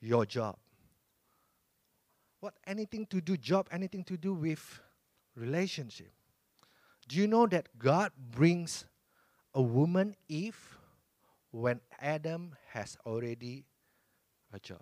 your 0.01 0.25
job. 0.25 0.57
What? 2.39 2.55
Anything 2.65 3.05
to 3.07 3.21
do, 3.21 3.37
job, 3.37 3.67
anything 3.71 4.03
to 4.05 4.17
do 4.17 4.33
with 4.33 4.81
relationship. 5.35 6.11
Do 7.07 7.17
you 7.17 7.27
know 7.27 7.45
that 7.45 7.67
God 7.77 8.11
brings 8.31 8.85
a 9.53 9.61
woman, 9.61 10.15
Eve, 10.27 10.77
when 11.51 11.79
Adam 11.99 12.55
has 12.69 12.97
already 13.05 13.65
a 14.51 14.59
job? 14.59 14.81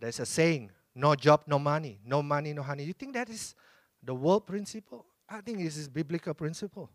There's 0.00 0.18
a 0.18 0.26
saying, 0.26 0.70
no 0.94 1.14
job, 1.14 1.42
no 1.46 1.58
money. 1.58 1.98
No 2.06 2.22
money, 2.22 2.54
no 2.54 2.62
honey. 2.62 2.84
You 2.84 2.94
think 2.94 3.12
that 3.12 3.28
is 3.28 3.54
the 4.02 4.14
world 4.14 4.46
principle? 4.46 5.04
I 5.28 5.42
think 5.42 5.58
this 5.58 5.76
is 5.76 5.88
biblical 5.88 6.32
principle. 6.32 6.88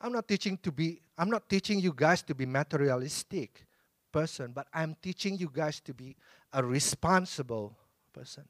I'm 0.00 0.12
not 0.12 0.26
teaching 0.26 0.56
to 0.62 0.72
be, 0.72 1.00
I'm 1.18 1.28
not 1.28 1.48
teaching 1.48 1.78
you 1.80 1.92
guys 1.94 2.22
to 2.22 2.34
be 2.34 2.46
materialistic 2.46 3.66
person, 4.10 4.52
but 4.52 4.66
I'm 4.72 4.96
teaching 5.00 5.36
you 5.36 5.50
guys 5.52 5.80
to 5.80 5.94
be 5.94 6.16
a 6.52 6.64
responsible 6.64 7.76
person. 8.12 8.44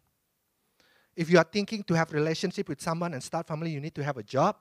If 1.17 1.29
you 1.29 1.39
are 1.39 1.45
thinking 1.45 1.83
to 1.85 1.95
have 1.95 2.13
relationship 2.13 2.69
with 2.69 2.81
someone 2.81 3.15
and 3.15 3.23
start 3.23 3.47
family, 3.47 3.71
you 3.71 3.81
need 3.81 3.95
to 3.97 4.05
have 4.05 4.17
a 4.17 4.23
job. 4.23 4.57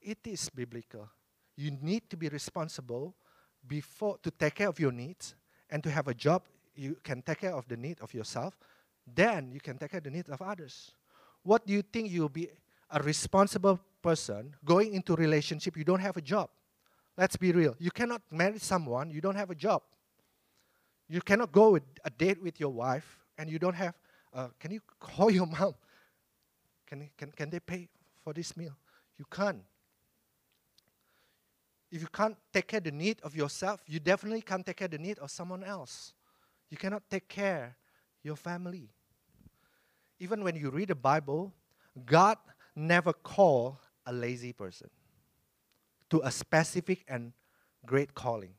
It 0.00 0.18
is 0.24 0.48
biblical. 0.48 1.08
You 1.56 1.72
need 1.82 2.08
to 2.10 2.16
be 2.16 2.28
responsible 2.28 3.14
before 3.66 4.18
to 4.22 4.30
take 4.30 4.54
care 4.54 4.68
of 4.68 4.80
your 4.80 4.92
needs 4.92 5.34
and 5.70 5.82
to 5.82 5.90
have 5.90 6.08
a 6.08 6.14
job. 6.14 6.42
You 6.74 6.96
can 7.02 7.20
take 7.22 7.40
care 7.40 7.54
of 7.54 7.68
the 7.68 7.76
need 7.76 8.00
of 8.00 8.14
yourself. 8.14 8.56
Then 9.06 9.50
you 9.52 9.60
can 9.60 9.76
take 9.76 9.90
care 9.90 9.98
of 9.98 10.04
the 10.04 10.10
needs 10.10 10.28
of 10.30 10.40
others. 10.40 10.92
What 11.42 11.66
do 11.66 11.72
you 11.72 11.82
think 11.82 12.10
you'll 12.10 12.28
be 12.28 12.48
a 12.90 13.02
responsible 13.02 13.78
person 14.02 14.54
going 14.64 14.94
into 14.94 15.14
relationship? 15.14 15.76
You 15.76 15.84
don't 15.84 16.00
have 16.00 16.16
a 16.16 16.22
job. 16.22 16.50
Let's 17.16 17.36
be 17.36 17.52
real. 17.52 17.74
You 17.78 17.90
cannot 17.90 18.22
marry 18.30 18.58
someone 18.58 19.10
you 19.10 19.20
don't 19.20 19.34
have 19.34 19.50
a 19.50 19.54
job. 19.54 19.82
You 21.08 21.20
cannot 21.20 21.52
go 21.52 21.70
with 21.70 21.82
a 22.04 22.10
date 22.10 22.42
with 22.42 22.60
your 22.60 22.70
wife 22.70 23.18
and 23.38 23.50
you 23.50 23.58
don't 23.58 23.74
have 23.74 23.94
uh, 24.32 24.48
can 24.60 24.70
you 24.70 24.80
call 25.00 25.30
your 25.30 25.46
mom? 25.58 25.74
Can, 26.86 27.10
can, 27.16 27.30
can 27.32 27.50
they 27.50 27.60
pay 27.60 27.88
for 28.22 28.32
this 28.32 28.56
meal? 28.56 28.76
You 29.18 29.24
can't. 29.30 29.62
If 31.90 32.02
you 32.02 32.08
can't 32.12 32.36
take 32.52 32.68
care 32.68 32.78
of 32.78 32.84
the 32.84 32.92
need 32.92 33.20
of 33.22 33.34
yourself, 33.34 33.80
you 33.86 33.98
definitely 33.98 34.42
can't 34.42 34.64
take 34.64 34.76
care 34.76 34.86
of 34.86 34.92
the 34.92 34.98
need 34.98 35.18
of 35.18 35.30
someone 35.30 35.64
else. 35.64 36.12
You 36.70 36.76
cannot 36.76 37.02
take 37.10 37.28
care 37.28 37.76
your 38.22 38.36
family. 38.36 38.90
Even 40.20 40.44
when 40.44 40.56
you 40.56 40.70
read 40.70 40.88
the 40.88 40.94
Bible, 40.94 41.52
God 42.04 42.36
never 42.74 43.12
called 43.12 43.76
a 44.08 44.12
lazy 44.12 44.52
person 44.52 44.88
to 46.08 46.20
a 46.24 46.30
specific 46.30 47.04
and 47.06 47.32
great 47.84 48.14
calling. 48.14 48.54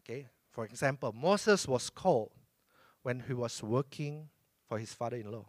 Okay, 0.00 0.26
for 0.50 0.64
example, 0.64 1.12
Moses 1.12 1.66
was 1.68 1.88
called 1.88 2.32
when 3.02 3.20
he 3.20 3.32
was 3.32 3.62
working 3.62 4.28
for 4.68 4.78
his 4.78 4.92
father 4.92 5.16
in 5.16 5.30
law. 5.30 5.46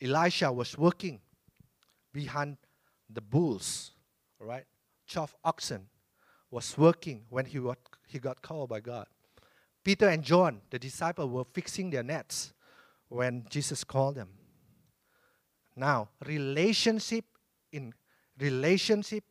Elisha 0.00 0.52
was 0.52 0.78
working 0.78 1.20
behind 2.12 2.56
the 3.10 3.20
bulls, 3.20 3.90
right? 4.38 4.64
Twelve 5.10 5.34
oxen 5.44 5.88
was 6.50 6.78
working 6.78 7.24
when 7.28 7.46
he, 7.46 7.58
was, 7.58 7.76
he 8.06 8.18
got 8.18 8.40
called 8.40 8.68
by 8.68 8.80
God. 8.80 9.06
Peter 9.82 10.08
and 10.08 10.22
John, 10.22 10.60
the 10.70 10.78
disciples, 10.78 11.30
were 11.30 11.44
fixing 11.52 11.90
their 11.90 12.02
nets 12.04 12.52
when 13.08 13.44
Jesus 13.50 13.82
called 13.82 14.14
them. 14.14 14.28
Now, 15.76 16.08
relationship 16.24 17.24
in 17.72 17.92
relationship 18.38 19.24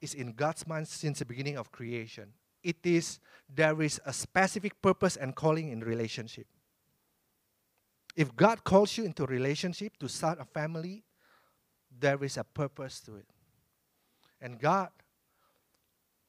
is 0.00 0.14
in 0.14 0.32
God's 0.32 0.66
mind 0.66 0.88
since 0.88 1.18
the 1.18 1.24
beginning 1.24 1.56
of 1.56 1.70
creation. 1.70 2.32
It 2.62 2.78
is 2.84 3.18
there 3.54 3.80
is 3.82 4.00
a 4.04 4.12
specific 4.12 4.80
purpose 4.82 5.16
and 5.16 5.34
calling 5.34 5.68
in 5.68 5.80
relationship. 5.80 6.46
If 8.16 8.34
God 8.34 8.64
calls 8.64 8.96
you 8.96 9.04
into 9.04 9.24
a 9.24 9.26
relationship 9.26 9.96
to 9.98 10.08
start 10.08 10.40
a 10.40 10.44
family, 10.44 11.04
there 11.98 12.22
is 12.24 12.36
a 12.36 12.44
purpose 12.44 13.00
to 13.02 13.16
it. 13.16 13.26
And 14.40 14.58
God 14.58 14.88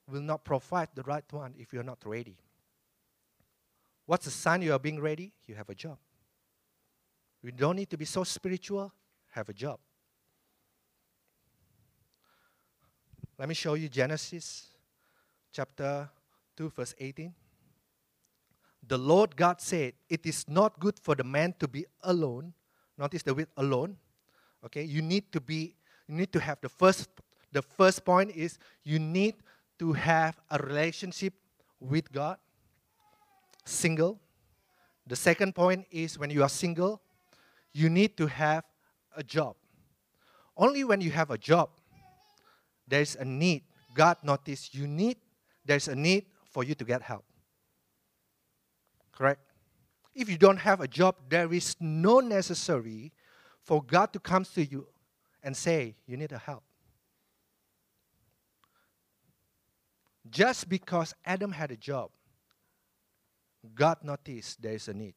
will 0.10 0.22
not 0.22 0.44
provide 0.44 0.90
the 0.96 1.04
right 1.04 1.26
one 1.32 1.54
if 1.58 1.74
you're 1.74 1.84
not 1.84 2.00
ready. 2.06 2.38
What's 4.06 4.26
the 4.26 4.32
sign 4.32 4.62
you 4.62 4.74
are 4.74 4.80
being 4.80 5.02
ready? 5.02 5.34
You 5.46 5.56
have 5.56 5.70
a 5.70 5.76
job. 5.76 5.98
You 7.42 7.52
don't 7.52 7.76
need 7.76 7.90
to 7.90 7.98
be 7.98 8.06
so 8.06 8.24
spiritual, 8.24 8.92
have 9.32 9.50
a 9.50 9.54
job. 9.54 9.80
Let 13.38 13.48
me 13.48 13.56
show 13.56 13.76
you 13.76 13.88
Genesis 13.88 14.68
chapter 15.52 16.10
2, 16.56 16.70
verse 16.70 16.96
18. 17.00 17.34
The 18.88 18.98
Lord 18.98 19.36
God 19.36 19.62
said, 19.62 19.94
It 20.10 20.26
is 20.26 20.46
not 20.48 20.80
good 20.80 20.98
for 21.00 21.14
the 21.14 21.24
man 21.24 21.54
to 21.60 21.68
be 21.68 21.86
alone. 22.02 22.54
Notice 22.98 23.24
the 23.24 23.36
word 23.36 23.48
alone. 23.58 23.98
Okay, 24.66 24.84
you 24.84 25.02
need 25.02 25.32
to 25.32 25.40
be, 25.40 25.76
you 26.08 26.16
need 26.16 26.32
to 26.34 26.40
have 26.40 26.60
the 26.62 26.70
first, 26.70 27.10
the 27.52 27.62
first 27.62 28.04
point 28.04 28.32
is 28.32 28.58
you 28.84 28.98
need 28.98 29.36
to 29.80 29.94
have 29.94 30.40
a 30.50 30.58
relationship 30.58 31.34
with 31.80 32.12
God? 32.12 32.38
Single. 33.66 34.20
The 35.06 35.16
second 35.16 35.54
point 35.54 35.86
is 35.92 36.18
when 36.18 36.30
you 36.30 36.44
are 36.44 36.50
single, 36.50 37.02
you 37.74 37.90
need 37.90 38.18
to 38.18 38.28
have 38.28 38.64
a 39.18 39.24
job. 39.24 39.56
Only 40.56 40.84
when 40.84 41.02
you 41.02 41.12
have 41.12 41.32
a 41.32 41.38
job, 41.38 41.70
there's 42.88 43.16
a 43.16 43.26
need. 43.26 43.64
God 43.94 44.18
noticed 44.24 44.74
you 44.74 44.88
need, 44.88 45.18
there's 45.66 45.88
a 45.88 45.96
need 45.96 46.26
for 46.46 46.64
you 46.64 46.76
to 46.76 46.86
get 46.86 47.02
help. 47.02 47.26
Correct? 49.12 49.42
If 50.16 50.30
you 50.30 50.38
don't 50.38 50.58
have 50.58 50.82
a 50.82 50.88
job, 50.88 51.16
there 51.30 51.52
is 51.54 51.76
no 51.80 52.20
necessary 52.20 53.12
for 53.62 53.84
God 53.84 54.14
to 54.14 54.20
come 54.20 54.46
to 54.56 54.64
you 54.64 54.88
and 55.44 55.56
say, 55.56 55.96
You 56.06 56.18
need 56.18 56.32
a 56.32 56.38
help. 56.38 56.64
Just 60.30 60.70
because 60.70 61.14
Adam 61.26 61.52
had 61.52 61.72
a 61.72 61.78
job, 61.78 62.10
God 63.76 63.98
noticed 64.04 64.62
there 64.62 64.74
is 64.74 64.88
a 64.88 64.94
need. 64.94 65.16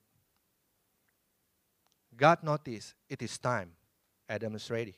God 2.17 2.43
noticed 2.43 2.95
it 3.09 3.23
is 3.23 3.39
time. 3.39 3.73
Adam 4.31 4.55
is 4.55 4.71
ready. 4.71 4.95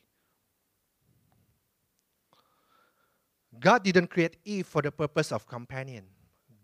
God 3.59 3.83
didn't 3.83 4.09
create 4.09 4.37
Eve 4.45 4.67
for 4.67 4.83
the 4.83 4.93
purpose 4.93 5.33
of 5.33 5.47
companion. 5.47 6.05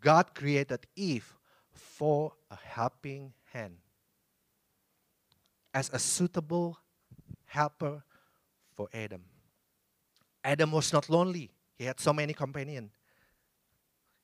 God 0.00 0.34
created 0.34 0.86
Eve 0.94 1.34
for 1.72 2.32
a 2.50 2.56
helping 2.56 3.32
hand 3.52 3.78
as 5.72 5.90
a 5.94 5.98
suitable 5.98 6.78
helper 7.46 8.02
for 8.76 8.88
Adam. 8.92 9.24
Adam 10.44 10.70
was 10.70 10.92
not 10.92 11.08
lonely. 11.08 11.50
He 11.78 11.84
had 11.84 11.98
so 11.98 12.12
many 12.12 12.34
companions. 12.34 12.90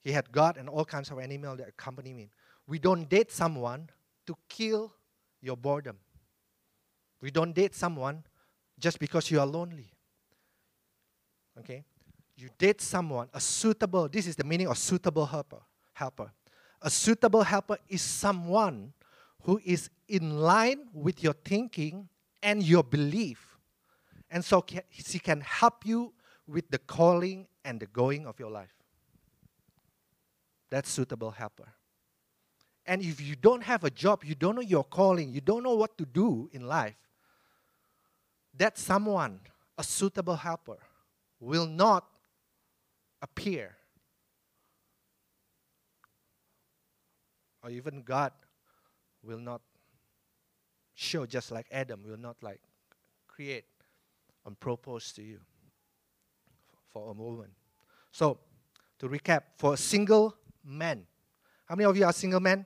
He 0.02 0.12
had 0.12 0.30
God 0.30 0.58
and 0.58 0.68
all 0.68 0.84
kinds 0.84 1.10
of 1.10 1.18
animals 1.18 1.58
that 1.58 1.68
accompany 1.68 2.10
him. 2.10 2.30
We 2.66 2.78
don't 2.78 3.08
date 3.08 3.32
someone 3.32 3.88
to 4.26 4.36
kill 4.48 4.92
your 5.40 5.56
boredom. 5.56 5.96
We 7.22 7.30
don't 7.30 7.54
date 7.54 7.74
someone 7.74 8.24
just 8.78 8.98
because 8.98 9.30
you 9.30 9.40
are 9.40 9.46
lonely. 9.46 9.90
Okay? 11.58 11.84
You 12.36 12.48
date 12.58 12.80
someone, 12.80 13.28
a 13.32 13.40
suitable, 13.40 14.08
this 14.08 14.26
is 14.26 14.36
the 14.36 14.44
meaning 14.44 14.66
of 14.66 14.76
suitable 14.76 15.26
helper. 15.26 15.60
helper. 15.92 16.32
A 16.82 16.90
suitable 16.90 17.42
helper 17.42 17.78
is 17.88 18.02
someone 18.02 18.92
who 19.42 19.60
is 19.64 19.88
in 20.08 20.40
line 20.40 20.88
with 20.92 21.22
your 21.22 21.32
thinking 21.32 22.08
and 22.42 22.62
your 22.62 22.82
belief. 22.82 23.58
And 24.30 24.44
so 24.44 24.64
he 24.88 25.18
can 25.18 25.40
help 25.40 25.86
you 25.86 26.12
with 26.46 26.68
the 26.70 26.78
calling 26.78 27.46
and 27.64 27.80
the 27.80 27.86
going 27.86 28.26
of 28.26 28.38
your 28.38 28.50
life. 28.50 28.74
That's 30.70 30.90
suitable 30.90 31.30
helper. 31.30 31.68
And 32.86 33.00
if 33.00 33.20
you 33.20 33.36
don't 33.36 33.62
have 33.62 33.84
a 33.84 33.90
job, 33.90 34.24
you 34.24 34.34
don't 34.34 34.56
know 34.56 34.60
your 34.60 34.84
calling, 34.84 35.32
you 35.32 35.40
don't 35.40 35.62
know 35.62 35.74
what 35.74 35.96
to 35.98 36.04
do 36.04 36.50
in 36.52 36.66
life, 36.66 36.96
that 38.56 38.78
someone, 38.78 39.40
a 39.76 39.84
suitable 39.84 40.36
helper, 40.36 40.78
will 41.40 41.66
not 41.66 42.04
appear. 43.20 43.76
Or 47.62 47.70
even 47.70 48.02
God 48.02 48.32
will 49.22 49.38
not 49.38 49.62
show 50.94 51.26
just 51.26 51.50
like 51.50 51.66
Adam, 51.72 52.02
will 52.04 52.16
not 52.16 52.36
like 52.42 52.60
create 53.26 53.64
and 54.46 54.58
propose 54.58 55.12
to 55.12 55.22
you 55.22 55.40
for 56.92 57.10
a 57.10 57.12
woman. 57.12 57.50
So, 58.12 58.38
to 58.98 59.08
recap, 59.08 59.42
for 59.56 59.74
a 59.74 59.76
single 59.76 60.36
man, 60.64 61.06
how 61.66 61.74
many 61.74 61.86
of 61.86 61.96
you 61.96 62.04
are 62.04 62.12
single 62.12 62.40
men? 62.40 62.64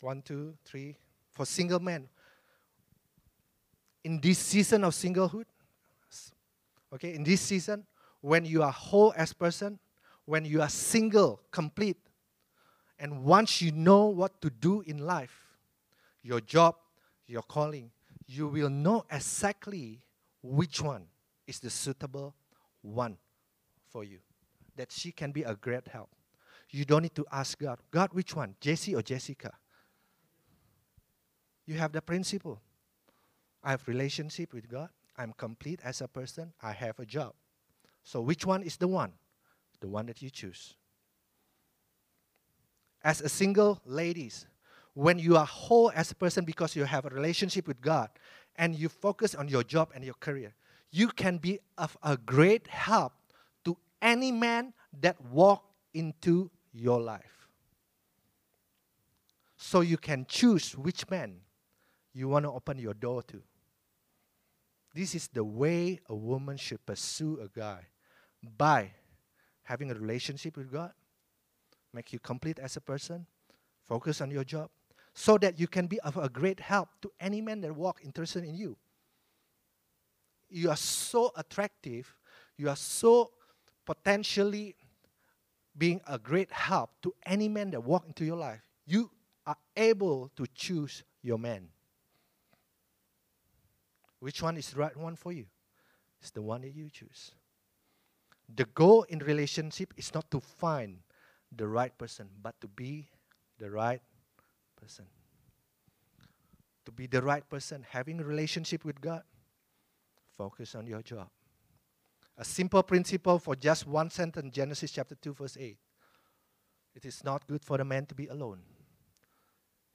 One, 0.00 0.22
two, 0.22 0.54
three. 0.64 0.96
For 1.32 1.44
single 1.44 1.80
men, 1.80 2.08
in 4.04 4.20
this 4.20 4.38
season 4.38 4.84
of 4.84 4.92
singlehood, 4.92 5.44
okay, 6.92 7.14
in 7.14 7.22
this 7.22 7.40
season, 7.40 7.84
when 8.20 8.44
you 8.44 8.62
are 8.62 8.72
whole 8.72 9.12
as 9.16 9.32
person, 9.32 9.78
when 10.24 10.44
you 10.44 10.60
are 10.62 10.68
single, 10.68 11.40
complete, 11.50 11.98
and 12.98 13.24
once 13.24 13.62
you 13.62 13.72
know 13.72 14.06
what 14.06 14.40
to 14.42 14.50
do 14.50 14.82
in 14.82 14.98
life, 14.98 15.46
your 16.22 16.40
job, 16.40 16.76
your 17.26 17.42
calling, 17.42 17.90
you 18.26 18.46
will 18.46 18.70
know 18.70 19.04
exactly 19.10 20.00
which 20.42 20.80
one 20.82 21.06
is 21.46 21.60
the 21.60 21.70
suitable 21.70 22.34
one 22.82 23.16
for 23.90 24.04
you. 24.04 24.18
That 24.76 24.92
she 24.92 25.12
can 25.12 25.32
be 25.32 25.42
a 25.42 25.54
great 25.54 25.88
help. 25.88 26.10
You 26.70 26.84
don't 26.84 27.02
need 27.02 27.14
to 27.16 27.26
ask 27.32 27.58
God, 27.58 27.80
God, 27.90 28.10
which 28.12 28.36
one, 28.36 28.54
Jesse 28.60 28.94
or 28.94 29.02
Jessica? 29.02 29.52
You 31.66 31.74
have 31.74 31.92
the 31.92 32.00
principle. 32.00 32.60
I 33.62 33.72
have 33.72 33.86
relationship 33.86 34.52
with 34.52 34.68
God. 34.68 34.88
I'm 35.16 35.32
complete 35.32 35.80
as 35.84 36.00
a 36.00 36.08
person. 36.08 36.52
I 36.62 36.72
have 36.72 36.98
a 36.98 37.04
job. 37.04 37.34
So 38.02 38.20
which 38.20 38.46
one 38.46 38.62
is 38.62 38.76
the 38.76 38.88
one? 38.88 39.12
The 39.80 39.88
one 39.88 40.06
that 40.06 40.22
you 40.22 40.30
choose. 40.30 40.74
As 43.02 43.20
a 43.20 43.28
single 43.28 43.80
ladies, 43.84 44.46
when 44.94 45.18
you 45.18 45.36
are 45.36 45.46
whole 45.46 45.92
as 45.94 46.10
a 46.10 46.14
person 46.14 46.44
because 46.44 46.74
you 46.76 46.84
have 46.84 47.04
a 47.04 47.10
relationship 47.10 47.66
with 47.66 47.80
God 47.80 48.10
and 48.56 48.74
you 48.74 48.88
focus 48.88 49.34
on 49.34 49.48
your 49.48 49.62
job 49.62 49.90
and 49.94 50.04
your 50.04 50.14
career, 50.14 50.54
you 50.90 51.08
can 51.08 51.38
be 51.38 51.60
of 51.78 51.96
a 52.02 52.16
great 52.16 52.66
help 52.66 53.12
to 53.64 53.76
any 54.02 54.32
man 54.32 54.72
that 55.00 55.20
walk 55.26 55.64
into 55.94 56.50
your 56.72 57.00
life. 57.00 57.48
So 59.56 59.82
you 59.82 59.98
can 59.98 60.26
choose 60.28 60.76
which 60.76 61.08
man 61.10 61.36
you 62.12 62.28
want 62.28 62.44
to 62.44 62.50
open 62.50 62.78
your 62.78 62.94
door 62.94 63.22
to. 63.24 63.42
This 64.94 65.14
is 65.14 65.28
the 65.28 65.44
way 65.44 66.00
a 66.08 66.14
woman 66.14 66.56
should 66.56 66.84
pursue 66.84 67.40
a 67.40 67.48
guy 67.48 67.86
by 68.56 68.92
having 69.62 69.90
a 69.90 69.94
relationship 69.94 70.56
with 70.56 70.72
God, 70.72 70.92
make 71.92 72.12
you 72.12 72.18
complete 72.18 72.58
as 72.58 72.76
a 72.76 72.80
person, 72.80 73.26
focus 73.86 74.20
on 74.20 74.30
your 74.30 74.44
job, 74.44 74.70
so 75.14 75.38
that 75.38 75.58
you 75.60 75.68
can 75.68 75.86
be 75.86 76.00
of 76.00 76.16
a 76.16 76.28
great 76.28 76.60
help 76.60 76.88
to 77.02 77.12
any 77.20 77.40
man 77.40 77.60
that 77.60 77.74
walk 77.74 78.00
interested 78.04 78.44
in 78.44 78.54
you. 78.54 78.76
You 80.48 80.70
are 80.70 80.76
so 80.76 81.32
attractive, 81.36 82.12
you 82.56 82.68
are 82.68 82.76
so 82.76 83.30
potentially 83.86 84.74
being 85.76 86.00
a 86.06 86.18
great 86.18 86.50
help 86.50 86.90
to 87.02 87.14
any 87.24 87.48
man 87.48 87.70
that 87.70 87.82
walk 87.82 88.06
into 88.06 88.24
your 88.24 88.36
life. 88.36 88.60
You 88.86 89.10
are 89.46 89.56
able 89.76 90.30
to 90.36 90.46
choose 90.54 91.04
your 91.22 91.38
man. 91.38 91.68
Which 94.20 94.42
one 94.42 94.56
is 94.56 94.70
the 94.70 94.78
right 94.78 94.96
one 94.96 95.16
for 95.16 95.32
you? 95.32 95.46
It's 96.20 96.30
the 96.30 96.42
one 96.42 96.60
that 96.60 96.74
you 96.74 96.88
choose. 96.90 97.32
The 98.54 98.66
goal 98.66 99.04
in 99.04 99.20
relationship 99.20 99.94
is 99.96 100.12
not 100.14 100.30
to 100.30 100.40
find 100.40 100.98
the 101.54 101.66
right 101.66 101.96
person, 101.96 102.28
but 102.42 102.60
to 102.60 102.68
be 102.68 103.08
the 103.58 103.70
right 103.70 104.02
person. 104.76 105.06
To 106.84 106.92
be 106.92 107.06
the 107.06 107.22
right 107.22 107.48
person, 107.48 107.84
having 107.88 108.20
a 108.20 108.24
relationship 108.24 108.84
with 108.84 109.00
God, 109.00 109.22
focus 110.36 110.74
on 110.74 110.86
your 110.86 111.02
job. 111.02 111.28
A 112.36 112.44
simple 112.44 112.82
principle 112.82 113.38
for 113.38 113.54
just 113.54 113.86
one 113.86 114.10
sentence, 114.10 114.54
Genesis 114.54 114.90
chapter 114.90 115.14
2, 115.14 115.34
verse 115.34 115.56
8. 115.58 115.76
It 116.94 117.04
is 117.04 117.22
not 117.22 117.46
good 117.46 117.64
for 117.64 117.78
the 117.78 117.84
man 117.84 118.06
to 118.06 118.14
be 118.14 118.26
alone. 118.26 118.60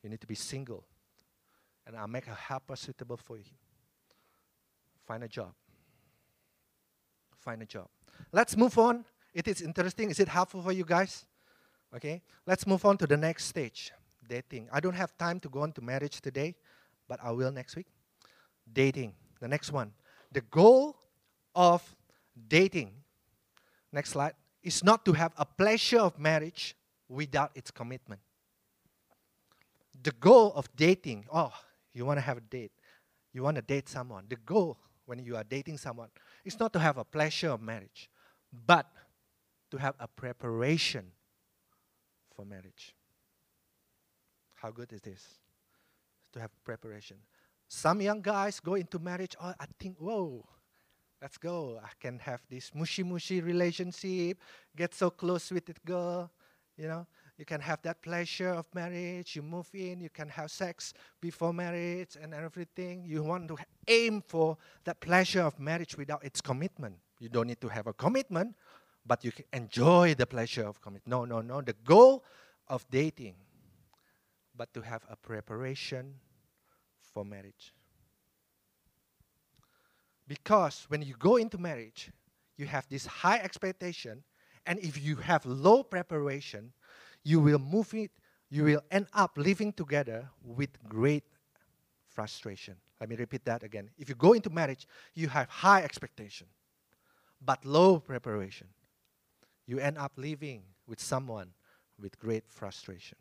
You 0.03 0.09
need 0.09 0.21
to 0.21 0.27
be 0.27 0.35
single. 0.35 0.85
And 1.85 1.95
I'll 1.95 2.07
make 2.07 2.27
a 2.27 2.33
helper 2.33 2.75
suitable 2.75 3.17
for 3.17 3.37
you. 3.37 3.43
Find 5.05 5.23
a 5.23 5.27
job. 5.27 5.53
Find 7.37 7.61
a 7.61 7.65
job. 7.65 7.87
Let's 8.31 8.57
move 8.57 8.77
on. 8.77 9.05
It 9.33 9.47
is 9.47 9.61
interesting. 9.61 10.09
Is 10.09 10.19
it 10.19 10.27
helpful 10.27 10.61
for 10.61 10.71
you 10.71 10.85
guys? 10.85 11.25
Okay. 11.95 12.21
Let's 12.45 12.65
move 12.65 12.85
on 12.85 12.97
to 12.97 13.07
the 13.07 13.17
next 13.17 13.45
stage 13.45 13.91
dating. 14.27 14.67
I 14.71 14.79
don't 14.79 14.95
have 14.95 15.17
time 15.17 15.39
to 15.41 15.49
go 15.49 15.61
on 15.61 15.71
to 15.73 15.81
marriage 15.81 16.21
today, 16.21 16.55
but 17.07 17.19
I 17.23 17.31
will 17.31 17.51
next 17.51 17.75
week. 17.75 17.87
Dating. 18.71 19.13
The 19.39 19.47
next 19.47 19.71
one. 19.71 19.93
The 20.31 20.41
goal 20.41 20.97
of 21.53 21.95
dating, 22.47 22.91
next 23.91 24.11
slide, 24.11 24.33
is 24.63 24.83
not 24.83 25.05
to 25.05 25.13
have 25.13 25.31
a 25.37 25.45
pleasure 25.45 25.99
of 25.99 26.19
marriage 26.19 26.75
without 27.07 27.51
its 27.55 27.71
commitment. 27.71 28.21
The 30.01 30.11
goal 30.11 30.51
of 30.55 30.67
dating, 30.75 31.25
oh, 31.31 31.53
you 31.93 32.05
want 32.05 32.17
to 32.17 32.21
have 32.21 32.37
a 32.37 32.41
date, 32.41 32.71
you 33.31 33.43
want 33.43 33.55
to 33.55 33.61
date 33.61 33.87
someone. 33.87 34.25
The 34.27 34.35
goal 34.37 34.77
when 35.05 35.19
you 35.19 35.35
are 35.35 35.43
dating 35.43 35.77
someone 35.77 36.09
is 36.43 36.59
not 36.59 36.73
to 36.73 36.79
have 36.79 36.97
a 36.97 37.03
pleasure 37.03 37.49
of 37.49 37.61
marriage, 37.61 38.09
but 38.65 38.87
to 39.71 39.77
have 39.77 39.95
a 39.99 40.07
preparation 40.07 41.11
for 42.35 42.45
marriage. 42.45 42.95
How 44.55 44.71
good 44.71 44.91
is 44.93 45.01
this? 45.01 45.23
To 46.33 46.39
have 46.39 46.51
preparation. 46.63 47.17
Some 47.67 48.01
young 48.01 48.21
guys 48.21 48.59
go 48.59 48.75
into 48.75 48.99
marriage, 48.99 49.35
oh, 49.41 49.53
I 49.59 49.65
think, 49.79 49.97
whoa, 49.97 50.45
Let's 51.21 51.37
go. 51.37 51.79
I 51.83 51.89
can 51.99 52.19
have 52.19 52.41
this 52.49 52.71
mushy 52.75 53.03
mushy 53.03 53.41
relationship, 53.41 54.37
get 54.75 54.93
so 54.93 55.09
close 55.09 55.49
with 55.51 55.67
it 55.69 55.83
girl, 55.83 56.31
you 56.77 56.87
know. 56.87 57.07
You 57.37 57.45
can 57.45 57.59
have 57.59 57.81
that 57.81 58.01
pleasure 58.01 58.49
of 58.49 58.65
marriage. 58.73 59.35
You 59.35 59.41
move 59.41 59.69
in, 59.73 59.99
you 59.99 60.09
can 60.09 60.29
have 60.29 60.51
sex 60.51 60.93
before 61.19 61.53
marriage 61.53 62.15
and 62.21 62.33
everything. 62.33 63.03
You 63.05 63.23
want 63.23 63.49
to 63.49 63.57
aim 63.87 64.23
for 64.25 64.57
that 64.85 65.01
pleasure 65.01 65.41
of 65.41 65.59
marriage 65.59 65.97
without 65.97 66.23
its 66.23 66.39
commitment. 66.39 66.95
You 67.19 67.29
don't 67.29 67.47
need 67.47 67.59
to 67.61 67.67
have 67.67 67.87
a 67.87 67.93
commitment, 67.93 68.55
but 69.05 69.25
you 69.25 69.31
can 69.31 69.45
enjoy 69.51 70.15
the 70.15 70.25
pleasure 70.25 70.65
of 70.65 70.81
commitment. 70.81 71.07
No, 71.07 71.25
no, 71.25 71.41
no. 71.41 71.61
The 71.61 71.75
goal 71.83 72.23
of 72.69 72.85
dating, 72.89 73.35
but 74.55 74.73
to 74.73 74.81
have 74.81 75.03
a 75.09 75.17
preparation 75.17 76.15
for 77.13 77.25
marriage. 77.25 77.73
Because 80.27 80.85
when 80.87 81.01
you 81.01 81.15
go 81.19 81.35
into 81.35 81.57
marriage, 81.57 82.11
you 82.57 82.65
have 82.65 82.87
this 82.89 83.05
high 83.05 83.39
expectation, 83.39 84.23
and 84.65 84.79
if 84.79 85.01
you 85.03 85.17
have 85.17 85.45
low 85.45 85.83
preparation, 85.83 86.71
you 87.25 87.39
will 87.39 87.59
move 87.59 87.93
it, 87.93 88.11
you 88.49 88.63
will 88.63 88.81
end 88.91 89.07
up 89.11 89.37
living 89.37 89.73
together 89.73 90.29
with 90.41 90.69
great 90.87 91.23
frustration. 92.07 92.75
Let 93.01 93.09
me 93.09 93.15
repeat 93.17 93.43
that 93.45 93.63
again. 93.63 93.89
If 93.97 94.07
you 94.07 94.15
go 94.15 94.33
into 94.33 94.49
marriage, 94.49 94.87
you 95.15 95.27
have 95.27 95.49
high 95.49 95.83
expectation, 95.83 96.47
but 97.43 97.65
low 97.65 97.99
preparation. 97.99 98.67
You 99.65 99.79
end 99.79 99.97
up 99.97 100.13
living 100.15 100.61
with 100.87 101.01
someone 101.01 101.49
with 101.99 102.17
great 102.19 102.43
frustration. 102.47 103.17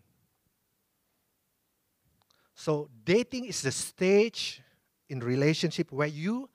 So 2.54 2.90
dating 3.04 3.46
is 3.46 3.62
the 3.62 3.72
stage 3.72 4.62
in 5.08 5.20
relationship 5.20 5.90
where 5.90 6.08
you 6.08 6.50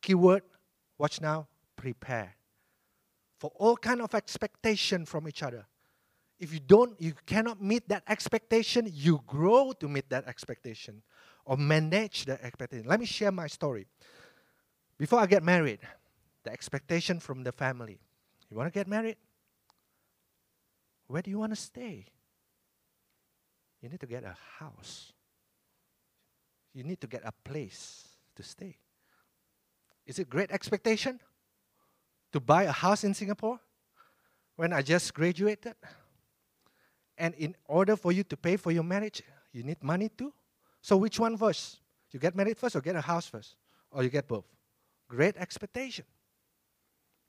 keyword 0.00 0.42
watch 0.96 1.20
now 1.20 1.48
prepare 1.76 2.36
for 3.36 3.50
all 3.56 3.76
kind 3.76 4.00
of 4.00 4.14
expectation 4.14 5.04
from 5.04 5.28
each 5.28 5.42
other 5.42 5.66
if 6.38 6.52
you 6.52 6.60
don't, 6.60 7.00
you 7.00 7.14
cannot 7.26 7.60
meet 7.60 7.88
that 7.88 8.04
expectation, 8.08 8.88
you 8.92 9.20
grow 9.26 9.72
to 9.72 9.88
meet 9.88 10.08
that 10.10 10.28
expectation 10.28 11.02
or 11.44 11.56
manage 11.56 12.26
that 12.26 12.42
expectation. 12.42 12.86
Let 12.86 13.00
me 13.00 13.06
share 13.06 13.32
my 13.32 13.48
story. 13.48 13.86
Before 14.98 15.18
I 15.18 15.26
get 15.26 15.42
married, 15.42 15.80
the 16.44 16.52
expectation 16.52 17.18
from 17.20 17.42
the 17.42 17.52
family. 17.52 17.98
You 18.50 18.56
want 18.56 18.72
to 18.72 18.78
get 18.78 18.86
married? 18.86 19.16
Where 21.08 21.22
do 21.22 21.30
you 21.30 21.38
want 21.38 21.52
to 21.52 21.60
stay? 21.60 22.06
You 23.80 23.88
need 23.88 24.00
to 24.00 24.06
get 24.06 24.24
a 24.24 24.36
house. 24.58 25.12
You 26.74 26.84
need 26.84 27.00
to 27.00 27.06
get 27.06 27.22
a 27.24 27.32
place 27.44 28.08
to 28.36 28.42
stay. 28.42 28.76
Is 30.06 30.18
it 30.18 30.30
great 30.30 30.50
expectation 30.50 31.20
to 32.32 32.40
buy 32.40 32.64
a 32.64 32.72
house 32.72 33.04
in 33.04 33.14
Singapore 33.14 33.60
when 34.56 34.72
I 34.72 34.82
just 34.82 35.12
graduated? 35.14 35.74
And 37.18 37.34
in 37.34 37.54
order 37.66 37.96
for 37.96 38.12
you 38.12 38.22
to 38.24 38.36
pay 38.36 38.56
for 38.56 38.70
your 38.70 38.84
marriage, 38.84 39.22
you 39.52 39.64
need 39.64 39.82
money 39.82 40.08
too. 40.08 40.32
So 40.80 40.96
which 40.96 41.18
one 41.18 41.36
first? 41.36 41.80
You 42.12 42.20
get 42.20 42.34
married 42.34 42.56
first 42.56 42.76
or 42.76 42.80
get 42.80 42.96
a 42.96 43.00
house 43.00 43.26
first? 43.26 43.56
Or 43.90 44.02
you 44.02 44.08
get 44.08 44.28
both? 44.28 44.44
Great 45.08 45.36
expectation. 45.36 46.04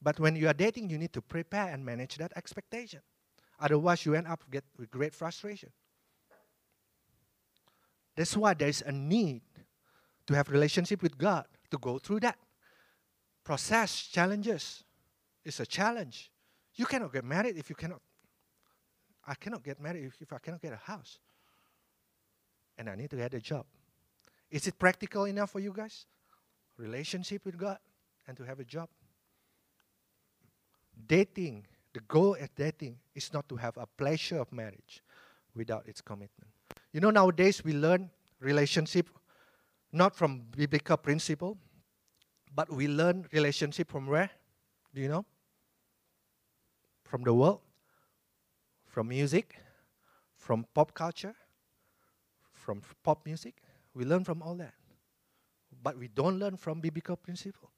But 0.01 0.19
when 0.19 0.35
you 0.35 0.47
are 0.47 0.53
dating, 0.53 0.89
you 0.89 0.97
need 0.97 1.11
to 1.13 1.21
prepare 1.21 1.73
and 1.73 1.83
manage 1.83 2.17
that 2.17 2.31
expectation. 2.35 3.01
Otherwise, 3.59 4.05
you 4.05 4.13
end 4.13 4.27
up 4.27 4.43
get 4.49 4.63
with 4.77 4.89
great 4.89 5.13
frustration. 5.13 5.69
That's 8.15 8.37
why 8.37 8.53
there 8.53 8.69
is 8.69 8.83
a 8.85 8.91
need 8.91 9.41
to 10.27 10.35
have 10.35 10.49
relationship 10.49 11.01
with 11.01 11.17
God 11.17 11.45
to 11.71 11.77
go 11.77 11.97
through 11.97 12.21
that 12.21 12.37
process 13.43 14.07
challenges. 14.07 14.83
It's 15.43 15.59
a 15.59 15.65
challenge. 15.65 16.29
You 16.75 16.85
cannot 16.85 17.11
get 17.11 17.25
married 17.25 17.57
if 17.57 17.69
you 17.69 17.75
cannot 17.75 18.01
I 19.27 19.35
cannot 19.35 19.63
get 19.63 19.79
married 19.79 20.05
if, 20.05 20.21
if 20.21 20.33
I 20.33 20.39
cannot 20.39 20.61
get 20.61 20.73
a 20.73 20.91
house. 20.91 21.19
And 22.77 22.89
I 22.89 22.95
need 22.95 23.09
to 23.11 23.17
get 23.17 23.33
a 23.33 23.39
job. 23.39 23.65
Is 24.49 24.67
it 24.67 24.79
practical 24.79 25.25
enough 25.25 25.51
for 25.51 25.59
you 25.59 25.73
guys? 25.73 26.05
Relationship 26.77 27.45
with 27.45 27.57
God 27.57 27.77
and 28.27 28.37
to 28.37 28.43
have 28.43 28.59
a 28.59 28.63
job. 28.63 28.89
Dating, 31.07 31.65
the 31.93 31.99
goal 32.01 32.35
of 32.35 32.55
dating 32.55 32.97
is 33.13 33.31
not 33.33 33.47
to 33.49 33.55
have 33.57 33.77
a 33.77 33.85
pleasure 33.85 34.39
of 34.39 34.51
marriage 34.51 35.03
without 35.55 35.87
its 35.87 36.01
commitment. 36.01 36.51
You 36.93 37.01
know, 37.01 37.11
nowadays 37.11 37.63
we 37.63 37.73
learn 37.73 38.09
relationship 38.39 39.09
not 39.91 40.15
from 40.15 40.43
biblical 40.55 40.97
principle, 40.97 41.57
but 42.55 42.71
we 42.71 42.87
learn 42.87 43.27
relationship 43.31 43.91
from 43.91 44.07
where? 44.07 44.29
Do 44.93 45.01
you 45.01 45.09
know? 45.09 45.25
From 47.03 47.23
the 47.23 47.33
world 47.33 47.61
from 48.89 49.07
music, 49.07 49.55
from 50.35 50.65
pop 50.73 50.93
culture, 50.93 51.35
from 52.51 52.81
pop 53.03 53.25
music. 53.25 53.61
We 53.93 54.03
learn 54.03 54.23
from 54.23 54.41
all 54.41 54.55
that. 54.55 54.73
But 55.81 55.97
we 55.97 56.07
don't 56.07 56.39
learn 56.39 56.57
from 56.57 56.81
biblical 56.81 57.15
principle. 57.15 57.71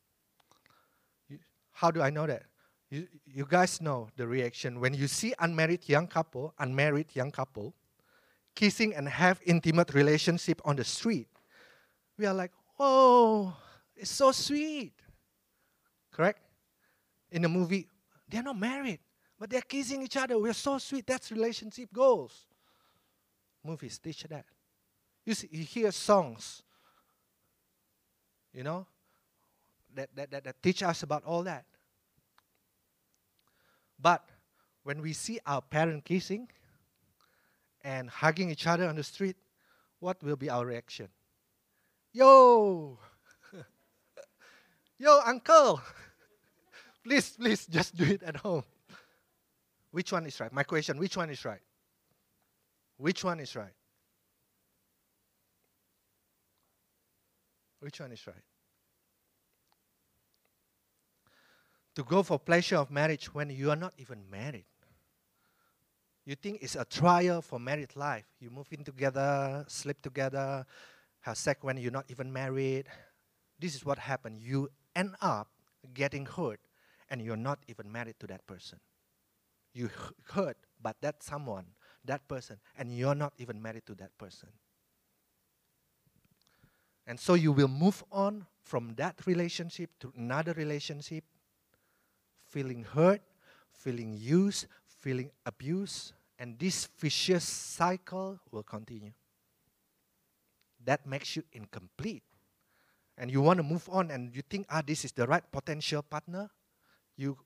You, 1.29 1.39
how 1.73 1.91
do 1.91 2.01
I 2.01 2.09
know 2.09 2.25
that? 2.25 2.43
You, 2.89 3.07
you 3.25 3.45
guys 3.47 3.81
know 3.81 4.09
the 4.15 4.25
reaction 4.25 4.79
when 4.79 4.93
you 4.93 5.07
see 5.07 5.33
unmarried 5.39 5.87
young 5.87 6.07
couple, 6.07 6.53
unmarried 6.59 7.07
young 7.13 7.31
couple, 7.31 7.73
kissing 8.55 8.95
and 8.95 9.07
have 9.07 9.39
intimate 9.45 9.93
relationship 9.93 10.61
on 10.65 10.75
the 10.77 10.83
street. 10.83 11.27
We 12.17 12.25
are 12.25 12.33
like, 12.33 12.51
oh, 12.79 13.55
it's 13.95 14.11
so 14.11 14.31
sweet. 14.31 14.93
Correct? 16.11 16.39
In 17.31 17.43
the 17.43 17.49
movie, 17.49 17.87
they're 18.29 18.43
not 18.43 18.59
married. 18.59 18.99
But 19.41 19.49
they're 19.49 19.61
kissing 19.61 20.03
each 20.03 20.17
other. 20.17 20.37
We're 20.37 20.53
so 20.53 20.77
sweet. 20.77 21.07
That's 21.07 21.31
relationship 21.31 21.89
goals. 21.91 22.45
Movies 23.65 23.97
teach 23.97 24.21
that. 24.25 24.45
You, 25.25 25.33
see, 25.33 25.49
you 25.51 25.63
hear 25.63 25.91
songs, 25.91 26.61
you 28.53 28.61
know, 28.61 28.85
that, 29.95 30.09
that, 30.15 30.29
that, 30.29 30.43
that 30.43 30.61
teach 30.61 30.83
us 30.83 31.01
about 31.01 31.23
all 31.25 31.41
that. 31.41 31.65
But 33.99 34.29
when 34.83 35.01
we 35.01 35.11
see 35.11 35.39
our 35.43 35.63
parent 35.63 36.05
kissing 36.05 36.47
and 37.83 38.11
hugging 38.11 38.51
each 38.51 38.67
other 38.67 38.87
on 38.87 38.95
the 38.95 39.03
street, 39.03 39.37
what 39.99 40.21
will 40.21 40.35
be 40.35 40.51
our 40.51 40.67
reaction? 40.67 41.07
Yo! 42.13 42.99
Yo, 44.99 45.19
uncle! 45.25 45.81
please, 47.03 47.31
please, 47.31 47.65
just 47.65 47.95
do 47.95 48.03
it 48.03 48.21
at 48.21 48.35
home. 48.35 48.63
Which 49.91 50.11
one 50.13 50.25
is 50.25 50.39
right? 50.39 50.51
My 50.51 50.63
question, 50.63 50.97
which 50.97 51.17
one 51.17 51.29
is 51.29 51.43
right? 51.43 51.59
Which 52.97 53.23
one 53.23 53.39
is 53.39 53.55
right? 53.55 53.73
Which 57.79 57.99
one 57.99 58.11
is 58.11 58.25
right? 58.25 58.35
To 61.95 62.03
go 62.03 62.23
for 62.23 62.39
pleasure 62.39 62.77
of 62.77 62.89
marriage 62.89 63.33
when 63.33 63.49
you 63.49 63.69
are 63.69 63.75
not 63.75 63.93
even 63.97 64.23
married. 64.29 64.65
You 66.25 66.35
think 66.35 66.59
it's 66.61 66.75
a 66.75 66.85
trial 66.85 67.41
for 67.41 67.59
married 67.59 67.95
life. 67.95 68.25
You 68.39 68.49
move 68.49 68.67
in 68.71 68.85
together, 68.85 69.65
sleep 69.67 70.01
together, 70.01 70.65
have 71.21 71.37
sex 71.37 71.61
when 71.63 71.77
you're 71.77 71.91
not 71.91 72.05
even 72.07 72.31
married. 72.31 72.85
This 73.59 73.75
is 73.75 73.83
what 73.83 73.97
happened. 73.97 74.37
You 74.37 74.69
end 74.95 75.15
up 75.21 75.49
getting 75.93 76.25
hurt 76.25 76.61
and 77.09 77.21
you're 77.21 77.35
not 77.35 77.59
even 77.67 77.91
married 77.91 78.15
to 78.19 78.27
that 78.27 78.45
person 78.47 78.79
you 79.73 79.89
hurt 80.31 80.57
but 80.81 80.95
that 81.01 81.23
someone, 81.23 81.65
that 82.05 82.27
person, 82.27 82.57
and 82.77 82.95
you're 82.95 83.15
not 83.15 83.33
even 83.37 83.61
married 83.61 83.85
to 83.85 83.95
that 83.95 84.17
person. 84.17 84.49
And 87.07 87.19
so 87.19 87.33
you 87.33 87.51
will 87.51 87.67
move 87.67 88.03
on 88.11 88.45
from 88.63 88.93
that 88.95 89.25
relationship 89.25 89.89
to 89.99 90.13
another 90.17 90.53
relationship, 90.53 91.23
feeling 92.47 92.83
hurt, 92.83 93.21
feeling 93.71 94.13
used, 94.17 94.67
feeling 94.85 95.31
abused, 95.45 96.13
and 96.39 96.57
this 96.57 96.87
vicious 96.99 97.43
cycle 97.43 98.39
will 98.51 98.63
continue. 98.63 99.11
That 100.83 101.05
makes 101.05 101.35
you 101.35 101.43
incomplete. 101.53 102.23
And 103.17 103.29
you 103.29 103.41
want 103.41 103.57
to 103.57 103.63
move 103.63 103.87
on 103.91 104.09
and 104.09 104.35
you 104.35 104.41
think, 104.41 104.65
ah, 104.69 104.81
this 104.85 105.05
is 105.05 105.11
the 105.11 105.27
right 105.27 105.43
potential 105.51 106.01
partner. 106.01 106.49
You 107.17 107.37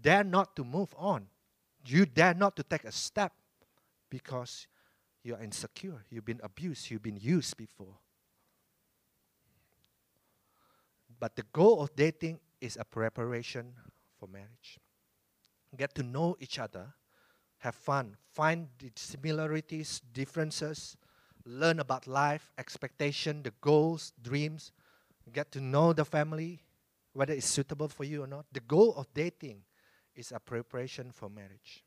dare 0.00 0.22
not 0.22 0.54
to 0.56 0.64
move 0.64 0.94
on 0.96 1.26
you 1.90 2.06
dare 2.06 2.34
not 2.34 2.56
to 2.56 2.62
take 2.62 2.84
a 2.84 2.92
step 2.92 3.32
because 4.10 4.66
you 5.22 5.34
are 5.34 5.42
insecure. 5.42 6.04
You've 6.10 6.24
been 6.24 6.40
abused. 6.42 6.90
You've 6.90 7.02
been 7.02 7.18
used 7.20 7.56
before. 7.56 7.98
But 11.20 11.36
the 11.36 11.44
goal 11.52 11.80
of 11.82 11.94
dating 11.96 12.40
is 12.60 12.76
a 12.80 12.84
preparation 12.84 13.74
for 14.18 14.28
marriage. 14.28 14.78
Get 15.76 15.94
to 15.96 16.02
know 16.02 16.36
each 16.40 16.58
other, 16.58 16.94
have 17.58 17.74
fun, 17.74 18.16
find 18.32 18.68
the 18.78 18.90
similarities, 18.94 20.00
differences, 20.12 20.96
learn 21.44 21.80
about 21.80 22.06
life, 22.06 22.50
expectation, 22.56 23.42
the 23.42 23.52
goals, 23.60 24.12
dreams, 24.22 24.72
get 25.32 25.52
to 25.52 25.60
know 25.60 25.92
the 25.92 26.04
family, 26.04 26.62
whether 27.12 27.34
it's 27.34 27.48
suitable 27.48 27.88
for 27.88 28.04
you 28.04 28.22
or 28.22 28.26
not. 28.26 28.46
The 28.52 28.60
goal 28.60 28.94
of 28.96 29.12
dating 29.12 29.62
is 30.18 30.32
a 30.32 30.40
preparation 30.40 31.12
for 31.12 31.30
marriage. 31.30 31.84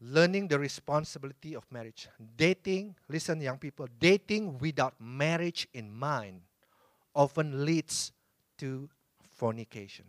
Learning 0.00 0.48
the 0.48 0.58
responsibility 0.58 1.54
of 1.54 1.70
marriage. 1.70 2.08
Dating, 2.36 2.94
listen, 3.08 3.40
young 3.40 3.58
people, 3.58 3.86
dating 3.98 4.58
without 4.58 4.94
marriage 4.98 5.68
in 5.74 5.92
mind 5.92 6.40
often 7.14 7.66
leads 7.66 8.12
to 8.56 8.88
fornication. 9.30 10.06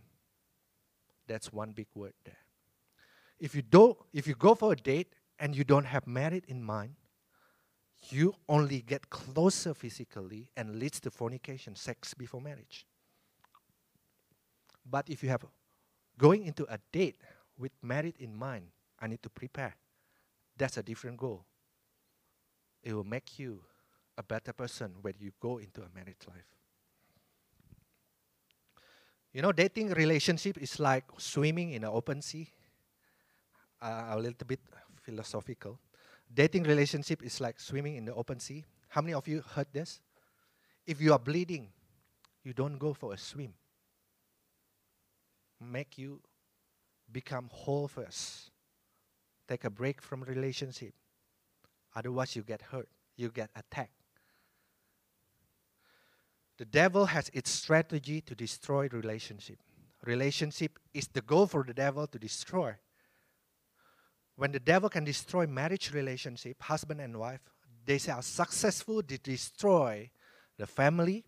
That's 1.28 1.52
one 1.52 1.72
big 1.72 1.88
word 1.94 2.14
there. 2.24 2.38
If 3.40 3.56
you 3.56 3.62
don't, 3.62 3.98
if 4.14 4.28
you 4.28 4.36
go 4.36 4.56
for 4.56 4.74
a 4.74 4.76
date 4.76 5.14
and 5.40 5.56
you 5.56 5.64
don't 5.64 5.86
have 5.86 6.08
marriage 6.08 6.46
in 6.48 6.64
mind, 6.64 6.96
you 8.10 8.34
only 8.48 8.82
get 8.82 9.10
closer 9.10 9.74
physically 9.74 10.50
and 10.56 10.80
leads 10.80 11.00
to 11.02 11.12
fornication, 11.12 11.76
sex 11.76 12.14
before 12.14 12.42
marriage. 12.42 12.86
But 14.90 15.10
if 15.10 15.24
you 15.24 15.30
have 15.30 15.46
going 16.18 16.46
into 16.46 16.66
a 16.72 16.80
date 16.92 17.22
with 17.58 17.72
marriage 17.82 18.16
in 18.20 18.36
mind, 18.36 18.66
I 19.00 19.08
need 19.08 19.22
to 19.24 19.30
prepare. 19.30 19.76
That's 20.58 20.78
a 20.78 20.84
different 20.84 21.18
goal. 21.18 21.46
It 22.84 22.94
will 22.94 23.04
make 23.04 23.38
you 23.40 23.62
a 24.18 24.24
better 24.24 24.54
person 24.54 24.96
when 25.02 25.14
you 25.20 25.32
go 25.40 25.58
into 25.58 25.82
a 25.82 25.88
marriage 25.94 26.26
life. 26.28 26.46
You 29.32 29.42
know, 29.42 29.52
dating 29.52 29.92
relationship 29.92 30.58
is 30.58 30.80
like 30.80 31.06
swimming 31.18 31.72
in 31.72 31.84
an 31.84 31.92
open 31.94 32.22
sea. 32.22 32.50
Uh, 33.82 34.08
a 34.10 34.18
little 34.18 34.46
bit 34.46 34.60
philosophical. 35.02 35.80
Dating 36.34 36.64
relationship 36.64 37.24
is 37.24 37.40
like 37.40 37.60
swimming 37.60 37.96
in 37.96 38.06
the 38.06 38.14
open 38.14 38.40
sea. 38.40 38.66
How 38.90 39.02
many 39.02 39.14
of 39.14 39.28
you 39.28 39.42
heard 39.56 39.68
this? 39.72 40.02
If 40.86 41.00
you 41.00 41.14
are 41.14 41.20
bleeding, 41.20 41.70
you 42.44 42.54
don't 42.54 42.78
go 42.78 42.94
for 42.94 43.14
a 43.14 43.18
swim. 43.18 43.54
Make 45.60 45.97
you 45.97 46.22
become 47.12 47.49
whole 47.51 47.88
first. 47.88 48.51
Take 49.47 49.64
a 49.64 49.70
break 49.70 50.01
from 50.01 50.24
relationship. 50.24 50.93
Otherwise, 51.95 52.36
you 52.36 52.43
get 52.43 52.62
hurt. 52.62 52.89
You 53.16 53.30
get 53.30 53.49
attacked. 53.55 53.91
The 56.57 56.66
devil 56.66 57.05
has 57.05 57.30
its 57.34 57.49
strategy 57.49 58.22
to 58.22 58.36
destroy 58.36 58.88
relationship. 58.91 59.60
Relationship 60.05 60.78
is 60.93 61.07
the 61.07 61.22
goal 61.22 61.47
for 61.47 61.64
the 61.64 61.74
devil 61.74 62.05
to 62.07 62.20
destroy 62.20 62.76
when 64.39 64.53
the 64.53 64.60
devil 64.62 64.88
can 64.88 65.03
destroy 65.03 65.45
marriage 65.45 65.91
relationship, 65.91 66.64
husband 66.64 67.01
and 67.01 67.18
wife, 67.20 67.41
they 67.86 67.99
are 68.10 68.22
successful 68.22 69.03
to 69.03 69.18
destroy 69.18 70.10
the 70.57 70.66
family, 70.66 71.26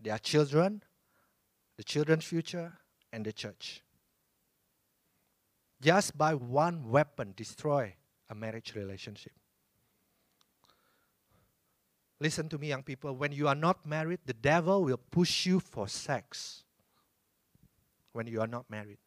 their 0.00 0.18
children, 0.18 0.82
the 1.76 1.84
children's 1.84 2.24
future, 2.24 2.72
and 3.14 3.24
the 3.24 3.32
church. 3.32 3.82
Just 5.80 6.18
by 6.18 6.34
one 6.34 6.90
weapon, 6.90 7.32
destroy 7.36 7.94
a 8.28 8.34
marriage 8.34 8.74
relationship. 8.74 9.32
Listen 12.20 12.48
to 12.48 12.58
me, 12.58 12.68
young 12.68 12.82
people. 12.82 13.14
When 13.14 13.32
you 13.32 13.46
are 13.46 13.54
not 13.54 13.86
married, 13.86 14.20
the 14.26 14.34
devil 14.34 14.84
will 14.84 15.00
push 15.10 15.46
you 15.46 15.60
for 15.60 15.86
sex. 15.86 16.64
When 18.12 18.26
you 18.26 18.40
are 18.40 18.46
not 18.46 18.68
married. 18.68 18.98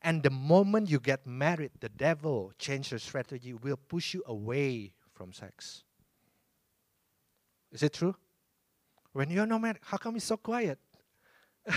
And 0.00 0.22
the 0.22 0.30
moment 0.30 0.88
you 0.88 0.98
get 0.98 1.26
married, 1.26 1.72
the 1.80 1.88
devil 1.88 2.52
changes 2.58 3.02
strategy, 3.02 3.52
will 3.52 3.76
push 3.76 4.14
you 4.14 4.22
away 4.26 4.92
from 5.12 5.32
sex. 5.32 5.84
Is 7.70 7.82
it 7.82 7.92
true? 7.92 8.14
When 9.12 9.30
you're 9.30 9.46
not 9.46 9.60
married, 9.60 9.78
how 9.82 9.98
come 9.98 10.16
it's 10.16 10.24
so 10.24 10.36
quiet? 10.36 10.78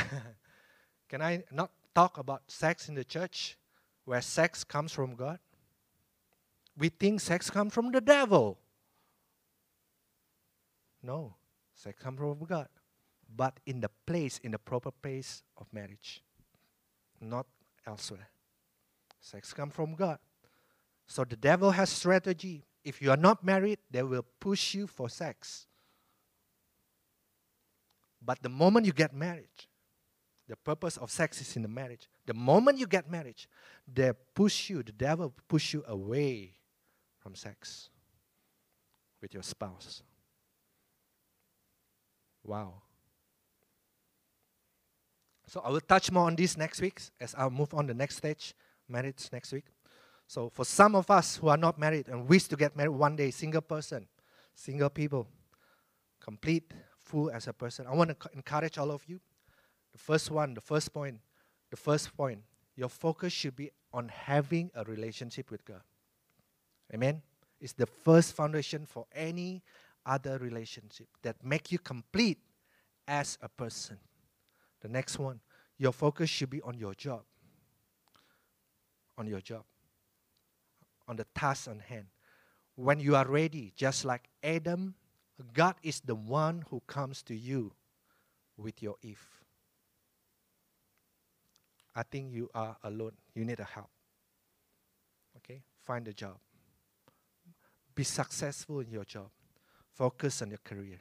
Can 1.10 1.22
I 1.22 1.44
not 1.52 1.72
talk 1.94 2.18
about 2.18 2.44
sex 2.48 2.90
in 2.90 2.96
the 2.96 3.04
church 3.04 3.58
where 4.06 4.22
sex 4.22 4.64
comes 4.64 4.92
from 4.92 5.16
God? 5.16 5.40
We 6.78 6.90
think 6.90 7.22
sex 7.22 7.50
comes 7.50 7.74
from 7.74 7.92
the 7.92 8.02
devil. 8.02 8.58
No, 11.02 11.36
sex 11.74 12.02
comes 12.02 12.20
from 12.20 12.40
God. 12.46 12.68
But 13.36 13.60
in 13.66 13.80
the 13.82 13.90
place, 14.06 14.40
in 14.44 14.52
the 14.52 14.60
proper 14.60 14.92
place 14.92 15.44
of 15.58 15.68
marriage, 15.72 16.22
not 17.22 17.46
elsewhere. 17.86 18.30
Sex 19.20 19.54
comes 19.54 19.74
from 19.74 19.96
God. 19.96 20.20
So 21.08 21.24
the 21.24 21.36
devil 21.36 21.72
has 21.72 21.90
strategy. 21.90 22.64
If 22.84 23.02
you 23.02 23.12
are 23.12 23.18
not 23.18 23.44
married, 23.44 23.80
they 23.90 24.04
will 24.04 24.26
push 24.40 24.74
you 24.74 24.88
for 24.88 25.10
sex. 25.10 25.68
But 28.24 28.42
the 28.42 28.50
moment 28.50 28.86
you 28.86 28.94
get 28.94 29.14
married, 29.14 29.50
the 30.48 30.56
purpose 30.56 30.98
of 30.98 31.10
sex 31.10 31.42
is 31.42 31.56
in 31.56 31.64
the 31.64 31.68
marriage. 31.68 32.08
The 32.26 32.34
moment 32.34 32.78
you 32.78 32.88
get 32.88 33.10
married, 33.10 33.46
they 33.92 34.12
push 34.34 34.70
you, 34.70 34.84
the 34.84 34.92
devil 34.92 35.34
push 35.48 35.74
you 35.74 35.84
away 35.88 36.52
from 37.18 37.36
sex 37.36 37.90
with 39.22 39.34
your 39.34 39.44
spouse. 39.44 40.04
Wow. 42.44 42.76
So 45.48 45.62
I 45.62 45.70
will 45.70 45.82
touch 45.82 46.12
more 46.12 46.28
on 46.28 46.36
this 46.36 46.58
next 46.58 46.82
week 46.82 47.02
as 47.20 47.34
I'll 47.38 47.50
move 47.50 47.74
on 47.74 47.88
the 47.88 47.94
next 47.94 48.18
stage, 48.18 48.54
marriage 48.88 49.28
next 49.32 49.52
week. 49.52 49.66
So 50.28 50.50
for 50.50 50.66
some 50.66 50.96
of 50.96 51.10
us 51.10 51.38
who 51.38 51.48
are 51.48 51.58
not 51.58 51.80
married 51.80 52.08
and 52.08 52.28
wish 52.28 52.46
to 52.46 52.56
get 52.56 52.76
married 52.76 52.90
one 52.90 53.16
day, 53.16 53.32
single 53.32 53.62
person, 53.62 54.08
single 54.54 54.90
people, 54.90 55.28
complete, 56.20 56.72
full 56.98 57.30
as 57.30 57.48
a 57.48 57.54
person, 57.54 57.86
I 57.88 57.94
want 57.94 58.20
to 58.20 58.30
encourage 58.34 58.78
all 58.78 58.92
of 58.92 59.04
you. 59.08 59.20
The 59.96 60.00
first 60.00 60.30
one, 60.30 60.54
the 60.54 60.60
first 60.60 60.94
point, 60.94 61.22
the 61.72 61.78
first 61.78 62.18
point, 62.18 62.40
your 62.76 62.90
focus 62.90 63.32
should 63.32 63.56
be 63.56 63.72
on 63.94 64.10
having 64.10 64.70
a 64.76 64.84
relationship 64.84 65.50
with 65.50 65.64
God. 65.64 65.80
Amen. 66.94 67.22
It's 67.62 67.72
the 67.72 67.86
first 67.86 68.36
foundation 68.36 68.86
for 68.86 69.06
any 69.16 69.64
other 70.06 70.38
relationship 70.38 71.08
that 71.22 71.38
make 71.42 71.72
you 71.72 71.80
complete 71.80 72.40
as 73.08 73.38
a 73.42 73.48
person. 73.48 73.98
The 74.82 74.90
next 74.90 75.18
one, 75.18 75.40
your 75.78 75.94
focus 75.94 76.30
should 76.30 76.50
be 76.50 76.62
on 76.62 76.78
your 76.78 76.94
job. 76.94 77.22
On 79.18 79.26
your 79.26 79.40
job. 79.40 79.64
On 81.08 81.16
the 81.16 81.26
task 81.34 81.70
on 81.70 81.80
hand. 81.80 82.08
When 82.76 83.00
you 83.00 83.16
are 83.16 83.26
ready, 83.26 83.72
just 83.78 84.04
like 84.04 84.28
Adam, 84.44 84.96
God 85.54 85.76
is 85.84 86.02
the 86.02 86.16
one 86.16 86.66
who 86.70 86.82
comes 86.86 87.24
to 87.24 87.34
you 87.34 87.72
with 88.58 88.84
your 88.84 88.96
Eve. 89.02 89.45
I 91.96 92.04
think 92.04 92.34
you 92.34 92.50
are 92.54 92.76
alone. 92.84 93.14
You 93.34 93.46
need 93.46 93.60
a 93.60 93.64
help. 93.64 93.90
Okay? 95.38 95.62
Find 95.84 96.08
a 96.08 96.14
job. 96.14 96.38
Be 97.94 98.04
successful 98.04 98.82
in 98.82 98.92
your 98.92 99.06
job. 99.06 99.30
Focus 99.94 100.42
on 100.42 100.50
your 100.50 100.60
career. 100.64 101.00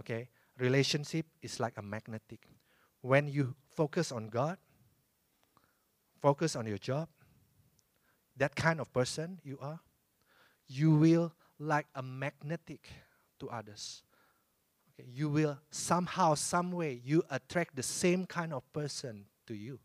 Okay? 0.00 0.28
relationship 0.60 1.26
is 1.42 1.58
like 1.58 1.76
a 1.78 1.82
magnetic. 1.82 2.46
When 3.00 3.26
you 3.26 3.54
focus 3.74 4.12
on 4.12 4.28
God, 4.28 4.58
focus 6.20 6.54
on 6.54 6.66
your 6.66 6.78
job, 6.78 7.08
that 8.36 8.54
kind 8.54 8.80
of 8.80 8.92
person 8.92 9.40
you 9.42 9.58
are, 9.60 9.80
you 10.68 10.94
will 10.94 11.32
like 11.58 11.86
a 11.94 12.02
magnetic 12.02 12.88
to 13.40 13.48
others. 13.48 14.02
Okay, 14.92 15.08
you 15.10 15.28
will 15.28 15.58
somehow, 15.70 16.34
some 16.34 16.72
way, 16.72 17.00
you 17.02 17.22
attract 17.30 17.74
the 17.74 17.82
same 17.82 18.26
kind 18.26 18.52
of 18.52 18.70
person 18.72 19.24
to 19.50 19.56
you. 19.56 19.80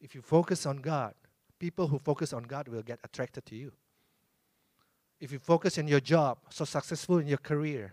If 0.00 0.16
you 0.16 0.20
focus 0.20 0.66
on 0.66 0.78
God, 0.78 1.14
people 1.60 1.86
who 1.86 1.98
focus 1.98 2.32
on 2.32 2.42
God 2.42 2.66
will 2.66 2.82
get 2.82 2.98
attracted 3.04 3.46
to 3.46 3.54
you. 3.54 3.70
If 5.20 5.30
you 5.30 5.38
focus 5.38 5.78
on 5.78 5.86
your 5.86 6.00
job, 6.00 6.38
so 6.48 6.64
successful 6.64 7.18
in 7.18 7.28
your 7.28 7.38
career, 7.38 7.92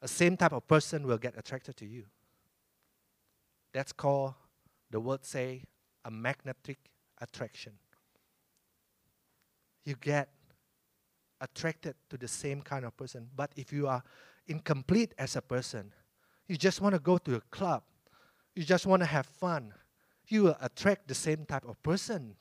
the 0.00 0.08
same 0.08 0.38
type 0.38 0.52
of 0.52 0.66
person 0.66 1.06
will 1.06 1.18
get 1.18 1.36
attracted 1.36 1.76
to 1.78 1.86
you. 1.86 2.04
That's 3.74 3.92
called, 3.92 4.34
the 4.90 5.00
word 5.00 5.26
say, 5.26 5.64
a 6.04 6.10
magnetic 6.10 6.78
attraction. 7.20 7.72
You 9.84 9.96
get 10.00 10.30
attracted 11.42 11.94
to 12.08 12.16
the 12.16 12.28
same 12.28 12.62
kind 12.62 12.86
of 12.86 12.96
person. 12.96 13.28
But 13.36 13.52
if 13.56 13.70
you 13.70 13.86
are 13.86 14.02
incomplete 14.46 15.12
as 15.18 15.36
a 15.36 15.42
person, 15.42 15.92
you 16.48 16.56
just 16.56 16.80
want 16.80 16.94
to 16.94 17.00
go 17.00 17.18
to 17.18 17.36
a 17.36 17.40
club, 17.50 17.82
you 18.54 18.64
just 18.64 18.86
want 18.86 19.02
to 19.02 19.06
have 19.06 19.26
fun, 19.26 19.72
you 20.28 20.44
will 20.44 20.56
attract 20.60 21.08
the 21.08 21.14
same 21.14 21.44
type 21.44 21.66
of 21.68 21.82
person, 21.82 22.34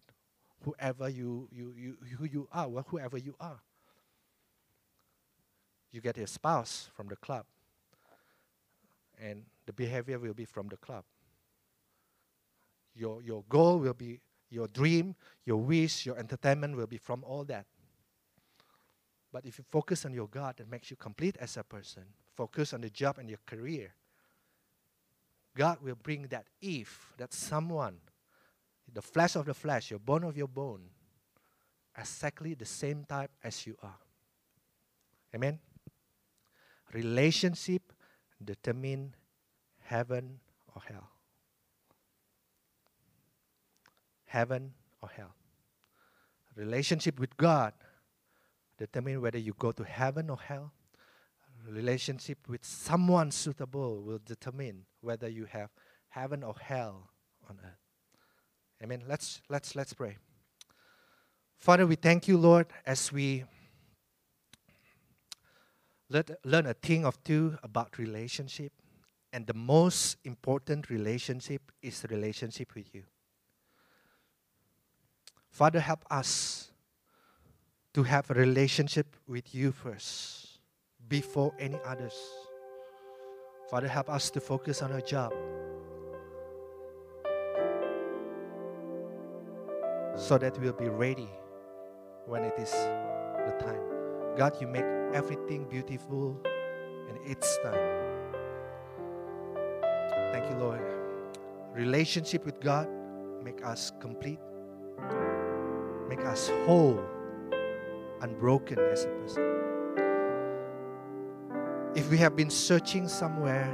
whoever 0.64 1.09
you, 1.09 1.47
you, 1.51 1.74
you, 1.76 1.97
who 2.18 2.26
you 2.26 2.47
are, 2.51 2.68
whoever 2.88 3.18
you 3.18 3.36
are. 3.39 3.59
You 5.91 6.01
get 6.01 6.18
a 6.18 6.26
spouse 6.26 6.89
from 6.95 7.07
the 7.07 7.16
club 7.16 7.45
and 9.22 9.43
the 9.66 9.74
behavior 9.74 10.20
will 10.20 10.34
be 10.34 10.45
from 10.45 10.68
the 10.68 10.78
club. 10.78 11.03
Your, 12.95 13.22
your 13.22 13.43
goal 13.49 13.80
will 13.80 13.93
be 13.93 14.20
your 14.49 14.68
dream, 14.68 15.16
your 15.45 15.57
wish, 15.57 16.05
your 16.05 16.18
entertainment 16.18 16.76
will 16.78 16.88
be 16.88 16.97
from 16.97 17.24
all 17.24 17.43
that. 17.45 17.66
But 19.32 19.45
if 19.45 19.57
you 19.57 19.66
focus 19.72 20.05
on 20.05 20.14
your 20.14 20.28
God 20.28 20.57
that 20.57 20.70
makes 20.70 20.91
you 20.91 20.97
complete 20.97 21.38
as 21.39 21.57
a 21.57 21.64
person, 21.64 22.03
focus 22.36 22.74
on 22.74 22.82
the 22.82 22.89
job 22.89 23.18
and 23.18 23.28
your 23.28 23.39
career, 23.47 23.93
God 25.56 25.78
will 25.82 25.95
bring 25.95 26.24
that 26.28 26.47
Eve, 26.62 27.14
that 27.18 27.34
someone, 27.34 27.97
the 28.91 29.01
flesh 29.01 29.36
of 29.36 29.45
the 29.45 29.54
flesh, 29.54 29.91
your 29.91 29.99
bone 29.99 30.24
of 30.24 30.36
your 30.36 30.47
bone, 30.47 30.82
exactly 31.97 32.54
the 32.54 32.66
same 32.66 33.06
type 33.08 33.32
as 33.43 33.66
you 33.68 33.76
are. 33.84 33.97
Amen? 35.36 35.60
Relationship 36.93 37.93
determine 38.43 39.16
heaven 39.82 40.39
or 40.76 40.82
hell. 40.88 41.10
Heaven 44.26 44.74
or 45.01 45.10
hell. 45.10 45.36
Relationship 46.56 47.20
with 47.20 47.36
God 47.38 47.74
determine 48.78 49.22
whether 49.22 49.38
you 49.38 49.54
go 49.58 49.72
to 49.72 49.84
heaven 49.84 50.30
or 50.30 50.38
hell. 50.38 50.72
Relationship 51.68 52.38
with 52.47 52.64
someone 52.66 53.32
suitable 53.32 54.01
will 54.01 54.20
determine 54.24 54.86
whether 55.04 55.28
you 55.28 55.45
have 55.45 55.70
heaven 56.10 56.43
or 56.43 56.56
hell 56.60 57.10
on 57.49 57.60
earth. 57.64 57.80
Amen. 58.84 59.04
Let's 59.08 59.41
let's 59.49 59.76
let's 59.76 59.93
pray. 59.93 60.18
Father, 61.58 61.88
we 61.88 61.95
thank 61.95 62.28
you, 62.28 62.38
Lord, 62.38 62.68
as 62.86 63.12
we 63.12 63.45
let, 66.10 66.30
learn 66.43 66.66
a 66.66 66.74
thing 66.74 67.06
of 67.06 67.24
two 67.24 67.58
about 67.64 67.97
relationship. 67.97 68.72
And 69.32 69.47
the 69.47 69.54
most 69.54 70.18
important 70.26 70.89
relationship 70.89 71.72
is 71.82 72.06
relationship 72.10 72.76
with 72.76 72.93
you. 72.93 73.04
Father, 75.49 75.80
help 75.80 76.06
us 76.12 76.72
to 77.93 78.04
have 78.04 78.30
a 78.30 78.34
relationship 78.34 79.16
with 79.28 79.56
you 79.56 79.72
first 79.72 80.60
before 81.08 81.54
any 81.58 81.80
others. 81.86 82.14
Father, 83.74 83.88
help 83.88 84.07
us 84.07 84.30
to 84.30 84.39
focus 84.39 84.84
on 84.84 84.91
our 84.91 85.01
job 85.01 85.34
so 90.15 90.38
that 90.38 90.55
we'll 90.59 90.74
be 90.74 90.89
ready 90.89 91.28
when 92.28 92.43
it 92.43 92.53
is 92.59 92.69
the 92.69 93.55
time. 93.59 93.82
God, 94.38 94.61
you 94.61 94.67
make 94.67 94.86
everything 95.15 95.67
beautiful 95.67 96.39
in 97.09 97.32
its 97.32 97.57
time. 97.63 97.74
Thank 100.32 100.51
you, 100.51 100.57
Lord. 100.57 100.84
Relationship 101.74 102.45
with 102.45 102.59
God 102.59 102.88
make 103.43 103.65
us 103.65 103.91
complete, 103.99 104.38
make 106.07 106.24
us 106.28 106.51
whole, 106.67 107.03
unbroken 108.21 108.78
as 108.78 109.05
a 109.05 109.07
person. 109.07 109.72
If 111.96 112.10
we 112.10 112.18
have 112.18 112.36
been 112.36 112.50
searching 112.50 113.08
somewhere 113.08 113.72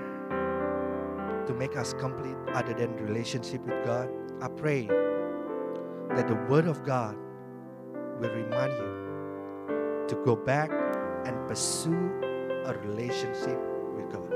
to 1.48 1.54
make 1.54 1.78
us 1.78 1.94
complete 1.94 2.36
other 2.54 2.74
than 2.74 2.98
relationship 2.98 3.62
with 3.62 3.86
God, 3.86 4.10
I 4.42 4.50
pray 4.50 4.88
that 6.10 6.28
the 6.28 6.36
Word 6.50 6.68
of 6.68 6.84
God 6.84 7.16
will 8.20 8.30
remind 8.30 8.74
you 8.74 10.06
to 10.10 10.22
go 10.26 10.36
back 10.36 10.70
and 11.26 11.48
pursue 11.48 12.12
a 12.66 12.78
relationship 12.84 13.58
with 13.96 14.12
God. 14.12 14.34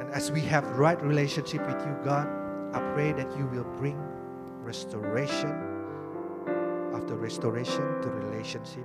And 0.00 0.10
as 0.10 0.32
we 0.32 0.40
have 0.40 0.66
right 0.76 1.00
relationship 1.00 1.64
with 1.68 1.86
you, 1.86 1.96
God, 2.02 2.26
I 2.72 2.80
pray 2.94 3.12
that 3.12 3.30
you 3.38 3.46
will 3.46 3.70
bring 3.76 3.96
restoration 4.64 5.54
after 6.94 7.14
restoration 7.14 8.02
to 8.02 8.08
relationship 8.10 8.84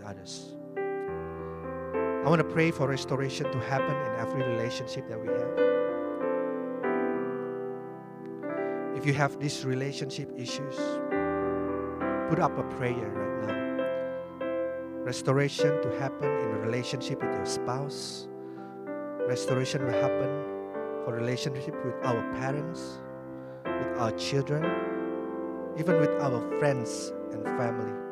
with 0.00 0.08
others. 0.08 0.54
I 2.24 2.28
want 2.28 2.40
to 2.40 2.48
pray 2.48 2.70
for 2.70 2.88
restoration 2.88 3.50
to 3.50 3.58
happen 3.60 3.96
in 3.96 4.20
every 4.20 4.42
relationship 4.42 5.08
that 5.08 5.20
we 5.20 5.28
have. 5.28 5.70
If 8.96 9.06
you 9.06 9.14
have 9.14 9.40
these 9.40 9.64
relationship 9.64 10.30
issues, 10.36 10.76
put 12.28 12.38
up 12.38 12.56
a 12.58 12.62
prayer 12.76 13.08
right 13.08 13.46
now. 13.46 15.04
Restoration 15.04 15.80
to 15.82 15.98
happen 15.98 16.30
in 16.30 16.48
a 16.50 16.58
relationship 16.58 17.22
with 17.22 17.32
your 17.32 17.46
spouse. 17.46 18.28
Restoration 19.26 19.84
will 19.84 19.92
happen 19.92 20.44
for 21.04 21.14
relationship 21.14 21.74
with 21.84 21.94
our 22.04 22.20
parents, 22.34 23.00
with 23.64 23.98
our 23.98 24.12
children, 24.12 24.64
even 25.78 25.98
with 25.98 26.10
our 26.20 26.58
friends 26.58 27.12
and 27.32 27.44
family. 27.56 28.09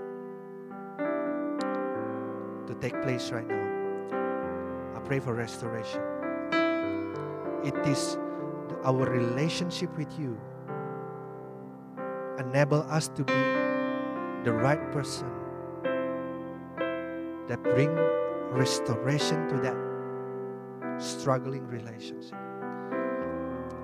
Take 2.81 3.01
place 3.03 3.31
right 3.31 3.47
now. 3.47 4.95
I 4.97 5.01
pray 5.01 5.21
for 5.21 5.35
restoration. 5.35 6.03
It 7.65 7.75
is 7.87 8.17
our 8.85 9.11
relationship 9.11 9.97
with 9.99 10.17
you 10.19 10.39
enable 12.39 12.83
us 12.83 13.09
to 13.09 13.25
be 13.25 13.33
the 14.45 14.53
right 14.53 14.93
person 14.93 15.29
that 17.49 17.63
bring 17.63 17.91
restoration 18.53 19.49
to 19.49 19.57
that 19.57 21.03
struggling 21.03 21.67
relationship. 21.67 22.35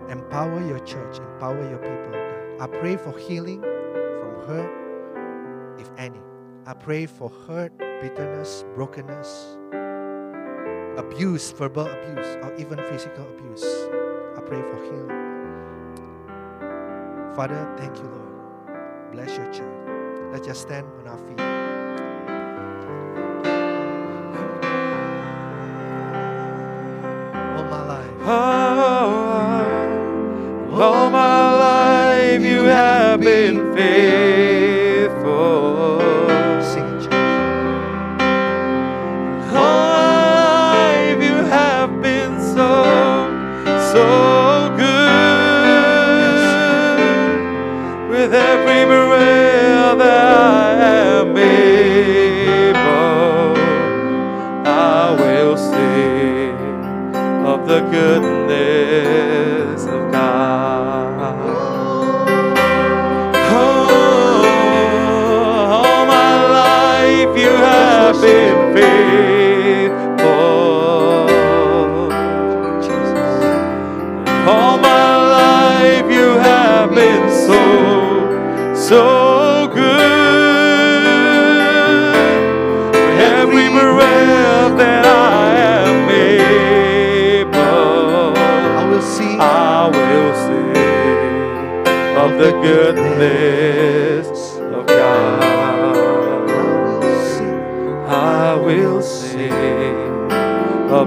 Empower 0.09 0.64
your 0.66 0.78
church, 0.80 1.18
empower 1.18 1.68
your 1.68 1.78
people, 1.78 2.12
oh 2.14 2.57
I 2.61 2.66
pray 2.66 2.97
for 2.97 3.16
healing 3.18 3.61
from 3.61 4.47
hurt, 4.47 5.80
if 5.80 5.90
any. 5.99 6.20
I 6.66 6.74
pray 6.74 7.07
for 7.07 7.30
hurt, 7.47 7.72
bitterness, 8.01 8.64
brokenness, 8.74 9.59
abuse, 10.97 11.53
verbal 11.53 11.86
abuse, 11.86 12.36
or 12.42 12.55
even 12.59 12.78
physical 12.90 13.26
abuse. 13.38 13.64
I 14.36 14.40
pray 14.40 14.62
for 14.62 14.82
healing. 14.84 15.22
Father, 17.34 17.74
thank 17.76 17.97
you, 17.97 18.05
Lord 18.05 18.24
bless 19.14 19.36
your 19.36 19.53
child. 19.53 20.32
Let's 20.32 20.47
just 20.47 20.62
stand 20.62 20.86
on 20.99 21.07
our 21.07 21.18
feet. 21.18 21.40
All 27.57 27.64
my 27.64 27.82
life. 27.86 28.11
Oh, 28.22 28.32
all 30.82 31.11
my 31.11 31.55
life 31.55 32.42
you 32.42 32.64
have 32.64 33.20
been 33.20 33.72
faithful. 33.74 34.34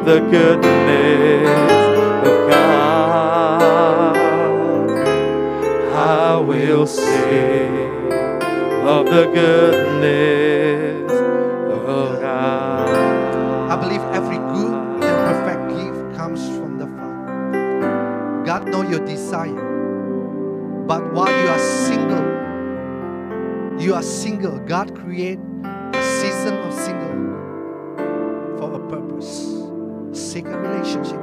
The 0.07 0.19
goodness 0.31 1.43
of 2.25 2.49
God. 2.49 4.15
I 5.93 6.37
will 6.37 6.87
sing 6.87 7.89
of 8.87 9.05
the 9.07 9.25
goodness 9.33 11.11
of 11.11 12.21
God. 12.21 12.89
I 13.69 13.75
believe 13.75 14.01
every 14.15 14.37
good 14.37 15.03
and 15.03 15.17
perfect 15.27 15.67
gift 15.75 16.15
comes 16.15 16.39
from 16.57 16.77
the 16.77 16.87
Father. 16.87 18.43
God 18.45 18.69
knows 18.69 18.89
your 18.89 19.05
desire. 19.05 19.59
But 20.87 21.11
while 21.11 21.27
you 21.27 21.49
are 21.49 21.59
single, 21.59 22.23
you 23.77 23.93
are 23.93 24.03
single. 24.03 24.57
God 24.59 24.95
create 24.95 25.39
a 25.65 26.01
season 26.21 26.53
of 26.59 26.73
singleness. 26.73 29.56
Seek 30.37 30.45
a 30.45 30.57
relationship. 30.59 31.21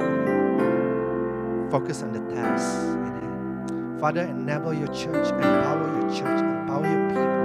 Focus 1.71 2.03
on 2.03 2.11
the 2.11 2.19
task 2.35 2.67
in 2.83 3.05
hand. 3.05 3.99
Father, 4.01 4.23
enable 4.23 4.73
your 4.73 4.89
church, 4.89 5.29
empower 5.29 5.87
your 6.01 6.09
church, 6.09 6.41
empower 6.41 6.85
your 6.85 7.07
people 7.07 7.35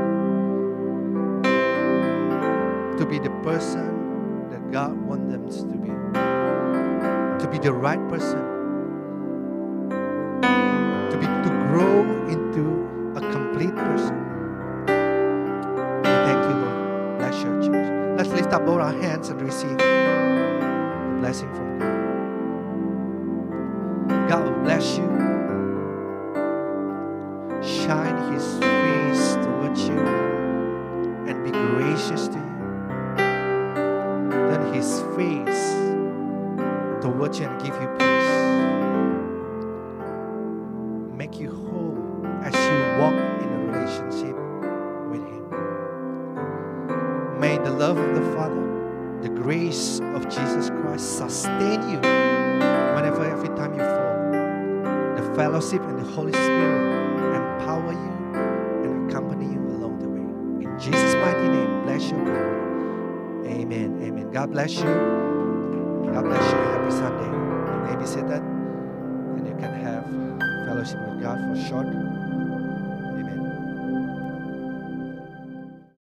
to 2.98 3.06
be 3.06 3.20
the 3.20 3.30
person 3.44 4.50
that 4.50 4.72
God 4.72 5.00
wants 5.00 5.30
them 5.30 5.70
to 5.70 5.76
be. 5.78 5.90
To 7.44 7.48
be 7.52 7.58
the 7.58 7.72
right 7.72 8.02
person. 8.08 8.42
To 11.10 11.16
be 11.20 11.26
to 11.26 11.50
grow 11.68 12.02
into 12.26 12.64
a 13.16 13.20
complete 13.30 13.76
person. 13.76 14.18
We 16.02 16.10
thank 16.26 16.40
you, 16.50 16.56
Lord. 16.64 17.18
Bless 17.18 17.36
your 17.44 17.62
church. 17.62 18.18
Let's 18.18 18.30
lift 18.30 18.52
up 18.52 18.66
both 18.66 18.80
our 18.80 18.92
hands 18.92 19.28
and 19.28 19.40
receive 19.40 19.89
blessing 21.30 21.54
from 21.54 21.78
God. 21.78 22.00
God 24.28 24.42
will 24.44 24.60
bless 24.64 24.98
you. 24.98 25.08
Shine 27.62 28.32
his 28.32 28.69